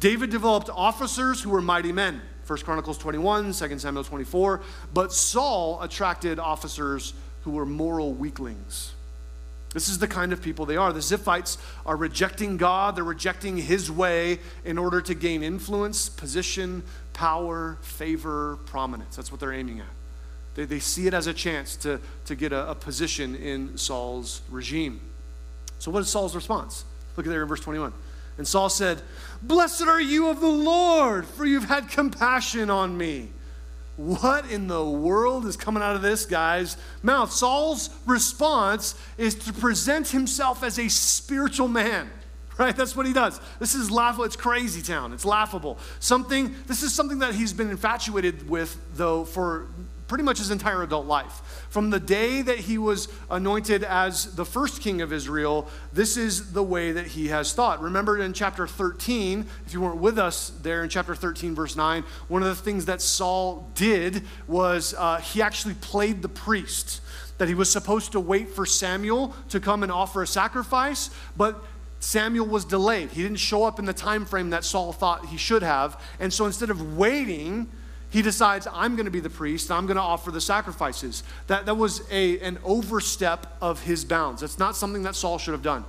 David 0.00 0.30
developed 0.30 0.70
officers 0.70 1.42
who 1.42 1.50
were 1.50 1.62
mighty 1.62 1.92
men. 1.92 2.20
1 2.46 2.58
Chronicles 2.60 2.98
21, 2.98 3.52
2 3.52 3.78
Samuel 3.78 4.04
24. 4.04 4.60
But 4.92 5.12
Saul 5.12 5.80
attracted 5.82 6.38
officers 6.38 7.14
who 7.42 7.52
were 7.52 7.66
moral 7.66 8.12
weaklings. 8.12 8.93
This 9.74 9.88
is 9.88 9.98
the 9.98 10.08
kind 10.08 10.32
of 10.32 10.40
people 10.40 10.64
they 10.64 10.76
are. 10.76 10.92
The 10.92 11.00
Ziphites 11.00 11.58
are 11.84 11.96
rejecting 11.96 12.56
God, 12.56 12.96
they're 12.96 13.04
rejecting 13.04 13.58
his 13.58 13.90
way 13.90 14.38
in 14.64 14.78
order 14.78 15.02
to 15.02 15.14
gain 15.14 15.42
influence, 15.42 16.08
position, 16.08 16.84
power, 17.12 17.76
favor, 17.82 18.58
prominence. 18.66 19.16
That's 19.16 19.30
what 19.30 19.40
they're 19.40 19.52
aiming 19.52 19.80
at. 19.80 19.86
They, 20.54 20.64
they 20.64 20.78
see 20.78 21.08
it 21.08 21.14
as 21.14 21.26
a 21.26 21.34
chance 21.34 21.74
to, 21.78 22.00
to 22.26 22.36
get 22.36 22.52
a, 22.52 22.70
a 22.70 22.74
position 22.76 23.34
in 23.34 23.76
Saul's 23.76 24.40
regime. 24.48 25.00
So, 25.80 25.90
what 25.90 26.00
is 26.00 26.08
Saul's 26.08 26.36
response? 26.36 26.84
Look 27.16 27.26
at 27.26 27.30
there 27.30 27.42
in 27.42 27.48
verse 27.48 27.60
21. 27.60 27.92
And 28.38 28.46
Saul 28.46 28.68
said, 28.68 29.02
Blessed 29.42 29.82
are 29.82 30.00
you 30.00 30.28
of 30.28 30.40
the 30.40 30.46
Lord, 30.46 31.26
for 31.26 31.44
you've 31.44 31.64
had 31.64 31.88
compassion 31.88 32.70
on 32.70 32.96
me. 32.96 33.28
What 33.96 34.50
in 34.50 34.66
the 34.66 34.84
world 34.84 35.46
is 35.46 35.56
coming 35.56 35.82
out 35.82 35.94
of 35.94 36.02
this 36.02 36.26
guy's 36.26 36.76
mouth? 37.02 37.30
Saul's 37.32 37.90
response 38.06 38.94
is 39.16 39.34
to 39.36 39.52
present 39.52 40.08
himself 40.08 40.62
as 40.62 40.78
a 40.78 40.88
spiritual 40.88 41.68
man 41.68 42.10
right? 42.58 42.76
That's 42.76 42.94
what 42.94 43.06
he 43.06 43.12
does. 43.12 43.40
This 43.58 43.74
is 43.74 43.90
laughable. 43.90 44.24
It's 44.24 44.36
crazy 44.36 44.80
town. 44.80 45.12
It's 45.12 45.24
laughable. 45.24 45.78
Something 45.98 46.54
this 46.66 46.82
is 46.82 46.94
something 46.94 47.18
that 47.18 47.34
he's 47.34 47.52
been 47.52 47.70
infatuated 47.70 48.48
with 48.48 48.78
though 48.94 49.24
for 49.24 49.66
pretty 50.06 50.24
much 50.24 50.38
his 50.38 50.50
entire 50.50 50.82
adult 50.82 51.06
life. 51.06 51.66
From 51.70 51.90
the 51.90 52.00
day 52.00 52.42
that 52.42 52.58
he 52.58 52.78
was 52.78 53.08
anointed 53.30 53.84
as 53.84 54.34
the 54.34 54.44
first 54.44 54.80
king 54.80 55.00
of 55.00 55.12
Israel, 55.12 55.68
this 55.92 56.16
is 56.16 56.52
the 56.52 56.62
way 56.62 56.92
that 56.92 57.08
he 57.08 57.28
has 57.28 57.52
thought. 57.52 57.80
Remember 57.80 58.18
in 58.18 58.32
chapter 58.32 58.66
13, 58.66 59.46
if 59.66 59.72
you 59.72 59.80
weren't 59.80 60.00
with 60.00 60.18
us 60.18 60.50
there 60.62 60.82
in 60.82 60.90
chapter 60.90 61.14
13, 61.14 61.54
verse 61.54 61.76
9, 61.76 62.04
one 62.28 62.42
of 62.42 62.48
the 62.48 62.54
things 62.54 62.84
that 62.86 63.00
Saul 63.00 63.68
did 63.74 64.24
was 64.46 64.94
uh, 64.98 65.18
he 65.18 65.40
actually 65.40 65.74
played 65.74 66.22
the 66.22 66.28
priest. 66.28 67.00
That 67.38 67.48
he 67.48 67.54
was 67.54 67.70
supposed 67.70 68.12
to 68.12 68.20
wait 68.20 68.50
for 68.50 68.64
Samuel 68.64 69.34
to 69.48 69.58
come 69.58 69.82
and 69.82 69.90
offer 69.90 70.22
a 70.22 70.26
sacrifice, 70.26 71.10
but 71.36 71.64
Samuel 71.98 72.46
was 72.46 72.64
delayed. 72.64 73.10
He 73.10 73.22
didn't 73.22 73.38
show 73.38 73.64
up 73.64 73.78
in 73.78 73.86
the 73.86 73.92
time 73.92 74.26
frame 74.26 74.50
that 74.50 74.62
Saul 74.62 74.92
thought 74.92 75.26
he 75.26 75.36
should 75.36 75.62
have. 75.62 76.00
And 76.20 76.32
so 76.32 76.46
instead 76.46 76.70
of 76.70 76.96
waiting, 76.96 77.68
he 78.14 78.22
decides, 78.22 78.68
I'm 78.72 78.94
going 78.94 79.06
to 79.06 79.10
be 79.10 79.18
the 79.18 79.28
priest, 79.28 79.70
and 79.70 79.76
I'm 79.76 79.86
going 79.86 79.96
to 79.96 80.02
offer 80.02 80.30
the 80.30 80.40
sacrifices. 80.40 81.24
That, 81.48 81.66
that 81.66 81.74
was 81.74 82.00
a, 82.12 82.38
an 82.38 82.60
overstep 82.62 83.56
of 83.60 83.82
his 83.82 84.04
bounds. 84.04 84.40
That's 84.40 84.56
not 84.56 84.76
something 84.76 85.02
that 85.02 85.16
Saul 85.16 85.36
should 85.36 85.50
have 85.50 85.64
done. 85.64 85.84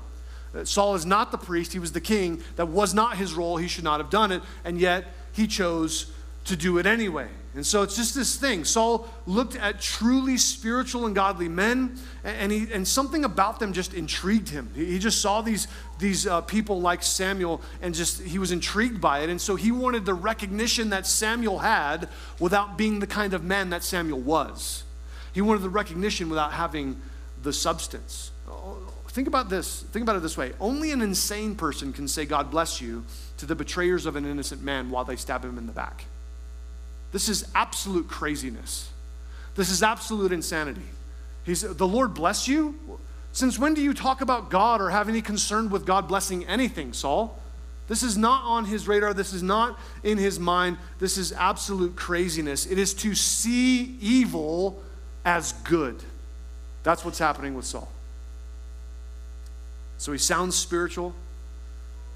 Uh, 0.51 0.65
Saul 0.65 0.95
is 0.95 1.05
not 1.05 1.31
the 1.31 1.37
priest, 1.37 1.71
he 1.71 1.77
was 1.77 1.91
the 1.91 2.01
king. 2.01 2.41
That 2.55 2.69
was 2.69 2.95
not 2.95 3.17
his 3.17 3.35
role, 3.35 3.57
he 3.57 3.67
should 3.67 3.83
not 3.83 3.99
have 3.99 4.09
done 4.09 4.31
it, 4.31 4.41
and 4.63 4.79
yet 4.79 5.05
he 5.33 5.45
chose 5.45 6.11
to 6.45 6.55
do 6.55 6.77
it 6.77 6.85
anyway. 6.85 7.27
And 7.55 7.65
so 7.65 7.83
it's 7.83 7.95
just 7.95 8.13
this 8.13 8.35
thing. 8.35 8.65
Saul 8.65 9.07
looked 9.25 9.55
at 9.55 9.79
truly 9.79 10.37
spiritual 10.37 11.05
and 11.05 11.15
godly 11.15 11.47
men, 11.47 11.97
and, 12.23 12.51
he, 12.51 12.71
and 12.71 12.87
something 12.87 13.23
about 13.23 13.59
them 13.59 13.71
just 13.71 13.93
intrigued 13.93 14.49
him. 14.49 14.69
He 14.75 14.99
just 14.99 15.21
saw 15.21 15.41
these, 15.41 15.67
these 15.97 16.27
uh, 16.27 16.41
people 16.41 16.81
like 16.81 17.01
Samuel, 17.01 17.61
and 17.81 17.95
just 17.95 18.21
he 18.21 18.39
was 18.39 18.51
intrigued 18.51 18.99
by 18.99 19.19
it. 19.19 19.29
And 19.29 19.39
so 19.39 19.55
he 19.55 19.71
wanted 19.71 20.05
the 20.05 20.13
recognition 20.13 20.89
that 20.89 21.07
Samuel 21.07 21.59
had 21.59 22.09
without 22.39 22.77
being 22.77 22.99
the 22.99 23.07
kind 23.07 23.33
of 23.33 23.43
man 23.43 23.69
that 23.69 23.83
Samuel 23.83 24.19
was. 24.19 24.83
He 25.33 25.41
wanted 25.41 25.63
the 25.63 25.69
recognition 25.69 26.29
without 26.29 26.51
having 26.51 27.01
the 27.41 27.53
substance. 27.53 28.31
Think 29.07 29.29
about 29.29 29.49
this. 29.49 29.83
Think 29.93 30.03
about 30.03 30.17
it 30.17 30.21
this 30.21 30.37
way. 30.37 30.51
Only 30.59 30.91
an 30.91 31.01
insane 31.01 31.55
person 31.55 31.93
can 31.93 32.05
say, 32.09 32.25
God 32.25 32.51
bless 32.51 32.81
you, 32.81 33.05
to 33.37 33.45
the 33.45 33.55
betrayers 33.55 34.05
of 34.05 34.17
an 34.17 34.25
innocent 34.25 34.61
man 34.61 34.89
while 34.89 35.05
they 35.05 35.15
stab 35.15 35.45
him 35.45 35.57
in 35.57 35.67
the 35.67 35.71
back. 35.71 36.03
This 37.15 37.29
is 37.29 37.49
absolute 37.55 38.09
craziness. 38.09 38.89
This 39.55 39.69
is 39.69 39.81
absolute 39.81 40.33
insanity. 40.33 40.81
He's, 41.45 41.61
the 41.61 41.87
Lord 41.87 42.13
bless 42.13 42.45
you? 42.45 42.77
Since 43.31 43.57
when 43.57 43.73
do 43.73 43.81
you 43.81 43.93
talk 43.93 44.19
about 44.19 44.49
God 44.49 44.81
or 44.81 44.89
have 44.89 45.07
any 45.07 45.21
concern 45.21 45.69
with 45.69 45.85
God 45.85 46.09
blessing 46.09 46.45
anything, 46.45 46.91
Saul? 46.91 47.39
This 47.87 48.03
is 48.03 48.17
not 48.17 48.43
on 48.43 48.65
his 48.65 48.85
radar. 48.85 49.13
This 49.13 49.31
is 49.31 49.41
not 49.41 49.79
in 50.03 50.17
his 50.17 50.41
mind. 50.41 50.77
This 50.99 51.17
is 51.17 51.31
absolute 51.31 51.95
craziness. 51.95 52.65
It 52.65 52.77
is 52.77 52.93
to 52.95 53.15
see 53.15 53.95
evil 54.01 54.83
as 55.23 55.53
good. 55.63 56.03
That's 56.83 57.05
what's 57.05 57.19
happening 57.19 57.55
with 57.55 57.63
Saul. 57.63 57.89
So 59.99 60.11
he 60.11 60.17
sounds 60.17 60.57
spiritual. 60.57 61.15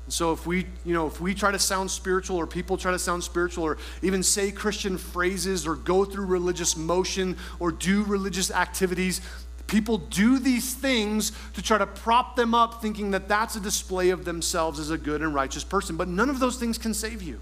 And 0.10 0.13
so 0.15 0.32
if 0.34 0.48
we, 0.48 0.65
you 0.86 0.95
know, 0.95 1.06
if 1.06 1.22
we 1.22 1.36
try 1.36 1.52
to 1.52 1.60
sound 1.60 1.91
spiritual 1.91 2.38
or 2.38 2.48
people 2.48 2.78
try 2.78 2.89
to 2.89 2.98
sound 2.98 3.24
spiritual 3.24 3.63
or 3.63 3.78
even 4.02 4.24
say 4.24 4.52
Christian 4.52 4.98
phrases 4.98 5.67
or 5.67 5.76
go 5.76 6.04
through 6.04 6.26
religious 6.26 6.76
motion 6.76 7.38
or 7.60 7.72
do 7.72 8.04
religious 8.06 8.50
activities, 8.50 9.22
people 9.67 10.00
do 10.00 10.39
these 10.39 10.74
things 10.74 11.32
to 11.54 11.62
try 11.62 11.78
to 11.78 11.86
prop 11.86 12.36
them 12.36 12.56
up 12.56 12.82
thinking 12.82 13.12
that 13.12 13.28
that's 13.28 13.56
a 13.56 13.60
display 13.60 14.10
of 14.10 14.26
themselves 14.26 14.80
as 14.80 14.89
a 14.89 14.98
good 14.98 15.22
and 15.22 15.36
righteous 15.36 15.63
person, 15.63 15.95
but 15.95 16.08
none 16.08 16.32
of 16.32 16.39
those 16.39 16.58
things 16.58 16.80
can 16.80 16.95
save 16.95 17.22
you 17.22 17.39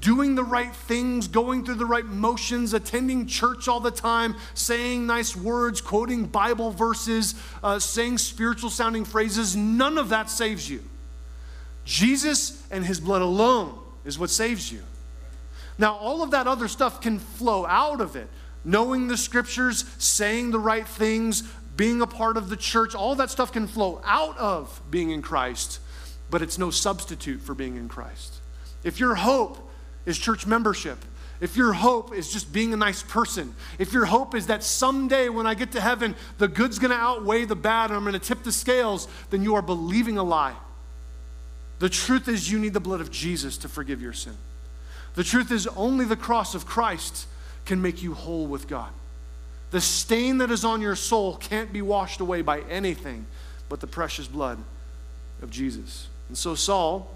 doing 0.00 0.36
the 0.36 0.44
right 0.44 0.72
things, 0.72 1.26
going 1.26 1.64
through 1.64 1.74
the 1.74 1.84
right 1.84 2.04
motions, 2.04 2.72
attending 2.72 3.26
church 3.26 3.66
all 3.66 3.80
the 3.80 3.90
time, 3.90 4.36
saying 4.54 5.04
nice 5.08 5.34
words, 5.34 5.80
quoting 5.80 6.24
Bible 6.24 6.70
verses, 6.70 7.34
uh, 7.64 7.80
saying 7.80 8.18
spiritual 8.18 8.70
sounding 8.70 9.04
phrases, 9.04 9.56
none 9.56 9.98
of 9.98 10.10
that 10.10 10.30
saves 10.30 10.70
you. 10.70 10.84
Jesus 11.88 12.62
and 12.70 12.84
his 12.84 13.00
blood 13.00 13.22
alone 13.22 13.78
is 14.04 14.18
what 14.18 14.28
saves 14.28 14.70
you. 14.70 14.82
Now, 15.78 15.94
all 15.94 16.22
of 16.22 16.32
that 16.32 16.46
other 16.46 16.68
stuff 16.68 17.00
can 17.00 17.18
flow 17.18 17.64
out 17.64 18.02
of 18.02 18.14
it. 18.14 18.28
Knowing 18.62 19.08
the 19.08 19.16
scriptures, 19.16 19.86
saying 19.96 20.50
the 20.50 20.58
right 20.58 20.86
things, 20.86 21.44
being 21.76 22.02
a 22.02 22.06
part 22.06 22.36
of 22.36 22.50
the 22.50 22.58
church, 22.58 22.94
all 22.94 23.14
that 23.14 23.30
stuff 23.30 23.52
can 23.52 23.66
flow 23.66 24.02
out 24.04 24.36
of 24.36 24.82
being 24.90 25.12
in 25.12 25.22
Christ, 25.22 25.80
but 26.28 26.42
it's 26.42 26.58
no 26.58 26.68
substitute 26.68 27.40
for 27.40 27.54
being 27.54 27.76
in 27.76 27.88
Christ. 27.88 28.34
If 28.84 29.00
your 29.00 29.14
hope 29.14 29.70
is 30.04 30.18
church 30.18 30.46
membership, 30.46 30.98
if 31.40 31.56
your 31.56 31.72
hope 31.72 32.12
is 32.14 32.30
just 32.30 32.52
being 32.52 32.74
a 32.74 32.76
nice 32.76 33.02
person, 33.02 33.54
if 33.78 33.94
your 33.94 34.04
hope 34.04 34.34
is 34.34 34.48
that 34.48 34.62
someday 34.62 35.30
when 35.30 35.46
I 35.46 35.54
get 35.54 35.72
to 35.72 35.80
heaven, 35.80 36.16
the 36.36 36.48
good's 36.48 36.78
gonna 36.78 36.96
outweigh 36.96 37.46
the 37.46 37.56
bad 37.56 37.88
and 37.88 37.96
I'm 37.96 38.04
gonna 38.04 38.18
tip 38.18 38.42
the 38.42 38.52
scales, 38.52 39.08
then 39.30 39.42
you 39.42 39.54
are 39.54 39.62
believing 39.62 40.18
a 40.18 40.22
lie. 40.22 40.56
The 41.78 41.88
truth 41.88 42.28
is, 42.28 42.50
you 42.50 42.58
need 42.58 42.74
the 42.74 42.80
blood 42.80 43.00
of 43.00 43.10
Jesus 43.10 43.56
to 43.58 43.68
forgive 43.68 44.02
your 44.02 44.12
sin. 44.12 44.36
The 45.14 45.24
truth 45.24 45.50
is, 45.50 45.66
only 45.68 46.04
the 46.04 46.16
cross 46.16 46.54
of 46.54 46.66
Christ 46.66 47.26
can 47.64 47.80
make 47.80 48.02
you 48.02 48.14
whole 48.14 48.46
with 48.46 48.68
God. 48.68 48.90
The 49.70 49.80
stain 49.80 50.38
that 50.38 50.50
is 50.50 50.64
on 50.64 50.80
your 50.80 50.96
soul 50.96 51.36
can't 51.36 51.72
be 51.72 51.82
washed 51.82 52.20
away 52.20 52.42
by 52.42 52.60
anything 52.62 53.26
but 53.68 53.80
the 53.80 53.86
precious 53.86 54.26
blood 54.26 54.58
of 55.42 55.50
Jesus. 55.50 56.08
And 56.28 56.36
so, 56.36 56.54
Saul, 56.54 57.14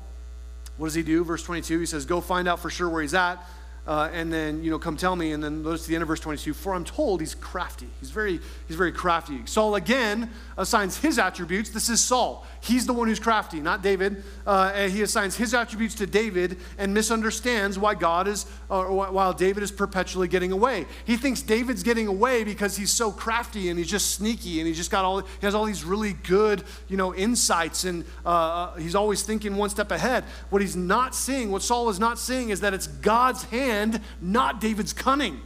what 0.76 0.88
does 0.88 0.94
he 0.94 1.02
do? 1.02 1.24
Verse 1.24 1.42
22, 1.42 1.80
he 1.80 1.86
says, 1.86 2.04
Go 2.04 2.20
find 2.20 2.46
out 2.46 2.60
for 2.60 2.70
sure 2.70 2.88
where 2.88 3.02
he's 3.02 3.14
at 3.14 3.42
uh, 3.86 4.08
and 4.12 4.32
then 4.32 4.62
you 4.62 4.70
know 4.70 4.78
come 4.78 4.96
tell 4.96 5.16
me 5.16 5.32
and 5.32 5.42
then 5.42 5.64
to 5.64 5.88
the 5.88 5.94
end 5.94 6.02
of 6.02 6.08
verse 6.08 6.20
22 6.20 6.54
for 6.54 6.72
i'm 6.72 6.84
told 6.84 7.20
he's 7.20 7.34
crafty. 7.34 7.88
He's 7.98 8.10
very 8.10 8.38
he's 8.68 8.76
very 8.76 8.92
crafty. 8.92 9.40
Saul 9.46 9.74
again 9.74 10.30
assigns 10.56 10.98
his 10.98 11.18
attributes. 11.18 11.70
This 11.70 11.88
is 11.88 12.00
saul. 12.00 12.46
He's 12.60 12.86
the 12.86 12.92
one 12.92 13.08
who's 13.08 13.18
crafty 13.18 13.60
not 13.60 13.82
david. 13.82 14.22
Uh, 14.46 14.72
and 14.74 14.92
he 14.92 15.02
assigns 15.02 15.36
his 15.36 15.52
attributes 15.52 15.96
to 15.96 16.06
david 16.06 16.58
and 16.78 16.94
misunderstands 16.94 17.78
why 17.78 17.94
god 17.94 18.28
is 18.28 18.46
uh, 18.70 18.84
while 18.84 19.32
david 19.32 19.62
is 19.64 19.72
perpetually 19.72 20.28
getting 20.28 20.52
away. 20.52 20.86
He 21.04 21.16
thinks 21.16 21.42
david's 21.42 21.82
getting 21.82 22.06
away 22.06 22.44
because 22.44 22.76
he's 22.76 22.92
so 22.92 23.10
crafty 23.10 23.68
and 23.68 23.78
he's 23.78 23.90
just 23.90 24.14
sneaky 24.14 24.60
and 24.60 24.68
he's 24.68 24.76
just 24.76 24.92
got 24.92 25.04
all 25.04 25.20
he 25.20 25.26
has 25.42 25.56
all 25.56 25.64
these 25.64 25.84
really 25.84 26.12
good 26.12 26.62
you 26.88 26.96
know 26.96 27.12
insights 27.14 27.82
and 27.84 28.04
uh, 28.24 28.28
uh, 28.28 28.76
he's 28.76 28.94
always 28.94 29.22
thinking 29.24 29.56
one 29.56 29.70
step 29.70 29.90
ahead. 29.90 30.22
What 30.50 30.62
he's 30.62 30.76
not 30.76 31.16
seeing 31.16 31.50
what 31.50 31.62
saul 31.62 31.88
is 31.88 31.98
not 31.98 32.18
seeing 32.18 32.50
is 32.50 32.60
that 32.60 32.74
it's 32.74 32.86
god's 32.86 33.42
hand 33.44 33.71
not 34.20 34.60
David's 34.60 34.92
cunning. 34.92 35.40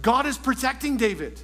God 0.00 0.26
is 0.26 0.36
protecting 0.36 0.96
David. 0.96 1.40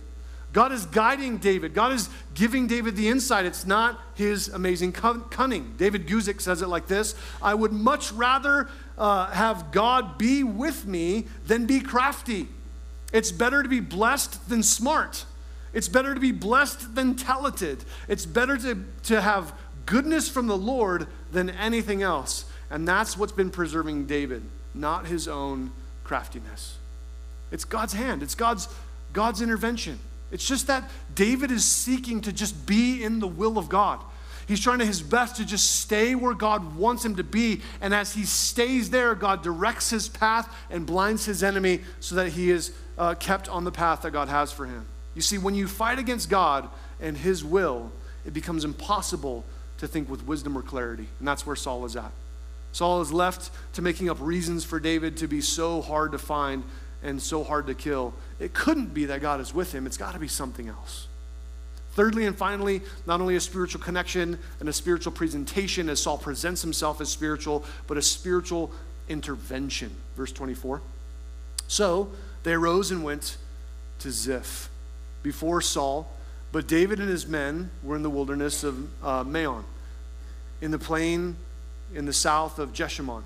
God 0.53 0.72
is 0.72 0.86
guiding 0.86 1.38
David. 1.38 1.74
God 1.74 1.92
is 1.92 2.09
giving 2.34 2.66
David 2.66 2.96
the 2.96 3.09
insight. 3.09 3.44
It's 3.44 3.66
not 3.66 4.01
his 4.14 4.49
amazing 4.49 4.92
cunning. 4.92 5.74
David 5.76 6.07
Guzik 6.07 6.40
says 6.40 6.62
it 6.62 6.68
like 6.68 6.86
this 6.86 7.14
I 7.42 7.55
would 7.55 7.72
much 7.72 8.12
rather 8.12 8.68
uh, 8.96 9.26
have 9.26 9.70
God 9.70 10.18
be 10.18 10.42
with 10.42 10.86
me 10.86 11.26
than 11.46 11.66
be 11.66 11.80
crafty. 11.80 12.49
It's 13.12 13.30
better 13.30 13.62
to 13.62 13.68
be 13.68 13.80
blessed 13.80 14.49
than 14.49 14.62
smart. 14.62 15.24
It's 15.72 15.88
better 15.88 16.14
to 16.14 16.20
be 16.20 16.32
blessed 16.32 16.94
than 16.94 17.14
talented. 17.14 17.84
It's 18.09 18.26
better 18.26 18.57
to, 18.59 18.84
to 19.05 19.20
have 19.20 19.53
goodness 19.86 20.28
from 20.28 20.46
the 20.46 20.57
Lord 20.57 21.07
than 21.30 21.51
anything 21.51 22.03
else. 22.03 22.46
And 22.70 22.86
that's 22.88 23.16
what's 23.16 23.32
been 23.32 23.51
preserving 23.51 24.07
David, 24.07 24.42
not 24.74 25.07
his 25.07 25.28
own 25.28 25.70
craftiness. 26.09 26.76
It's 27.52 27.64
God's 27.64 27.92
hand, 27.92 28.22
it's 28.22 28.34
God's, 28.34 28.68
God's 29.12 29.42
intervention. 29.42 29.98
It's 30.30 30.46
just 30.46 30.66
that 30.66 30.90
David 31.14 31.50
is 31.50 31.64
seeking 31.64 32.20
to 32.22 32.32
just 32.32 32.66
be 32.66 33.02
in 33.02 33.20
the 33.20 33.26
will 33.26 33.56
of 33.56 33.68
God. 33.68 34.00
He's 34.46 34.61
trying 34.61 34.78
to 34.78 34.86
his 34.86 35.02
best 35.02 35.36
to 35.36 35.44
just 35.44 35.80
stay 35.80 36.14
where 36.14 36.32
God 36.32 36.76
wants 36.76 37.04
him 37.04 37.16
to 37.16 37.24
be. 37.24 37.61
And 37.82 37.94
as 37.94 38.14
he 38.14 38.24
stays 38.24 38.88
there, 38.88 39.14
God 39.14 39.42
directs 39.42 39.90
his 39.90 40.09
path 40.09 40.54
and 40.70 40.86
blinds 40.86 41.26
his 41.26 41.42
enemy 41.42 41.80
so 42.00 42.14
that 42.14 42.30
he 42.30 42.50
is 42.50 42.72
uh, 42.96 43.14
kept 43.14 43.50
on 43.50 43.64
the 43.64 43.72
path 43.72 44.02
that 44.02 44.12
God 44.12 44.28
has 44.28 44.50
for 44.50 44.64
him. 44.64 44.86
You 45.14 45.20
see, 45.20 45.36
when 45.36 45.54
you 45.54 45.68
fight 45.68 45.98
against 45.98 46.30
God 46.30 46.68
and 47.00 47.16
his 47.16 47.44
will, 47.44 47.92
it 48.24 48.32
becomes 48.32 48.64
impossible 48.64 49.44
to 49.78 49.86
think 49.86 50.09
with 50.09 50.26
wisdom 50.26 50.56
or 50.56 50.62
clarity. 50.62 51.09
And 51.18 51.28
that's 51.28 51.46
where 51.46 51.56
Saul 51.56 51.84
is 51.84 51.96
at. 51.96 52.12
Saul 52.73 53.01
is 53.01 53.12
left 53.12 53.51
to 53.75 53.83
making 53.83 54.11
up 54.11 54.19
reasons 54.21 54.64
for 54.64 54.79
David 54.79 55.16
to 55.19 55.27
be 55.27 55.41
so 55.41 55.81
hard 55.81 56.12
to 56.12 56.19
find 56.19 56.64
and 57.03 57.21
so 57.21 57.45
hard 57.45 57.66
to 57.69 57.75
kill. 57.75 58.14
It 58.39 58.53
couldn't 58.53 58.93
be 58.93 59.07
that 59.07 59.21
God 59.21 59.41
is 59.41 59.55
with 59.55 59.73
him, 59.73 59.87
it's 59.87 59.97
got 59.97 60.12
to 60.12 60.19
be 60.19 60.29
something 60.29 60.69
else. 60.69 61.07
Thirdly 61.93 62.27
and 62.27 62.37
finally, 62.37 62.83
not 63.07 63.21
only 63.21 63.35
a 63.35 63.41
spiritual 63.41 63.81
connection 63.81 64.39
and 64.61 64.69
a 64.69 64.73
spiritual 64.73 65.12
presentation 65.12 65.89
as 65.89 66.01
Saul 66.01 66.19
presents 66.19 66.62
himself 66.62 67.01
as 67.01 67.09
spiritual, 67.09 67.64
but 67.89 67.97
a 67.97 68.03
spiritual 68.03 68.71
intervention. 69.09 69.91
Verse 70.16 70.31
24. 70.31 70.81
So 71.66 72.11
they 72.45 72.53
arose 72.53 72.93
and 72.93 73.03
went 73.03 73.37
to 73.99 74.12
Ziph 74.12 74.71
before 75.25 75.61
Saul, 75.61 76.09
but 76.53 76.69
David 76.69 77.01
and 77.01 77.09
his 77.09 77.27
men 77.27 77.71
were 77.83 77.97
in 77.97 78.03
the 78.03 78.11
wilderness 78.11 78.62
of 78.62 79.05
uh, 79.05 79.25
Maon, 79.25 79.64
in 80.61 80.71
the 80.71 80.79
plain 80.79 81.37
in 81.95 82.07
the 82.07 82.12
south 82.12 82.59
of 82.59 82.72
Jeshimon. 82.72 83.22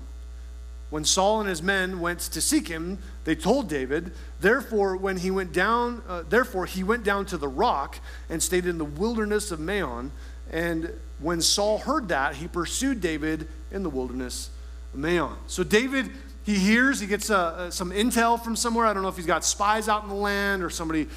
When 0.93 1.05
Saul 1.05 1.39
and 1.39 1.49
his 1.49 1.63
men 1.63 2.01
went 2.01 2.19
to 2.19 2.39
seek 2.39 2.67
him, 2.67 2.99
they 3.23 3.33
told 3.33 3.67
David, 3.67 4.11
therefore 4.41 4.95
when 4.95 5.17
he 5.17 5.31
went 5.31 5.51
down, 5.51 6.03
uh, 6.07 6.21
therefore 6.29 6.67
he 6.67 6.83
went 6.83 7.03
down 7.03 7.25
to 7.27 7.37
the 7.37 7.47
rock 7.47 7.97
and 8.29 8.43
stayed 8.43 8.67
in 8.67 8.77
the 8.77 8.85
wilderness 8.85 9.51
of 9.51 9.59
Maon. 9.59 10.11
And 10.51 10.91
when 11.19 11.41
Saul 11.41 11.79
heard 11.79 12.09
that, 12.09 12.35
he 12.35 12.47
pursued 12.47 13.01
David 13.01 13.47
in 13.71 13.81
the 13.81 13.89
wilderness 13.89 14.51
of 14.93 14.99
Maon. 14.99 15.35
So 15.47 15.63
David, 15.63 16.11
he 16.43 16.59
hears, 16.59 16.99
he 16.99 17.07
gets 17.07 17.31
uh, 17.31 17.37
uh, 17.37 17.71
some 17.71 17.89
intel 17.89 18.39
from 18.39 18.55
somewhere. 18.55 18.85
I 18.85 18.93
don't 18.93 19.01
know 19.01 19.09
if 19.09 19.15
he's 19.15 19.25
got 19.25 19.43
spies 19.43 19.89
out 19.89 20.03
in 20.03 20.09
the 20.09 20.15
land 20.15 20.61
or 20.61 20.69
somebody 20.69 21.07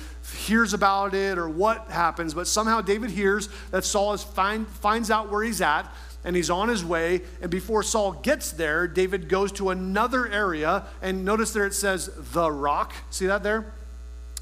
hears 0.46 0.72
about 0.72 1.12
it 1.12 1.36
or 1.36 1.50
what 1.50 1.88
happens, 1.90 2.32
but 2.32 2.46
somehow 2.46 2.80
David 2.80 3.10
hears 3.10 3.50
that 3.72 3.84
Saul 3.84 4.14
is 4.14 4.22
find, 4.22 4.66
finds 4.66 5.10
out 5.10 5.30
where 5.30 5.42
he's 5.42 5.60
at 5.60 5.92
and 6.26 6.34
he's 6.34 6.50
on 6.50 6.68
his 6.68 6.84
way. 6.84 7.22
And 7.40 7.50
before 7.50 7.82
Saul 7.84 8.12
gets 8.12 8.50
there, 8.50 8.86
David 8.88 9.28
goes 9.28 9.52
to 9.52 9.70
another 9.70 10.28
area. 10.28 10.84
And 11.00 11.24
notice 11.24 11.52
there 11.52 11.64
it 11.64 11.72
says 11.72 12.10
the 12.32 12.50
rock. 12.50 12.92
See 13.10 13.26
that 13.26 13.44
there? 13.44 13.72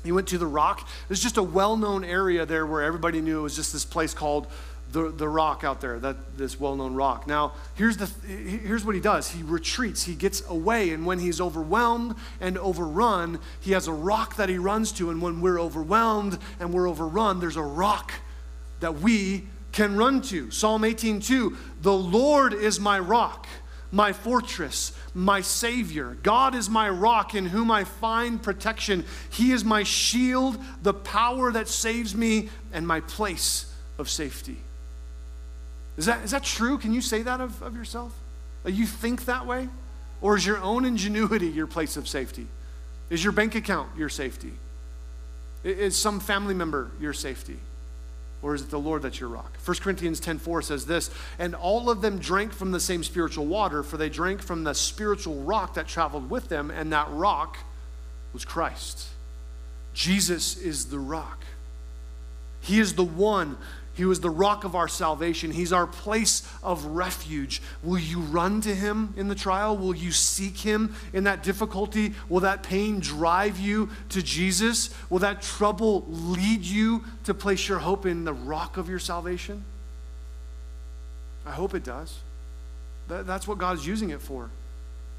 He 0.03 0.11
went 0.11 0.27
to 0.29 0.39
the 0.39 0.47
rock. 0.47 0.89
It's 1.11 1.21
just 1.21 1.37
a 1.37 1.43
well 1.43 1.77
known 1.77 2.03
area 2.03 2.47
there 2.47 2.67
where 2.67 2.83
everybody 2.83 3.21
knew 3.21 3.39
it 3.39 3.43
was 3.43 3.55
just 3.55 3.73
this 3.73 3.85
place 3.85 4.15
called 4.15 4.47
the, 4.93 5.11
the 5.11 5.29
rock 5.29 5.63
out 5.65 5.81
there, 5.81 5.99
that, 5.99 6.39
this 6.39 6.59
well 6.59 6.75
known 6.75 6.95
rock. 6.95 7.27
Now, 7.27 7.53
here's, 7.75 7.99
the, 7.99 8.07
here's 8.27 8.85
what 8.85 8.95
he 8.95 9.01
does 9.01 9.29
he 9.29 9.43
retreats, 9.43 10.05
he 10.05 10.15
gets 10.15 10.43
away. 10.49 10.91
And 10.91 11.05
when 11.05 11.19
he's 11.19 11.39
overwhelmed 11.39 12.17
and 12.41 12.57
overrun, 12.57 13.41
he 13.61 13.73
has 13.73 13.89
a 13.89 13.93
rock 13.93 14.37
that 14.37 14.49
he 14.49 14.57
runs 14.57 14.91
to. 14.93 15.11
And 15.11 15.21
when 15.21 15.43
we're 15.43 15.61
overwhelmed 15.61 16.39
and 16.59 16.73
we're 16.73 16.89
overrun, 16.89 17.41
there's 17.41 17.57
a 17.57 17.63
rock 17.63 18.13
that 18.81 19.01
we 19.01 19.45
can 19.75 19.97
run 19.97 20.23
to. 20.23 20.51
Psalm 20.53 20.85
18:2, 20.85 21.57
"The 21.83 21.93
Lord 21.93 22.55
is 22.55 22.79
my 22.79 22.99
rock, 22.99 23.47
my 23.91 24.13
fortress, 24.13 24.93
my 25.15 25.41
savior. 25.41 26.17
God 26.23 26.55
is 26.55 26.71
my 26.71 26.89
rock 26.89 27.35
in 27.35 27.47
whom 27.47 27.71
I 27.71 27.83
find 27.85 28.41
protection. 28.41 29.05
He 29.29 29.51
is 29.51 29.65
my 29.65 29.83
shield, 29.83 30.63
the 30.83 30.95
power 30.95 31.51
that 31.53 31.69
saves 31.69 32.15
me 32.15 32.51
and 32.73 32.87
my 32.87 33.01
place 33.01 33.67
of 33.99 34.09
safety." 34.09 34.63
Is 35.97 36.07
that, 36.07 36.25
is 36.25 36.31
that 36.31 36.45
true? 36.45 36.79
Can 36.79 36.93
you 36.93 37.01
say 37.01 37.23
that 37.23 37.41
of, 37.41 37.61
of 37.61 37.77
yourself? 37.77 38.13
Uh, 38.65 38.69
you 38.71 38.87
think 38.87 39.25
that 39.27 39.45
way? 39.45 39.69
Or 40.21 40.37
is 40.37 40.47
your 40.47 40.59
own 40.59 40.85
ingenuity 40.85 41.49
your 41.49 41.67
place 41.67 41.97
of 41.97 42.09
safety? 42.09 42.47
Is 43.11 43.23
your 43.23 43.33
bank 43.33 43.55
account 43.55 43.97
your 43.97 44.09
safety? 44.09 44.53
Is 45.65 45.97
some 45.97 46.21
family 46.21 46.55
member 46.55 46.91
your 47.01 47.13
safety? 47.13 47.59
Or 48.45 48.55
is 48.55 48.61
it 48.61 48.71
the 48.71 48.79
Lord 48.79 49.01
that's 49.01 49.19
your 49.19 49.31
rock? 49.31 49.57
1 49.65 49.79
Corinthians 49.81 50.21
10:4 50.21 50.63
says 50.63 50.85
this, 50.85 51.11
and 51.39 51.55
all 51.55 51.89
of 51.89 52.03
them 52.03 52.19
drank 52.19 52.53
from 52.53 52.73
the 52.73 52.79
same 52.79 53.03
spiritual 53.03 53.47
water, 53.47 53.83
for 53.83 53.97
they 53.97 54.11
drank 54.11 54.43
from 54.43 54.65
the 54.65 54.75
spiritual 54.75 55.43
rock 55.45 55.73
that 55.75 55.89
traveled 55.89 56.29
with 56.29 56.51
them, 56.51 56.71
and 56.71 56.93
that 56.93 57.09
rock 57.11 57.57
was 58.35 58.45
Christ. 58.45 59.07
Jesus 59.95 60.59
is 60.59 60.91
the 60.91 60.99
rock. 60.99 61.43
He 62.61 62.81
is 62.81 62.95
the 62.95 63.05
one 63.05 63.57
he 63.95 64.05
was 64.05 64.21
the 64.21 64.31
rock 64.31 64.65
of 64.65 64.75
our 64.75 64.89
salvation. 64.89 65.53
He's 65.53 65.73
our 65.73 65.87
place 65.87 66.43
of 66.63 66.85
refuge. 66.85 67.63
Will 67.83 67.99
you 67.99 68.19
run 68.19 68.61
to 68.63 68.75
Him 68.75 69.15
in 69.17 69.29
the 69.29 69.37
trial? 69.37 69.77
Will 69.77 69.95
you 69.95 70.11
seek 70.11 70.57
Him 70.57 70.97
in 71.13 71.25
that 71.25 71.45
difficulty? 71.45 72.13
Will 72.29 72.41
that 72.41 72.65
pain 72.65 72.99
drive 72.99 73.59
you 73.59 73.91
to 74.09 74.21
Jesus? 74.21 74.91
Will 75.11 75.21
that 75.21 75.43
trouble 75.43 76.05
lead 76.09 76.65
you 76.65 77.05
to 77.25 77.35
place 77.35 77.69
your 77.69 77.79
hope 77.79 78.05
in 78.05 78.25
the 78.25 78.33
rock 78.33 78.77
of 78.77 78.89
your 78.89 78.99
salvation? 78.99 79.65
I 81.47 81.53
hope 81.53 81.75
it 81.75 81.85
does. 81.85 82.19
That's 83.07 83.47
what 83.47 83.59
God's 83.59 83.87
using 83.87 84.11
it 84.11 84.21
for. 84.21 84.51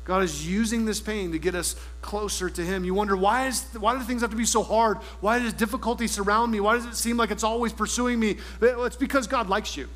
God 0.05 0.23
is 0.23 0.47
using 0.47 0.85
this 0.85 1.01
pain 1.01 1.31
to 1.31 1.39
get 1.39 1.55
us 1.55 1.75
closer 2.01 2.49
to 2.49 2.61
Him. 2.61 2.85
You 2.85 2.93
wonder, 2.93 3.17
why, 3.17 3.47
is, 3.47 3.63
why 3.77 3.97
do 3.97 4.03
things 4.03 4.21
have 4.21 4.29
to 4.29 4.37
be 4.37 4.45
so 4.45 4.61
hard? 4.61 4.97
Why 5.19 5.39
does 5.39 5.51
difficulty 5.51 6.07
surround 6.07 6.51
me? 6.51 6.59
Why 6.59 6.75
does 6.75 6.85
it 6.85 6.95
seem 6.95 7.17
like 7.17 7.31
it's 7.31 7.43
always 7.43 7.73
pursuing 7.73 8.19
me? 8.19 8.37
It's 8.61 8.95
because 8.95 9.25
God 9.25 9.49
likes 9.49 9.75
you. 9.75 9.89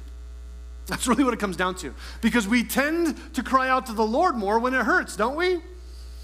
That's 0.88 1.08
really 1.08 1.24
what 1.24 1.36
it 1.36 1.40
comes 1.40 1.56
down 1.56 1.76
to. 1.76 1.94
Because 2.22 2.48
we 2.48 2.64
tend 2.64 3.16
to 3.36 3.44
cry 3.44 3.70
out 3.70 3.86
to 3.86 3.94
the 3.94 4.06
Lord 4.06 4.36
more 4.36 4.58
when 4.58 4.74
it 4.74 4.84
hurts, 4.84 5.16
don't 5.16 5.36
we? 5.36 5.62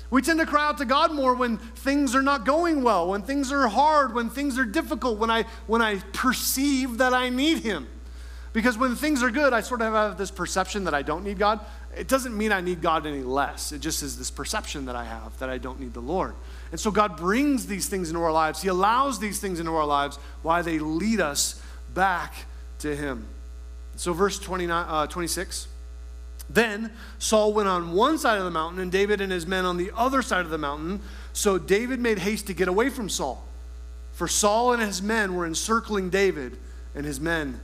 We 0.09 0.23
tend 0.23 0.39
to 0.39 0.47
cry 0.47 0.65
out 0.67 0.79
to 0.79 0.86
God 0.86 1.13
more 1.13 1.36
when 1.36 1.57
things 1.57 2.15
are 2.15 2.23
not 2.23 2.45
going 2.45 2.81
well, 2.81 3.07
when 3.07 3.21
things 3.21 3.51
are 3.51 3.67
hard, 3.67 4.15
when 4.15 4.31
things 4.31 4.57
are 4.57 4.65
difficult, 4.65 5.19
when 5.19 5.29
I, 5.29 5.45
when 5.67 5.83
I 5.83 5.97
perceive 6.13 6.97
that 6.97 7.13
I 7.13 7.29
need 7.29 7.59
Him. 7.59 7.88
Because 8.53 8.77
when 8.77 8.95
things 8.95 9.21
are 9.21 9.29
good, 9.29 9.51
I 9.51 9.59
sort 9.61 9.81
of 9.81 9.93
have 9.93 10.17
this 10.17 10.31
perception 10.31 10.86
that 10.86 10.93
I 10.93 11.01
don't 11.01 11.23
need 11.23 11.38
God. 11.38 11.59
It 11.98 12.08
doesn't 12.08 12.38
mean 12.38 12.52
I 12.52 12.62
need 12.62 12.82
God 12.82 13.06
any 13.06 13.24
less. 13.24 13.72
It 13.72 13.80
just 13.80 14.04
is 14.04 14.18
this 14.18 14.30
perception 14.32 14.86
that 14.86 14.96
I 14.96 15.04
have 15.04 15.38
that 15.39 15.50
I 15.50 15.58
don't 15.58 15.80
need 15.80 15.93
the 15.93 16.02
Lord. 16.02 16.34
And 16.72 16.80
so 16.80 16.91
God 16.91 17.18
brings 17.18 17.68
these 17.68 17.88
things 17.88 18.10
into 18.10 18.22
our 18.22 18.32
lives. 18.32 18.62
He 18.62 18.68
allows 18.68 19.20
these 19.20 19.39
things 19.39 19.60
into 19.60 19.74
our 19.74 19.86
lives 19.86 20.18
why 20.41 20.62
they 20.62 20.80
lead 20.80 21.22
us 21.22 21.62
back 21.93 22.34
to 22.80 22.96
Him. 22.96 23.26
So, 23.96 24.12
verse 24.14 24.38
29, 24.39 24.86
uh, 24.88 25.08
26. 25.08 25.68
Then 26.50 26.91
Saul 27.18 27.54
went 27.54 27.68
on 27.68 27.93
one 27.93 28.18
side 28.18 28.38
of 28.38 28.43
the 28.43 28.52
mountain, 28.52 28.80
and 28.80 28.91
David 28.91 29.22
and 29.22 29.32
his 29.32 29.48
men 29.48 29.66
on 29.66 29.78
the 29.78 29.91
other 29.96 30.22
side 30.22 30.46
of 30.46 30.52
the 30.52 30.58
mountain. 30.58 31.02
So 31.34 31.58
David 31.58 32.00
made 32.00 32.20
haste 32.20 32.48
to 32.48 32.54
get 32.54 32.68
away 32.68 32.89
from 32.89 33.10
Saul. 33.10 33.43
For 34.14 34.28
Saul 34.28 34.74
and 34.74 34.82
his 34.82 35.02
men 35.02 35.36
were 35.36 35.46
encircling 35.46 36.10
David, 36.10 36.58
and 36.93 37.06
his 37.06 37.20
men 37.20 37.60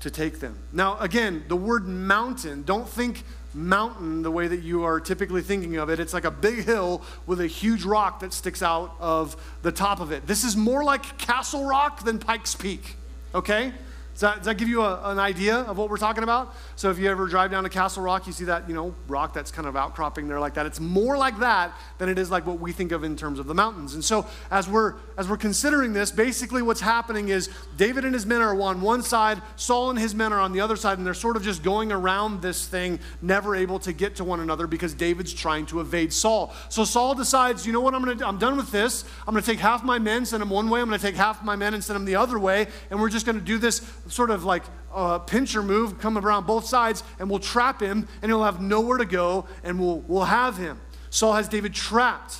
to 0.00 0.10
take 0.10 0.40
them. 0.40 0.58
Now, 0.72 0.98
again, 0.98 1.44
the 1.48 1.56
word 1.56 1.88
mountain, 1.88 2.62
don't 2.62 2.88
think 2.88 3.24
mountain 3.56 4.22
the 4.22 4.30
way 4.30 4.46
that 4.46 4.62
you 4.62 4.84
are 4.84 5.00
typically 5.00 5.42
thinking 5.42 5.76
of 5.76 5.88
it. 5.88 5.98
It's 5.98 6.12
like 6.12 6.24
a 6.24 6.30
big 6.30 6.64
hill 6.64 7.02
with 7.26 7.40
a 7.40 7.46
huge 7.46 7.84
rock 7.84 8.20
that 8.20 8.32
sticks 8.32 8.62
out 8.62 8.94
of 9.00 9.36
the 9.62 9.72
top 9.72 10.00
of 10.00 10.12
it. 10.12 10.26
This 10.26 10.44
is 10.44 10.56
more 10.56 10.84
like 10.84 11.18
Castle 11.18 11.66
Rock 11.66 12.04
than 12.04 12.18
Pikes 12.18 12.54
Peak, 12.54 12.96
okay? 13.34 13.72
Does 14.16 14.22
that, 14.22 14.36
does 14.36 14.46
that 14.46 14.54
give 14.54 14.70
you 14.70 14.80
a, 14.80 15.10
an 15.10 15.18
idea 15.18 15.56
of 15.56 15.76
what 15.76 15.90
we're 15.90 15.98
talking 15.98 16.22
about? 16.22 16.56
So 16.74 16.88
if 16.90 16.98
you 16.98 17.10
ever 17.10 17.26
drive 17.26 17.50
down 17.50 17.64
to 17.64 17.68
Castle 17.68 18.02
Rock, 18.02 18.26
you 18.26 18.32
see 18.32 18.46
that, 18.46 18.66
you 18.66 18.74
know, 18.74 18.94
rock 19.08 19.34
that's 19.34 19.50
kind 19.50 19.68
of 19.68 19.76
outcropping 19.76 20.26
there 20.26 20.40
like 20.40 20.54
that. 20.54 20.64
It's 20.64 20.80
more 20.80 21.18
like 21.18 21.38
that 21.40 21.74
than 21.98 22.08
it 22.08 22.18
is 22.18 22.30
like 22.30 22.46
what 22.46 22.58
we 22.58 22.72
think 22.72 22.92
of 22.92 23.04
in 23.04 23.14
terms 23.14 23.38
of 23.38 23.46
the 23.46 23.52
mountains. 23.52 23.92
And 23.92 24.02
so 24.02 24.26
as 24.50 24.70
we're 24.70 24.94
as 25.18 25.28
we're 25.28 25.36
considering 25.36 25.92
this, 25.92 26.10
basically 26.10 26.62
what's 26.62 26.80
happening 26.80 27.28
is 27.28 27.50
David 27.76 28.06
and 28.06 28.14
his 28.14 28.24
men 28.24 28.40
are 28.40 28.58
on 28.58 28.80
one 28.80 29.02
side, 29.02 29.42
Saul 29.56 29.90
and 29.90 29.98
his 29.98 30.14
men 30.14 30.32
are 30.32 30.40
on 30.40 30.52
the 30.52 30.60
other 30.60 30.76
side, 30.76 30.96
and 30.96 31.06
they're 31.06 31.12
sort 31.12 31.36
of 31.36 31.42
just 31.42 31.62
going 31.62 31.92
around 31.92 32.40
this 32.40 32.66
thing, 32.66 32.98
never 33.20 33.54
able 33.54 33.78
to 33.80 33.92
get 33.92 34.16
to 34.16 34.24
one 34.24 34.40
another 34.40 34.66
because 34.66 34.94
David's 34.94 35.34
trying 35.34 35.66
to 35.66 35.80
evade 35.80 36.10
Saul. 36.10 36.54
So 36.70 36.84
Saul 36.84 37.14
decides, 37.14 37.66
you 37.66 37.72
know 37.74 37.82
what, 37.82 37.94
I'm 37.94 38.02
gonna 38.02 38.26
I'm 38.26 38.38
done 38.38 38.56
with 38.56 38.70
this. 38.70 39.04
I'm 39.28 39.34
gonna 39.34 39.44
take 39.44 39.58
half 39.58 39.84
my 39.84 39.98
men, 39.98 40.24
send 40.24 40.40
them 40.40 40.48
one 40.48 40.70
way, 40.70 40.80
I'm 40.80 40.86
gonna 40.86 40.98
take 40.98 41.16
half 41.16 41.44
my 41.44 41.54
men 41.54 41.74
and 41.74 41.84
send 41.84 41.96
them 41.96 42.06
the 42.06 42.16
other 42.16 42.38
way, 42.38 42.66
and 42.90 42.98
we're 42.98 43.10
just 43.10 43.26
gonna 43.26 43.40
do 43.40 43.58
this 43.58 43.80
sort 44.08 44.30
of 44.30 44.44
like 44.44 44.64
a 44.94 45.20
pincher 45.20 45.62
move, 45.62 45.98
come 45.98 46.16
around 46.16 46.46
both 46.46 46.66
sides, 46.66 47.02
and 47.18 47.28
we'll 47.28 47.38
trap 47.38 47.80
him, 47.80 48.08
and 48.22 48.30
he'll 48.30 48.44
have 48.44 48.60
nowhere 48.60 48.98
to 48.98 49.04
go, 49.04 49.46
and 49.62 49.78
we'll, 49.78 50.00
we'll 50.00 50.24
have 50.24 50.56
him. 50.56 50.80
Saul 51.10 51.34
has 51.34 51.48
David 51.48 51.74
trapped. 51.74 52.38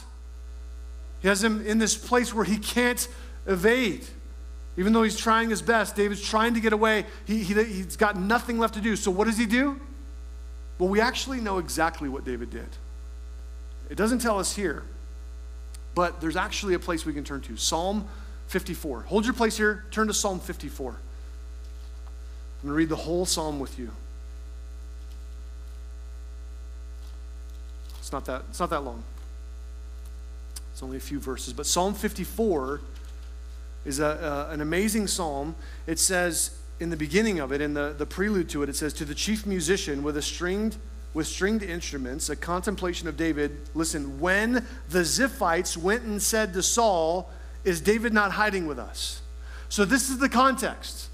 He 1.21 1.29
has 1.29 1.43
him 1.43 1.67
in 1.67 1.79
this 1.79 1.97
place 1.97 2.33
where 2.33 2.45
he 2.45 2.59
can't 2.59 3.07
evade. 3.47 4.07
Even 4.77 4.93
though 4.93 5.03
he's 5.03 5.17
trying 5.17 5.51
his 5.51 5.63
best, 5.63 5.97
David's 5.97 6.23
trying 6.23 6.55
to 6.55 6.61
get 6.61 6.73
away. 6.73 7.07
He, 7.25 7.43
he, 7.43 7.55
he's 7.65 7.97
got 7.97 8.19
nothing 8.19 8.59
left 8.59 8.75
to 8.75 8.81
do. 8.81 8.95
So, 8.97 9.11
what 9.11 9.27
does 9.27 9.39
he 9.39 9.47
do? 9.47 9.81
Well, 10.79 10.91
we 10.91 11.01
actually 11.01 11.41
know 11.41 11.59
exactly 11.59 12.09
what 12.09 12.25
David 12.25 12.51
did. 12.51 12.69
It 13.89 13.97
doesn't 13.97 14.19
tell 14.19 14.39
us 14.39 14.55
here, 14.55 14.83
but 15.95 16.21
there's 16.21 16.37
actually 16.37 16.75
a 16.75 16.79
place 16.79 17.07
we 17.07 17.15
can 17.15 17.25
turn 17.25 17.41
to 17.43 17.57
Psalm 17.57 18.07
54. 18.49 19.03
Hold 19.03 19.25
your 19.25 19.35
place 19.35 19.57
here, 19.57 19.85
turn 19.91 20.09
to 20.09 20.15
Psalm 20.15 20.41
54. 20.41 20.97
I'm 22.63 22.69
going 22.69 22.73
to 22.73 22.77
read 22.77 22.89
the 22.89 22.97
whole 22.97 23.27
psalm 23.27 23.59
with 23.61 23.79
you. 23.79 23.91
It's 27.99 28.13
not 28.13 28.25
that, 28.27 28.43
it's 28.51 28.61
not 28.61 28.71
that 28.71 28.85
long. 28.85 29.03
It's 30.73 30.83
only 30.83 30.97
a 30.97 31.01
few 31.01 31.19
verses. 31.19 31.53
But 31.53 31.67
Psalm 31.67 31.95
54 31.95 32.81
is 33.85 33.99
a, 33.99 34.07
uh, 34.07 34.53
an 34.53 34.61
amazing 34.61 35.07
psalm. 35.07 35.55
It 35.87 35.99
says 35.99 36.57
in 36.79 36.91
the 36.91 36.97
beginning 36.97 37.41
of 37.41 37.53
it, 37.53 37.61
in 37.61 37.75
the, 37.75 37.95
the 37.97 38.07
prelude 38.07 38.49
to 38.51 38.63
it, 38.63 38.69
it 38.69 38.77
says, 38.77 38.93
To 38.95 39.05
the 39.05 39.15
chief 39.15 39.47
musician 39.47 40.03
with 40.03 40.17
a 40.17 40.23
stringed 40.23 40.77
with 41.15 41.27
stringed 41.27 41.63
instruments, 41.63 42.29
a 42.29 42.37
contemplation 42.37 43.09
of 43.09 43.17
David. 43.17 43.57
Listen, 43.75 44.21
when 44.21 44.67
the 44.91 44.99
Ziphites 44.99 45.75
went 45.75 46.03
and 46.03 46.21
said 46.23 46.53
to 46.53 46.63
Saul, 46.63 47.31
Is 47.65 47.81
David 47.81 48.13
not 48.13 48.33
hiding 48.33 48.67
with 48.67 48.79
us? 48.79 49.23
So, 49.71 49.87
this 49.87 50.11
is 50.11 50.19
the 50.19 50.29
context. 50.29 51.06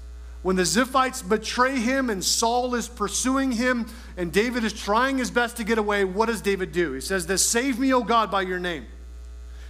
When 0.43 0.57
the 0.57 0.63
Ziphites 0.63 1.27
betray 1.27 1.79
him 1.79 2.09
and 2.09 2.21
Saul 2.23 2.75
is 2.75 2.89
pursuing 2.89 3.53
him 3.53 3.87
and 4.17 4.31
David 4.31 4.65
is 4.65 4.73
trying 4.73 5.17
his 5.17 5.31
best 5.31 5.55
to 5.57 5.63
get 5.63 5.77
away, 5.77 6.03
what 6.03 6.25
does 6.25 6.41
David 6.41 6.73
do? 6.73 6.91
He 6.91 7.01
says, 7.01 7.25
This 7.25 7.45
save 7.45 7.79
me, 7.79 7.93
O 7.93 8.03
God, 8.03 8.29
by 8.29 8.41
your 8.41 8.59
name, 8.59 8.85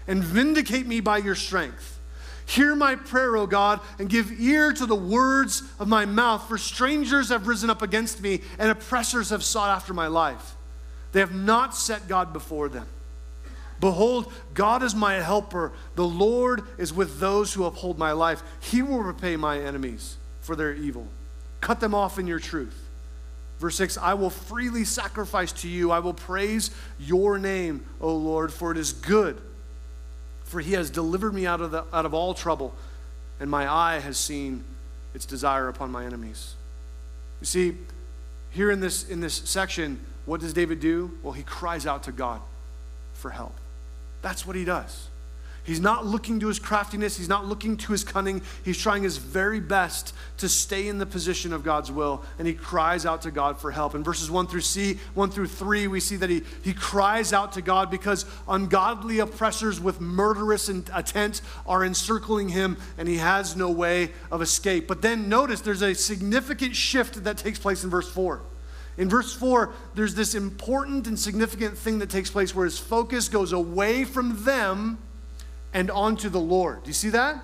and 0.07 0.23
vindicate 0.23 0.87
me 0.87 0.99
by 0.99 1.19
your 1.19 1.35
strength. 1.35 1.99
Hear 2.47 2.75
my 2.75 2.95
prayer, 2.95 3.37
O 3.37 3.45
God, 3.45 3.81
and 3.99 4.09
give 4.09 4.39
ear 4.39 4.73
to 4.73 4.85
the 4.87 4.95
words 4.95 5.61
of 5.79 5.87
my 5.87 6.05
mouth, 6.05 6.47
for 6.47 6.57
strangers 6.57 7.29
have 7.29 7.47
risen 7.47 7.69
up 7.69 7.83
against 7.83 8.19
me, 8.19 8.41
and 8.57 8.71
oppressors 8.71 9.29
have 9.29 9.43
sought 9.43 9.69
after 9.69 9.93
my 9.93 10.07
life. 10.07 10.55
They 11.11 11.19
have 11.19 11.35
not 11.35 11.75
set 11.75 12.07
God 12.07 12.33
before 12.33 12.67
them. 12.67 12.87
Behold, 13.79 14.33
God 14.55 14.81
is 14.81 14.95
my 14.95 15.13
helper. 15.15 15.71
The 15.95 16.07
Lord 16.07 16.63
is 16.79 16.91
with 16.91 17.19
those 17.19 17.53
who 17.53 17.65
uphold 17.65 17.99
my 17.99 18.11
life. 18.11 18.41
He 18.59 18.81
will 18.81 19.03
repay 19.03 19.37
my 19.37 19.59
enemies 19.59 20.17
for 20.43 20.55
their 20.55 20.73
evil. 20.73 21.07
Cut 21.59 21.79
them 21.79 21.95
off 21.95 22.19
in 22.19 22.27
your 22.27 22.39
truth. 22.39 22.79
Verse 23.59 23.75
6 23.75 23.97
I 23.97 24.13
will 24.13 24.29
freely 24.29 24.85
sacrifice 24.85 25.51
to 25.53 25.67
you. 25.67 25.91
I 25.91 25.99
will 25.99 26.13
praise 26.13 26.69
your 26.99 27.39
name, 27.39 27.85
O 27.99 28.15
Lord, 28.15 28.53
for 28.53 28.71
it 28.71 28.77
is 28.77 28.93
good 28.93 29.41
for 30.53 30.61
he 30.61 30.73
has 30.73 30.91
delivered 30.91 31.33
me 31.33 31.47
out 31.47 31.61
of, 31.61 31.71
the, 31.71 31.83
out 31.91 32.05
of 32.05 32.13
all 32.13 32.35
trouble, 32.35 32.75
and 33.39 33.49
my 33.49 33.67
eye 33.67 33.97
has 33.97 34.17
seen 34.17 34.63
its 35.15 35.25
desire 35.25 35.67
upon 35.67 35.91
my 35.91 36.05
enemies. 36.05 36.53
You 37.41 37.47
see, 37.47 37.77
here 38.51 38.69
in 38.69 38.79
this, 38.79 39.09
in 39.09 39.19
this 39.19 39.33
section, 39.33 39.99
what 40.27 40.41
does 40.41 40.53
David 40.53 40.79
do? 40.79 41.17
Well, 41.23 41.33
he 41.33 41.41
cries 41.41 41.87
out 41.87 42.03
to 42.03 42.11
God 42.11 42.39
for 43.13 43.31
help. 43.31 43.55
That's 44.21 44.45
what 44.45 44.55
he 44.55 44.63
does. 44.63 45.07
He's 45.65 45.79
not 45.79 46.05
looking 46.05 46.41
to 46.41 46.49
his 46.49 46.59
craftiness, 46.59 47.15
he's 47.15 47.29
not 47.29 47.45
looking 47.45 47.77
to 47.77 47.93
his 47.93 48.03
cunning. 48.03 48.41
He's 48.65 48.77
trying 48.77 49.03
his 49.03 49.15
very 49.15 49.61
best 49.61 50.13
to 50.37 50.49
stay 50.49 50.89
in 50.89 50.97
the 50.97 51.05
position 51.05 51.53
of 51.53 51.63
God's 51.63 51.89
will, 51.89 52.21
and 52.37 52.45
he 52.45 52.53
cries 52.53 53.05
out 53.05 53.21
to 53.21 53.31
God 53.31 53.57
for 53.57 53.71
help. 53.71 53.95
In 53.95 54.03
verses 54.03 54.29
1 54.29 54.47
through 54.47 54.61
C, 54.61 54.99
1 55.13 55.31
through 55.31 55.47
3, 55.47 55.87
we 55.87 56.01
see 56.01 56.17
that 56.17 56.29
he, 56.29 56.43
he 56.63 56.73
cries 56.73 57.31
out 57.31 57.53
to 57.53 57.61
God 57.61 57.89
because 57.89 58.25
ungodly 58.45 59.19
oppressors 59.19 59.79
with 59.79 60.01
murderous 60.01 60.67
intent 60.67 61.41
are 61.65 61.85
encircling 61.85 62.49
him, 62.49 62.75
and 62.97 63.07
he 63.07 63.17
has 63.17 63.55
no 63.55 63.71
way 63.71 64.11
of 64.31 64.41
escape. 64.41 64.85
But 64.85 65.01
then 65.01 65.29
notice 65.29 65.61
there's 65.61 65.81
a 65.81 65.95
significant 65.95 66.75
shift 66.75 67.23
that 67.23 67.37
takes 67.37 67.57
place 67.57 67.85
in 67.85 67.89
verse 67.89 68.11
4. 68.11 68.41
In 68.97 69.07
verse 69.07 69.33
4, 69.33 69.73
there's 69.95 70.13
this 70.13 70.35
important 70.35 71.07
and 71.07 71.17
significant 71.17 71.77
thing 71.77 71.99
that 71.99 72.09
takes 72.09 72.29
place 72.29 72.53
where 72.53 72.65
his 72.65 72.77
focus 72.77 73.29
goes 73.29 73.53
away 73.53 74.03
from 74.03 74.43
them 74.43 74.97
and 75.73 75.89
onto 75.89 76.29
the 76.29 76.39
Lord. 76.39 76.83
Do 76.83 76.89
you 76.89 76.93
see 76.93 77.09
that? 77.09 77.43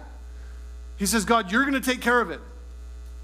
He 0.98 1.06
says, 1.06 1.26
God, 1.26 1.52
you're 1.52 1.66
going 1.66 1.82
to 1.82 1.92
take 1.92 2.02
care 2.02 2.22
of 2.22 2.30
it. 2.30 2.42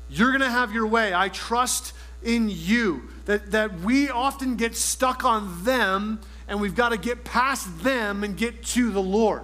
You're 0.09 0.29
going 0.29 0.41
to 0.41 0.49
have 0.49 0.71
your 0.73 0.87
way. 0.87 1.13
I 1.13 1.29
trust 1.29 1.93
in 2.23 2.49
you. 2.49 3.09
That, 3.25 3.51
that 3.51 3.79
we 3.81 4.09
often 4.09 4.55
get 4.55 4.75
stuck 4.75 5.25
on 5.25 5.63
them 5.63 6.19
and 6.47 6.61
we've 6.61 6.75
got 6.75 6.89
to 6.89 6.97
get 6.97 7.23
past 7.23 7.83
them 7.83 8.23
and 8.23 8.37
get 8.37 8.63
to 8.65 8.91
the 8.91 9.01
Lord. 9.01 9.43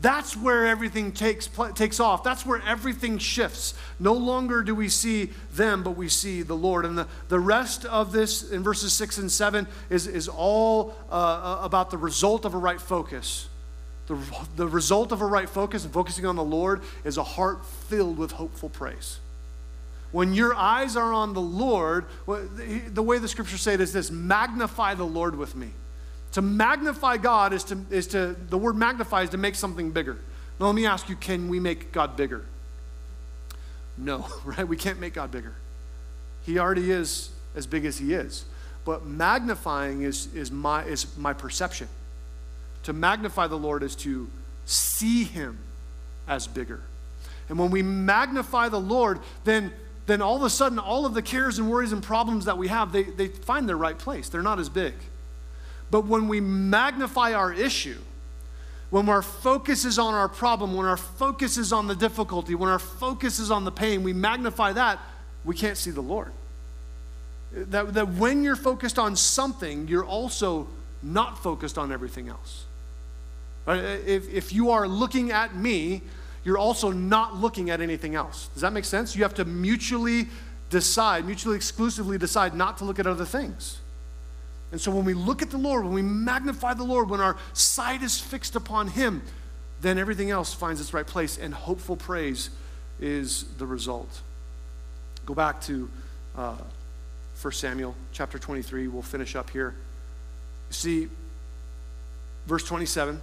That's 0.00 0.34
where 0.34 0.66
everything 0.66 1.12
takes, 1.12 1.48
takes 1.74 2.00
off. 2.00 2.24
That's 2.24 2.46
where 2.46 2.62
everything 2.66 3.18
shifts. 3.18 3.74
No 3.98 4.14
longer 4.14 4.62
do 4.62 4.74
we 4.74 4.88
see 4.88 5.30
them, 5.52 5.82
but 5.82 5.90
we 5.92 6.08
see 6.08 6.40
the 6.40 6.54
Lord. 6.54 6.86
And 6.86 6.96
the, 6.96 7.06
the 7.28 7.38
rest 7.38 7.84
of 7.84 8.12
this 8.12 8.50
in 8.50 8.62
verses 8.62 8.94
6 8.94 9.18
and 9.18 9.30
7 9.30 9.66
is, 9.90 10.06
is 10.06 10.26
all 10.26 10.94
uh, 11.10 11.14
uh 11.14 11.60
about 11.62 11.90
the 11.90 11.98
result 11.98 12.46
of 12.46 12.54
a 12.54 12.58
right 12.58 12.80
focus. 12.80 13.48
The, 14.10 14.18
the 14.56 14.66
result 14.66 15.12
of 15.12 15.20
a 15.20 15.24
right 15.24 15.48
focus 15.48 15.84
and 15.84 15.92
focusing 15.92 16.26
on 16.26 16.34
the 16.34 16.42
Lord 16.42 16.82
is 17.04 17.16
a 17.16 17.22
heart 17.22 17.64
filled 17.64 18.18
with 18.18 18.32
hopeful 18.32 18.68
praise. 18.68 19.20
When 20.10 20.34
your 20.34 20.52
eyes 20.52 20.96
are 20.96 21.12
on 21.12 21.32
the 21.32 21.40
Lord, 21.40 22.06
the 22.26 23.02
way 23.04 23.18
the 23.18 23.28
scriptures 23.28 23.60
say 23.60 23.74
it 23.74 23.80
is 23.80 23.92
this 23.92 24.10
magnify 24.10 24.94
the 24.94 25.04
Lord 25.04 25.36
with 25.36 25.54
me. 25.54 25.68
To 26.32 26.42
magnify 26.42 27.18
God 27.18 27.52
is 27.52 27.62
to, 27.64 27.78
is 27.88 28.08
to 28.08 28.34
the 28.48 28.58
word 28.58 28.74
magnify 28.74 29.22
is 29.22 29.30
to 29.30 29.38
make 29.38 29.54
something 29.54 29.92
bigger. 29.92 30.18
Now, 30.58 30.66
let 30.66 30.74
me 30.74 30.86
ask 30.86 31.08
you 31.08 31.14
can 31.14 31.48
we 31.48 31.60
make 31.60 31.92
God 31.92 32.16
bigger? 32.16 32.44
No, 33.96 34.26
right? 34.44 34.66
We 34.66 34.76
can't 34.76 34.98
make 34.98 35.14
God 35.14 35.30
bigger. 35.30 35.54
He 36.42 36.58
already 36.58 36.90
is 36.90 37.30
as 37.54 37.68
big 37.68 37.84
as 37.84 37.98
He 37.98 38.12
is. 38.12 38.44
But 38.84 39.06
magnifying 39.06 40.02
is, 40.02 40.34
is, 40.34 40.50
my, 40.50 40.82
is 40.82 41.16
my 41.16 41.32
perception. 41.32 41.86
To 42.84 42.92
magnify 42.92 43.46
the 43.46 43.58
Lord 43.58 43.82
is 43.82 43.94
to 43.96 44.28
see 44.64 45.24
him 45.24 45.58
as 46.26 46.46
bigger. 46.46 46.80
And 47.48 47.58
when 47.58 47.70
we 47.70 47.82
magnify 47.82 48.68
the 48.68 48.80
Lord, 48.80 49.20
then, 49.44 49.72
then 50.06 50.22
all 50.22 50.36
of 50.36 50.42
a 50.42 50.50
sudden, 50.50 50.78
all 50.78 51.04
of 51.04 51.14
the 51.14 51.22
cares 51.22 51.58
and 51.58 51.68
worries 51.68 51.92
and 51.92 52.02
problems 52.02 52.44
that 52.44 52.56
we 52.56 52.68
have, 52.68 52.92
they, 52.92 53.02
they 53.02 53.28
find 53.28 53.68
their 53.68 53.76
right 53.76 53.98
place. 53.98 54.28
They're 54.28 54.42
not 54.42 54.60
as 54.60 54.68
big. 54.68 54.94
But 55.90 56.06
when 56.06 56.28
we 56.28 56.40
magnify 56.40 57.32
our 57.32 57.52
issue, 57.52 57.98
when 58.90 59.08
our 59.08 59.22
focus 59.22 59.84
is 59.84 59.98
on 59.98 60.14
our 60.14 60.28
problem, 60.28 60.74
when 60.74 60.86
our 60.86 60.96
focus 60.96 61.56
is 61.56 61.72
on 61.72 61.86
the 61.86 61.94
difficulty, 61.94 62.54
when 62.54 62.70
our 62.70 62.78
focus 62.78 63.38
is 63.38 63.50
on 63.50 63.64
the 63.64 63.72
pain, 63.72 64.02
we 64.02 64.12
magnify 64.12 64.72
that, 64.72 65.00
we 65.44 65.56
can't 65.56 65.76
see 65.76 65.90
the 65.90 66.00
Lord. 66.00 66.32
That, 67.52 67.94
that 67.94 68.08
when 68.14 68.44
you're 68.44 68.56
focused 68.56 68.98
on 68.98 69.16
something, 69.16 69.88
you're 69.88 70.04
also 70.04 70.68
not 71.02 71.42
focused 71.42 71.78
on 71.78 71.90
everything 71.90 72.28
else. 72.28 72.64
If, 73.76 74.28
if 74.32 74.52
you 74.52 74.70
are 74.70 74.86
looking 74.88 75.30
at 75.30 75.54
me, 75.54 76.02
you're 76.44 76.58
also 76.58 76.90
not 76.90 77.36
looking 77.36 77.70
at 77.70 77.80
anything 77.80 78.14
else. 78.14 78.48
Does 78.54 78.62
that 78.62 78.72
make 78.72 78.84
sense? 78.84 79.14
You 79.14 79.22
have 79.22 79.34
to 79.34 79.44
mutually 79.44 80.28
decide, 80.70 81.26
mutually 81.26 81.56
exclusively 81.56 82.16
decide 82.16 82.54
not 82.54 82.78
to 82.78 82.84
look 82.84 82.98
at 82.98 83.06
other 83.06 83.24
things. 83.24 83.78
And 84.72 84.80
so 84.80 84.90
when 84.90 85.04
we 85.04 85.14
look 85.14 85.42
at 85.42 85.50
the 85.50 85.58
Lord, 85.58 85.84
when 85.84 85.92
we 85.92 86.02
magnify 86.02 86.74
the 86.74 86.84
Lord, 86.84 87.10
when 87.10 87.20
our 87.20 87.36
sight 87.52 88.02
is 88.02 88.20
fixed 88.20 88.56
upon 88.56 88.88
Him, 88.88 89.22
then 89.80 89.98
everything 89.98 90.30
else 90.30 90.54
finds 90.54 90.80
its 90.80 90.94
right 90.94 91.06
place, 91.06 91.38
and 91.38 91.52
hopeful 91.52 91.96
praise 91.96 92.50
is 93.00 93.44
the 93.58 93.66
result. 93.66 94.20
Go 95.26 95.34
back 95.34 95.60
to 95.62 95.90
uh, 96.36 96.56
1 97.40 97.52
Samuel 97.52 97.94
chapter 98.12 98.38
23. 98.38 98.88
We'll 98.88 99.02
finish 99.02 99.34
up 99.34 99.50
here. 99.50 99.74
You 100.68 100.74
see, 100.74 101.08
verse 102.46 102.64
27 102.64 103.20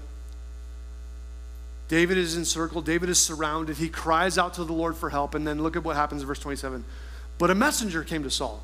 David 1.88 2.18
is 2.18 2.36
encircled, 2.36 2.86
David 2.86 3.10
is 3.10 3.20
surrounded. 3.20 3.78
He 3.78 3.90
cries 3.90 4.38
out 4.38 4.56
to 4.56 4.64
the 4.64 4.74
Lord 4.74 4.96
for 4.96 5.10
help. 5.10 5.36
And 5.36 5.48
then 5.48 5.64
look 5.64 5.76
at 5.76 5.84
what 5.84 5.96
happens 5.96 6.22
in 6.22 6.28
verse 6.28 6.40
27. 6.40 6.84
But 7.38 7.50
a 7.50 7.56
messenger 7.56 8.04
came 8.04 8.24
to 8.24 8.30
Saul, 8.30 8.64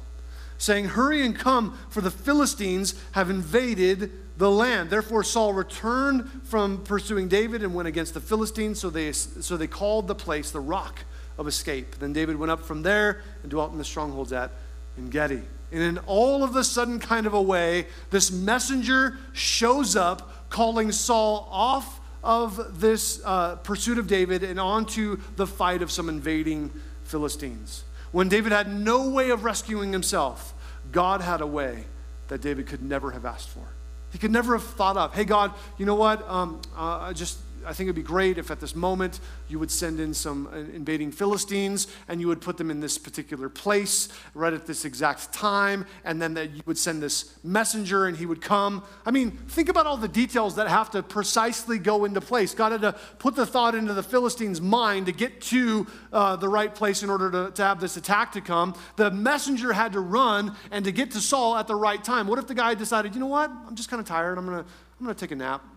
saying, 0.57 0.85
Hurry 0.85 1.25
and 1.25 1.37
come, 1.37 1.77
for 1.89 2.01
the 2.01 2.11
Philistines 2.11 2.95
have 3.13 3.29
invaded 3.29 4.11
the 4.37 4.49
land. 4.49 4.89
Therefore, 4.89 5.23
Saul 5.23 5.53
returned 5.53 6.29
from 6.43 6.83
pursuing 6.83 7.27
David 7.27 7.63
and 7.63 7.73
went 7.73 7.87
against 7.87 8.13
the 8.13 8.19
Philistines. 8.19 8.79
So 8.79 8.89
they, 8.89 9.11
so 9.11 9.57
they 9.57 9.67
called 9.67 10.07
the 10.07 10.15
place 10.15 10.51
the 10.51 10.59
rock 10.59 10.99
of 11.37 11.47
escape. 11.47 11.95
Then 11.99 12.13
David 12.13 12.35
went 12.35 12.51
up 12.51 12.61
from 12.61 12.81
there 12.81 13.21
and 13.41 13.51
dwelt 13.51 13.71
in 13.71 13.77
the 13.77 13.85
strongholds 13.85 14.33
at 14.33 14.51
En 14.97 15.09
Gedi. 15.09 15.41
And 15.71 15.81
in 15.81 15.97
all 15.99 16.43
of 16.43 16.55
a 16.55 16.63
sudden 16.63 16.99
kind 16.99 17.25
of 17.25 17.33
a 17.33 17.41
way, 17.41 17.87
this 18.11 18.31
messenger 18.31 19.17
shows 19.33 19.95
up 19.95 20.49
calling 20.49 20.91
Saul 20.91 21.47
off 21.51 21.99
of 22.23 22.79
this 22.79 23.21
uh, 23.25 23.55
pursuit 23.57 23.97
of 23.97 24.07
David 24.07 24.43
and 24.43 24.59
onto 24.59 25.17
the 25.35 25.45
fight 25.45 25.81
of 25.81 25.91
some 25.91 26.09
invading 26.09 26.71
Philistines. 27.03 27.83
When 28.11 28.29
David 28.29 28.51
had 28.51 28.73
no 28.73 29.09
way 29.09 29.29
of 29.31 29.43
rescuing 29.43 29.91
himself, 29.91 30.53
God 30.91 31.21
had 31.21 31.41
a 31.41 31.47
way 31.47 31.85
that 32.27 32.41
David 32.41 32.67
could 32.67 32.81
never 32.81 33.11
have 33.11 33.25
asked 33.25 33.49
for. 33.49 33.65
He 34.11 34.19
could 34.19 34.31
never 34.31 34.53
have 34.57 34.63
thought 34.63 34.95
of, 34.95 35.13
hey, 35.13 35.25
God, 35.25 35.51
you 35.77 35.85
know 35.85 35.95
what? 35.95 36.27
Um, 36.29 36.61
uh, 36.77 37.11
just 37.13 37.39
I 37.65 37.73
think 37.73 37.87
it'd 37.87 37.95
be 37.95 38.03
great 38.03 38.37
if 38.37 38.51
at 38.51 38.59
this 38.59 38.75
moment 38.75 39.19
you 39.47 39.59
would 39.59 39.71
send 39.71 39.99
in 39.99 40.13
some 40.13 40.47
uh, 40.47 40.57
invading 40.57 41.11
Philistines 41.11 41.87
and 42.07 42.19
you 42.19 42.27
would 42.27 42.41
put 42.41 42.57
them 42.57 42.69
in 42.69 42.79
this 42.79 42.97
particular 42.97 43.49
place 43.49 44.09
right 44.33 44.53
at 44.53 44.65
this 44.65 44.85
exact 44.85 45.33
time, 45.33 45.85
and 46.03 46.21
then 46.21 46.33
that 46.35 46.51
you 46.51 46.61
would 46.65 46.77
send 46.77 47.01
this 47.01 47.37
messenger 47.43 48.05
and 48.05 48.17
he 48.17 48.25
would 48.25 48.41
come. 48.41 48.83
I 49.05 49.11
mean, 49.11 49.31
think 49.31 49.69
about 49.69 49.85
all 49.85 49.97
the 49.97 50.07
details 50.07 50.55
that 50.55 50.67
have 50.67 50.91
to 50.91 51.03
precisely 51.03 51.77
go 51.79 52.05
into 52.05 52.21
place. 52.21 52.53
God 52.53 52.71
had 52.71 52.81
to 52.81 52.93
put 53.19 53.35
the 53.35 53.45
thought 53.45 53.75
into 53.75 53.93
the 53.93 54.03
Philistines' 54.03 54.61
mind 54.61 55.05
to 55.05 55.11
get 55.11 55.41
to 55.41 55.87
uh, 56.11 56.35
the 56.35 56.49
right 56.49 56.73
place 56.73 57.03
in 57.03 57.09
order 57.09 57.31
to, 57.31 57.51
to 57.51 57.63
have 57.63 57.79
this 57.79 57.97
attack 57.97 58.31
to 58.33 58.41
come. 58.41 58.75
The 58.95 59.11
messenger 59.11 59.73
had 59.73 59.93
to 59.93 59.99
run 59.99 60.55
and 60.71 60.85
to 60.85 60.91
get 60.91 61.11
to 61.11 61.19
Saul 61.19 61.57
at 61.57 61.67
the 61.67 61.75
right 61.75 62.03
time. 62.03 62.27
What 62.27 62.39
if 62.39 62.47
the 62.47 62.55
guy 62.55 62.75
decided, 62.75 63.13
you 63.13 63.19
know 63.19 63.27
what, 63.27 63.49
I'm 63.49 63.75
just 63.75 63.89
kind 63.89 63.99
of 63.99 64.07
tired, 64.07 64.37
I'm 64.37 64.47
to 64.47 64.65
I'm 64.99 65.07
to 65.07 65.13
take 65.15 65.31
a 65.31 65.35
nap. 65.35 65.72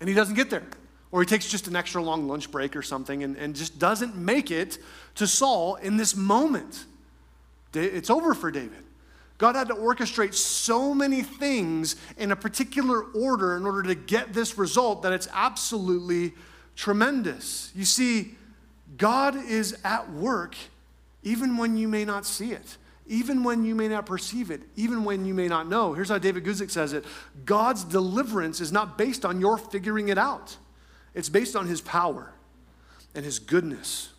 And 0.00 0.08
he 0.08 0.14
doesn't 0.14 0.34
get 0.34 0.50
there. 0.50 0.64
Or 1.12 1.20
he 1.20 1.26
takes 1.26 1.48
just 1.48 1.66
an 1.66 1.76
extra 1.76 2.02
long 2.02 2.28
lunch 2.28 2.50
break 2.50 2.76
or 2.76 2.82
something 2.82 3.22
and, 3.22 3.36
and 3.36 3.54
just 3.54 3.78
doesn't 3.78 4.16
make 4.16 4.50
it 4.50 4.78
to 5.16 5.26
Saul 5.26 5.76
in 5.76 5.96
this 5.96 6.16
moment. 6.16 6.84
It's 7.74 8.10
over 8.10 8.34
for 8.34 8.50
David. 8.50 8.84
God 9.38 9.56
had 9.56 9.68
to 9.68 9.74
orchestrate 9.74 10.34
so 10.34 10.92
many 10.92 11.22
things 11.22 11.96
in 12.18 12.30
a 12.30 12.36
particular 12.36 13.02
order 13.02 13.56
in 13.56 13.64
order 13.64 13.82
to 13.84 13.94
get 13.94 14.34
this 14.34 14.58
result 14.58 15.02
that 15.02 15.12
it's 15.12 15.28
absolutely 15.32 16.34
tremendous. 16.76 17.72
You 17.74 17.86
see, 17.86 18.34
God 18.98 19.34
is 19.36 19.78
at 19.82 20.12
work 20.12 20.56
even 21.22 21.56
when 21.56 21.76
you 21.76 21.88
may 21.88 22.04
not 22.04 22.26
see 22.26 22.52
it 22.52 22.76
even 23.10 23.42
when 23.42 23.64
you 23.64 23.74
may 23.74 23.88
not 23.88 24.06
perceive 24.06 24.52
it, 24.52 24.62
even 24.76 25.04
when 25.04 25.24
you 25.26 25.34
may 25.34 25.48
not 25.48 25.68
know. 25.68 25.92
Here's 25.92 26.08
how 26.08 26.18
David 26.18 26.44
Guzik 26.44 26.70
says 26.70 26.92
it 26.92 27.04
God's 27.44 27.84
deliverance 27.84 28.60
is 28.60 28.72
not 28.72 28.96
based 28.96 29.26
on 29.26 29.40
your 29.40 29.58
figuring 29.58 30.08
it 30.08 30.16
out, 30.16 30.56
it's 31.12 31.28
based 31.28 31.56
on 31.56 31.66
his 31.66 31.82
power 31.82 32.32
and 33.14 33.24
his 33.24 33.38
goodness. 33.38 34.10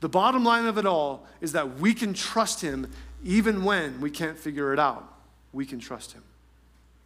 The 0.00 0.08
bottom 0.08 0.44
line 0.44 0.66
of 0.66 0.76
it 0.76 0.84
all 0.84 1.26
is 1.40 1.52
that 1.52 1.78
we 1.78 1.94
can 1.94 2.12
trust 2.12 2.60
him 2.60 2.90
even 3.24 3.64
when 3.64 4.00
we 4.00 4.10
can't 4.10 4.36
figure 4.36 4.72
it 4.74 4.78
out. 4.78 5.10
We 5.52 5.64
can 5.64 5.78
trust 5.78 6.12
him. 6.12 6.22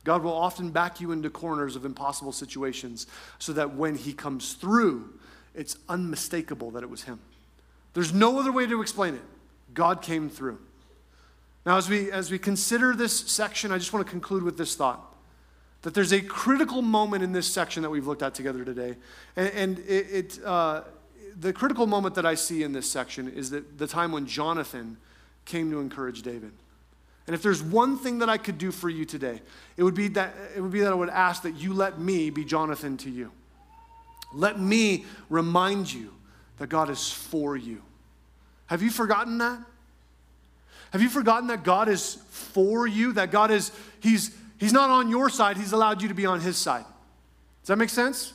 God 0.02 0.22
will 0.22 0.32
often 0.32 0.70
back 0.70 1.00
you 1.00 1.12
into 1.12 1.28
corners 1.28 1.76
of 1.76 1.84
impossible 1.84 2.32
situations 2.32 3.06
so 3.38 3.52
that 3.52 3.74
when 3.74 3.94
he 3.94 4.14
comes 4.14 4.54
through, 4.54 5.12
it's 5.54 5.76
unmistakable 5.88 6.70
that 6.72 6.82
it 6.82 6.88
was 6.88 7.02
him. 7.02 7.20
There's 7.92 8.14
no 8.14 8.40
other 8.40 8.50
way 8.50 8.66
to 8.66 8.80
explain 8.80 9.14
it. 9.14 9.22
God 9.74 10.00
came 10.00 10.30
through. 10.30 10.58
Now, 11.68 11.76
as 11.76 11.86
we, 11.86 12.10
as 12.10 12.30
we 12.30 12.38
consider 12.38 12.94
this 12.94 13.14
section, 13.14 13.72
I 13.72 13.76
just 13.76 13.92
want 13.92 14.06
to 14.06 14.10
conclude 14.10 14.42
with 14.42 14.56
this 14.56 14.74
thought 14.74 15.04
that 15.82 15.92
there's 15.92 16.12
a 16.14 16.20
critical 16.22 16.80
moment 16.80 17.22
in 17.22 17.32
this 17.32 17.46
section 17.46 17.82
that 17.82 17.90
we've 17.90 18.06
looked 18.06 18.22
at 18.22 18.32
together 18.32 18.64
today. 18.64 18.96
And, 19.36 19.48
and 19.50 19.78
it, 19.80 20.06
it 20.10 20.44
uh, 20.46 20.84
the 21.38 21.52
critical 21.52 21.86
moment 21.86 22.14
that 22.14 22.24
I 22.24 22.36
see 22.36 22.62
in 22.62 22.72
this 22.72 22.90
section 22.90 23.28
is 23.28 23.50
that 23.50 23.76
the 23.76 23.86
time 23.86 24.12
when 24.12 24.26
Jonathan 24.26 24.96
came 25.44 25.70
to 25.70 25.78
encourage 25.78 26.22
David. 26.22 26.52
And 27.26 27.34
if 27.34 27.42
there's 27.42 27.62
one 27.62 27.98
thing 27.98 28.20
that 28.20 28.30
I 28.30 28.38
could 28.38 28.56
do 28.56 28.72
for 28.72 28.88
you 28.88 29.04
today, 29.04 29.42
it 29.76 29.82
would 29.82 29.94
be 29.94 30.08
that, 30.08 30.34
it 30.56 30.62
would 30.62 30.72
be 30.72 30.80
that 30.80 30.92
I 30.92 30.96
would 30.96 31.10
ask 31.10 31.42
that 31.42 31.56
you 31.56 31.74
let 31.74 31.98
me 31.98 32.30
be 32.30 32.46
Jonathan 32.46 32.96
to 32.96 33.10
you. 33.10 33.30
Let 34.32 34.58
me 34.58 35.04
remind 35.28 35.92
you 35.92 36.14
that 36.56 36.68
God 36.68 36.88
is 36.88 37.12
for 37.12 37.58
you. 37.58 37.82
Have 38.68 38.80
you 38.80 38.88
forgotten 38.88 39.36
that? 39.36 39.60
Have 40.92 41.02
you 41.02 41.08
forgotten 41.08 41.48
that 41.48 41.64
God 41.64 41.88
is 41.88 42.14
for 42.30 42.86
you? 42.86 43.12
That 43.12 43.30
God 43.30 43.50
is, 43.50 43.72
He's, 44.00 44.34
he's 44.58 44.72
not 44.72 44.90
on 44.90 45.08
your 45.08 45.28
side, 45.28 45.56
He's 45.56 45.72
allowed 45.72 46.02
you 46.02 46.08
to 46.08 46.14
be 46.14 46.26
on 46.26 46.40
His 46.40 46.56
side. 46.56 46.84
Does 47.62 47.68
that 47.68 47.76
make 47.76 47.90
sense? 47.90 48.32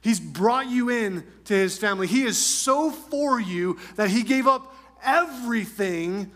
He's 0.00 0.20
brought 0.20 0.68
you 0.68 0.90
in 0.90 1.24
to 1.46 1.54
His 1.54 1.76
family. 1.76 2.06
He 2.06 2.22
is 2.22 2.38
so 2.38 2.90
for 2.90 3.40
you 3.40 3.78
that 3.96 4.10
He 4.10 4.22
gave 4.22 4.46
up 4.46 4.74
everything 5.02 6.30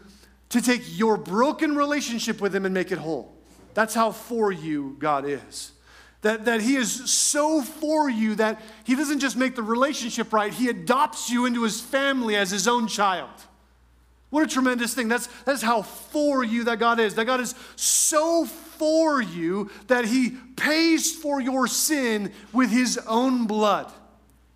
to 0.51 0.61
take 0.61 0.83
your 0.99 1.17
broken 1.17 1.77
relationship 1.77 2.41
with 2.41 2.55
Him 2.55 2.67
and 2.67 2.75
make 2.75 2.93
it 2.93 2.99
whole. 2.99 3.33
That's 3.75 3.95
how 3.95 4.11
for 4.11 4.53
you 4.53 4.97
God 4.99 5.25
is. 5.27 5.73
That, 6.21 6.45
that 6.45 6.61
He 6.61 6.77
is 6.77 7.11
so 7.11 7.63
for 7.63 8.11
you 8.11 8.35
that 8.35 8.61
He 8.85 8.95
doesn't 8.95 9.21
just 9.21 9.37
make 9.37 9.57
the 9.57 9.63
relationship 9.63 10.33
right, 10.33 10.53
He 10.53 10.69
adopts 10.69 11.31
you 11.31 11.47
into 11.47 11.63
His 11.63 11.81
family 11.81 12.37
as 12.37 12.51
His 12.51 12.69
own 12.69 12.87
child. 12.89 13.31
What 14.33 14.45
a 14.45 14.47
tremendous 14.47 14.95
thing. 14.95 15.09
That's, 15.09 15.27
that's 15.45 15.61
how 15.61 15.83
for 15.83 16.43
you 16.43 16.65
that 16.65 16.79
God 16.79 16.99
is. 16.99 17.17
That 17.17 17.27
God 17.27 17.41
is 17.41 17.55
so 17.77 18.47
for 18.47 19.21
you 19.21 19.71
that 19.89 20.07
He 20.07 20.31
pays 20.57 21.15
for 21.15 21.39
your 21.39 21.67
sin 21.67 22.33
with 22.51 22.71
His 22.71 22.97
own 23.07 23.47
blood. 23.47 23.93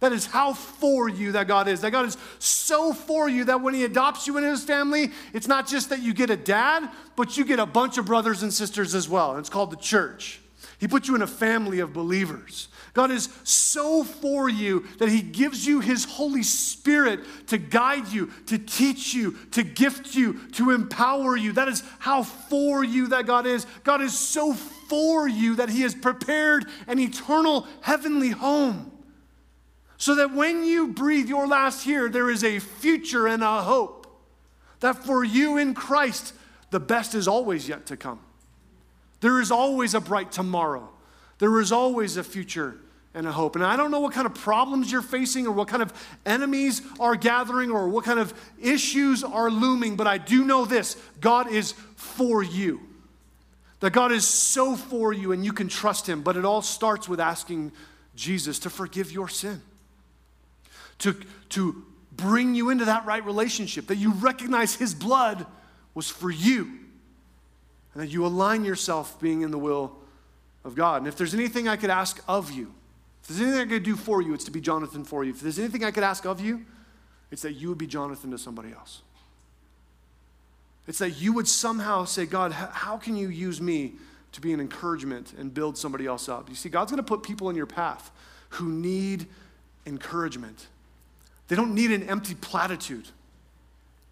That 0.00 0.12
is 0.12 0.24
how 0.24 0.54
for 0.54 1.10
you 1.10 1.32
that 1.32 1.46
God 1.46 1.68
is. 1.68 1.82
That 1.82 1.90
God 1.90 2.06
is 2.06 2.16
so 2.38 2.94
for 2.94 3.28
you 3.28 3.44
that 3.44 3.60
when 3.60 3.74
He 3.74 3.84
adopts 3.84 4.26
you 4.26 4.38
into 4.38 4.48
His 4.48 4.64
family, 4.64 5.10
it's 5.34 5.46
not 5.46 5.68
just 5.68 5.90
that 5.90 6.00
you 6.00 6.14
get 6.14 6.30
a 6.30 6.38
dad, 6.38 6.88
but 7.14 7.36
you 7.36 7.44
get 7.44 7.58
a 7.58 7.66
bunch 7.66 7.98
of 7.98 8.06
brothers 8.06 8.42
and 8.42 8.54
sisters 8.54 8.94
as 8.94 9.10
well. 9.10 9.32
And 9.32 9.40
it's 9.40 9.50
called 9.50 9.70
the 9.70 9.76
church. 9.76 10.40
He 10.78 10.86
put 10.86 11.08
you 11.08 11.14
in 11.14 11.22
a 11.22 11.26
family 11.26 11.80
of 11.80 11.94
believers. 11.94 12.68
God 12.92 13.10
is 13.10 13.30
so 13.44 14.04
for 14.04 14.48
you 14.48 14.86
that 14.98 15.08
He 15.08 15.22
gives 15.22 15.66
you 15.66 15.80
His 15.80 16.04
Holy 16.04 16.42
Spirit 16.42 17.20
to 17.48 17.56
guide 17.56 18.08
you, 18.08 18.30
to 18.46 18.58
teach 18.58 19.14
you, 19.14 19.36
to 19.52 19.62
gift 19.62 20.14
you, 20.14 20.34
to 20.52 20.72
empower 20.72 21.36
you. 21.36 21.52
That 21.52 21.68
is 21.68 21.82
how 21.98 22.22
for 22.22 22.84
you 22.84 23.08
that 23.08 23.26
God 23.26 23.46
is. 23.46 23.66
God 23.84 24.02
is 24.02 24.18
so 24.18 24.52
for 24.52 25.26
you 25.26 25.56
that 25.56 25.70
He 25.70 25.80
has 25.82 25.94
prepared 25.94 26.66
an 26.86 26.98
eternal 26.98 27.66
heavenly 27.80 28.30
home. 28.30 28.92
So 29.98 30.14
that 30.16 30.34
when 30.34 30.64
you 30.64 30.88
breathe 30.88 31.28
your 31.28 31.46
last 31.46 31.84
here, 31.84 32.10
there 32.10 32.28
is 32.28 32.44
a 32.44 32.58
future 32.58 33.26
and 33.26 33.42
a 33.42 33.62
hope. 33.62 34.06
That 34.80 35.04
for 35.04 35.24
you 35.24 35.56
in 35.56 35.72
Christ, 35.72 36.34
the 36.70 36.80
best 36.80 37.14
is 37.14 37.26
always 37.26 37.66
yet 37.66 37.86
to 37.86 37.96
come. 37.96 38.20
There 39.20 39.40
is 39.40 39.50
always 39.50 39.94
a 39.94 40.00
bright 40.00 40.32
tomorrow. 40.32 40.88
There 41.38 41.60
is 41.60 41.72
always 41.72 42.16
a 42.16 42.24
future 42.24 42.76
and 43.14 43.26
a 43.26 43.32
hope. 43.32 43.56
And 43.56 43.64
I 43.64 43.76
don't 43.76 43.90
know 43.90 44.00
what 44.00 44.12
kind 44.12 44.26
of 44.26 44.34
problems 44.34 44.92
you're 44.92 45.00
facing 45.02 45.46
or 45.46 45.52
what 45.52 45.68
kind 45.68 45.82
of 45.82 45.92
enemies 46.26 46.82
are 47.00 47.16
gathering 47.16 47.70
or 47.70 47.88
what 47.88 48.04
kind 48.04 48.18
of 48.18 48.34
issues 48.60 49.24
are 49.24 49.50
looming, 49.50 49.96
but 49.96 50.06
I 50.06 50.18
do 50.18 50.44
know 50.44 50.66
this 50.66 50.96
God 51.20 51.50
is 51.50 51.72
for 51.96 52.42
you. 52.42 52.80
That 53.80 53.92
God 53.92 54.12
is 54.12 54.26
so 54.26 54.76
for 54.76 55.12
you 55.12 55.32
and 55.32 55.44
you 55.44 55.52
can 55.52 55.68
trust 55.68 56.08
Him. 56.08 56.22
But 56.22 56.36
it 56.36 56.44
all 56.44 56.62
starts 56.62 57.08
with 57.08 57.20
asking 57.20 57.72
Jesus 58.14 58.58
to 58.60 58.70
forgive 58.70 59.12
your 59.12 59.28
sin, 59.28 59.60
to, 60.98 61.14
to 61.50 61.84
bring 62.12 62.54
you 62.54 62.70
into 62.70 62.86
that 62.86 63.06
right 63.06 63.24
relationship, 63.24 63.86
that 63.88 63.96
you 63.96 64.12
recognize 64.12 64.74
His 64.74 64.94
blood 64.94 65.46
was 65.94 66.08
for 66.10 66.30
you, 66.30 66.78
and 67.96 68.02
that 68.02 68.12
you 68.12 68.26
align 68.26 68.62
yourself 68.62 69.18
being 69.18 69.40
in 69.40 69.50
the 69.50 69.56
will 69.56 69.90
of 70.66 70.74
God. 70.74 70.98
And 70.98 71.08
if 71.08 71.16
there's 71.16 71.32
anything 71.32 71.66
I 71.66 71.76
could 71.76 71.88
ask 71.88 72.22
of 72.28 72.50
you, 72.50 72.74
if 73.22 73.28
there's 73.28 73.40
anything 73.40 73.58
I 73.58 73.72
could 73.72 73.84
do 73.84 73.96
for 73.96 74.20
you, 74.20 74.34
it's 74.34 74.44
to 74.44 74.50
be 74.50 74.60
Jonathan 74.60 75.02
for 75.02 75.24
you. 75.24 75.30
If 75.30 75.40
there's 75.40 75.58
anything 75.58 75.82
I 75.82 75.90
could 75.90 76.02
ask 76.02 76.26
of 76.26 76.38
you, 76.38 76.66
it's 77.30 77.40
that 77.40 77.54
you 77.54 77.70
would 77.70 77.78
be 77.78 77.86
Jonathan 77.86 78.30
to 78.32 78.38
somebody 78.38 78.70
else. 78.70 79.00
It's 80.86 80.98
that 80.98 81.12
you 81.12 81.32
would 81.32 81.48
somehow 81.48 82.04
say, 82.04 82.26
God, 82.26 82.52
how 82.52 82.98
can 82.98 83.16
you 83.16 83.28
use 83.28 83.62
me 83.62 83.94
to 84.32 84.42
be 84.42 84.52
an 84.52 84.60
encouragement 84.60 85.32
and 85.38 85.54
build 85.54 85.78
somebody 85.78 86.04
else 86.04 86.28
up? 86.28 86.50
You 86.50 86.54
see, 86.54 86.68
God's 86.68 86.90
going 86.90 87.02
to 87.02 87.02
put 87.02 87.22
people 87.22 87.48
in 87.48 87.56
your 87.56 87.64
path 87.64 88.10
who 88.50 88.68
need 88.68 89.24
encouragement. 89.86 90.66
They 91.48 91.56
don't 91.56 91.74
need 91.74 91.92
an 91.92 92.02
empty 92.10 92.34
platitude. 92.34 93.08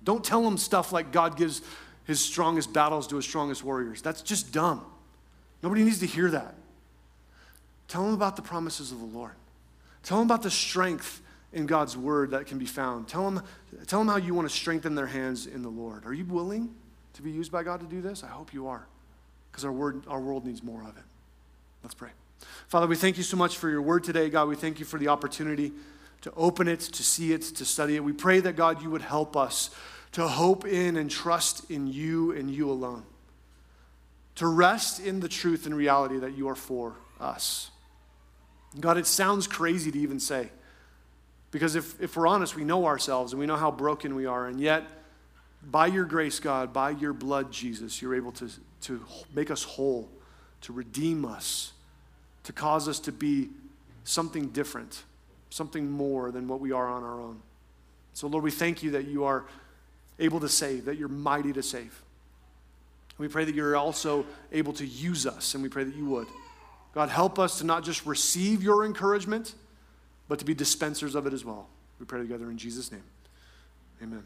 Don't 0.02 0.24
tell 0.24 0.42
them 0.42 0.56
stuff 0.56 0.90
like 0.90 1.12
God 1.12 1.36
gives 1.36 1.60
his 2.04 2.20
strongest 2.20 2.72
battles 2.72 3.06
to 3.08 3.16
his 3.16 3.24
strongest 3.24 3.64
warriors. 3.64 4.02
That's 4.02 4.22
just 4.22 4.52
dumb. 4.52 4.84
Nobody 5.62 5.84
needs 5.84 6.00
to 6.00 6.06
hear 6.06 6.30
that. 6.30 6.54
Tell 7.88 8.04
them 8.04 8.14
about 8.14 8.36
the 8.36 8.42
promises 8.42 8.92
of 8.92 8.98
the 8.98 9.06
Lord. 9.06 9.32
Tell 10.02 10.18
them 10.18 10.26
about 10.26 10.42
the 10.42 10.50
strength 10.50 11.22
in 11.52 11.66
God's 11.66 11.96
word 11.96 12.32
that 12.32 12.46
can 12.46 12.58
be 12.58 12.66
found. 12.66 13.08
Tell 13.08 13.30
them, 13.30 13.42
tell 13.86 14.00
them 14.00 14.08
how 14.08 14.16
you 14.16 14.34
want 14.34 14.48
to 14.48 14.54
strengthen 14.54 14.94
their 14.94 15.06
hands 15.06 15.46
in 15.46 15.62
the 15.62 15.68
Lord. 15.68 16.04
Are 16.04 16.12
you 16.12 16.24
willing 16.24 16.74
to 17.14 17.22
be 17.22 17.30
used 17.30 17.52
by 17.52 17.62
God 17.62 17.80
to 17.80 17.86
do 17.86 18.00
this? 18.00 18.24
I 18.24 18.28
hope 18.28 18.52
you 18.52 18.66
are, 18.66 18.86
because 19.50 19.64
our, 19.64 19.72
word, 19.72 20.02
our 20.08 20.20
world 20.20 20.44
needs 20.44 20.62
more 20.62 20.82
of 20.82 20.96
it. 20.96 21.04
Let's 21.82 21.94
pray. 21.94 22.10
Father, 22.68 22.86
we 22.86 22.96
thank 22.96 23.16
you 23.16 23.22
so 23.22 23.36
much 23.36 23.56
for 23.56 23.70
your 23.70 23.82
word 23.82 24.04
today. 24.04 24.28
God, 24.28 24.48
we 24.48 24.56
thank 24.56 24.78
you 24.78 24.84
for 24.84 24.98
the 24.98 25.08
opportunity 25.08 25.72
to 26.22 26.32
open 26.36 26.68
it, 26.68 26.80
to 26.80 27.02
see 27.02 27.32
it, 27.32 27.42
to 27.42 27.64
study 27.64 27.96
it. 27.96 28.04
We 28.04 28.12
pray 28.12 28.40
that, 28.40 28.56
God, 28.56 28.82
you 28.82 28.90
would 28.90 29.02
help 29.02 29.36
us 29.36 29.70
to 30.14 30.28
hope 30.28 30.64
in 30.64 30.96
and 30.96 31.10
trust 31.10 31.68
in 31.70 31.88
you 31.88 32.30
and 32.32 32.48
you 32.48 32.70
alone, 32.70 33.02
to 34.36 34.46
rest 34.46 35.00
in 35.00 35.18
the 35.18 35.28
truth 35.28 35.66
and 35.66 35.76
reality 35.76 36.18
that 36.18 36.36
you 36.36 36.48
are 36.48 36.54
for 36.54 36.94
us. 37.20 37.70
God, 38.78 38.96
it 38.96 39.06
sounds 39.06 39.48
crazy 39.48 39.90
to 39.90 39.98
even 39.98 40.20
say. 40.20 40.50
Because 41.50 41.74
if, 41.74 42.00
if 42.00 42.16
we're 42.16 42.28
honest, 42.28 42.54
we 42.54 42.62
know 42.62 42.86
ourselves 42.86 43.32
and 43.32 43.40
we 43.40 43.46
know 43.46 43.56
how 43.56 43.72
broken 43.72 44.14
we 44.14 44.24
are. 44.24 44.46
And 44.46 44.60
yet, 44.60 44.84
by 45.64 45.88
your 45.88 46.04
grace, 46.04 46.38
God, 46.38 46.72
by 46.72 46.90
your 46.90 47.12
blood, 47.12 47.50
Jesus, 47.50 48.00
you're 48.00 48.14
able 48.14 48.32
to, 48.32 48.48
to 48.82 49.04
make 49.34 49.50
us 49.50 49.64
whole, 49.64 50.08
to 50.60 50.72
redeem 50.72 51.24
us, 51.24 51.72
to 52.44 52.52
cause 52.52 52.88
us 52.88 53.00
to 53.00 53.12
be 53.12 53.50
something 54.04 54.48
different, 54.50 55.02
something 55.50 55.90
more 55.90 56.30
than 56.30 56.46
what 56.46 56.60
we 56.60 56.70
are 56.70 56.86
on 56.86 57.02
our 57.02 57.20
own. 57.20 57.40
So, 58.12 58.28
Lord, 58.28 58.44
we 58.44 58.52
thank 58.52 58.84
you 58.84 58.92
that 58.92 59.06
you 59.06 59.24
are 59.24 59.44
able 60.18 60.40
to 60.40 60.48
save, 60.48 60.84
that 60.86 60.96
you're 60.96 61.08
mighty 61.08 61.52
to 61.52 61.62
save. 61.62 62.02
We 63.18 63.28
pray 63.28 63.44
that 63.44 63.54
you're 63.54 63.76
also 63.76 64.26
able 64.52 64.72
to 64.74 64.86
use 64.86 65.26
us, 65.26 65.54
and 65.54 65.62
we 65.62 65.68
pray 65.68 65.84
that 65.84 65.94
you 65.94 66.06
would. 66.06 66.26
God, 66.94 67.08
help 67.08 67.38
us 67.38 67.58
to 67.58 67.64
not 67.64 67.84
just 67.84 68.06
receive 68.06 68.62
your 68.62 68.84
encouragement, 68.84 69.54
but 70.28 70.38
to 70.38 70.44
be 70.44 70.54
dispensers 70.54 71.14
of 71.14 71.26
it 71.26 71.32
as 71.32 71.44
well. 71.44 71.68
We 71.98 72.06
pray 72.06 72.20
together 72.20 72.50
in 72.50 72.58
Jesus' 72.58 72.90
name. 72.90 73.04
Amen. 74.02 74.24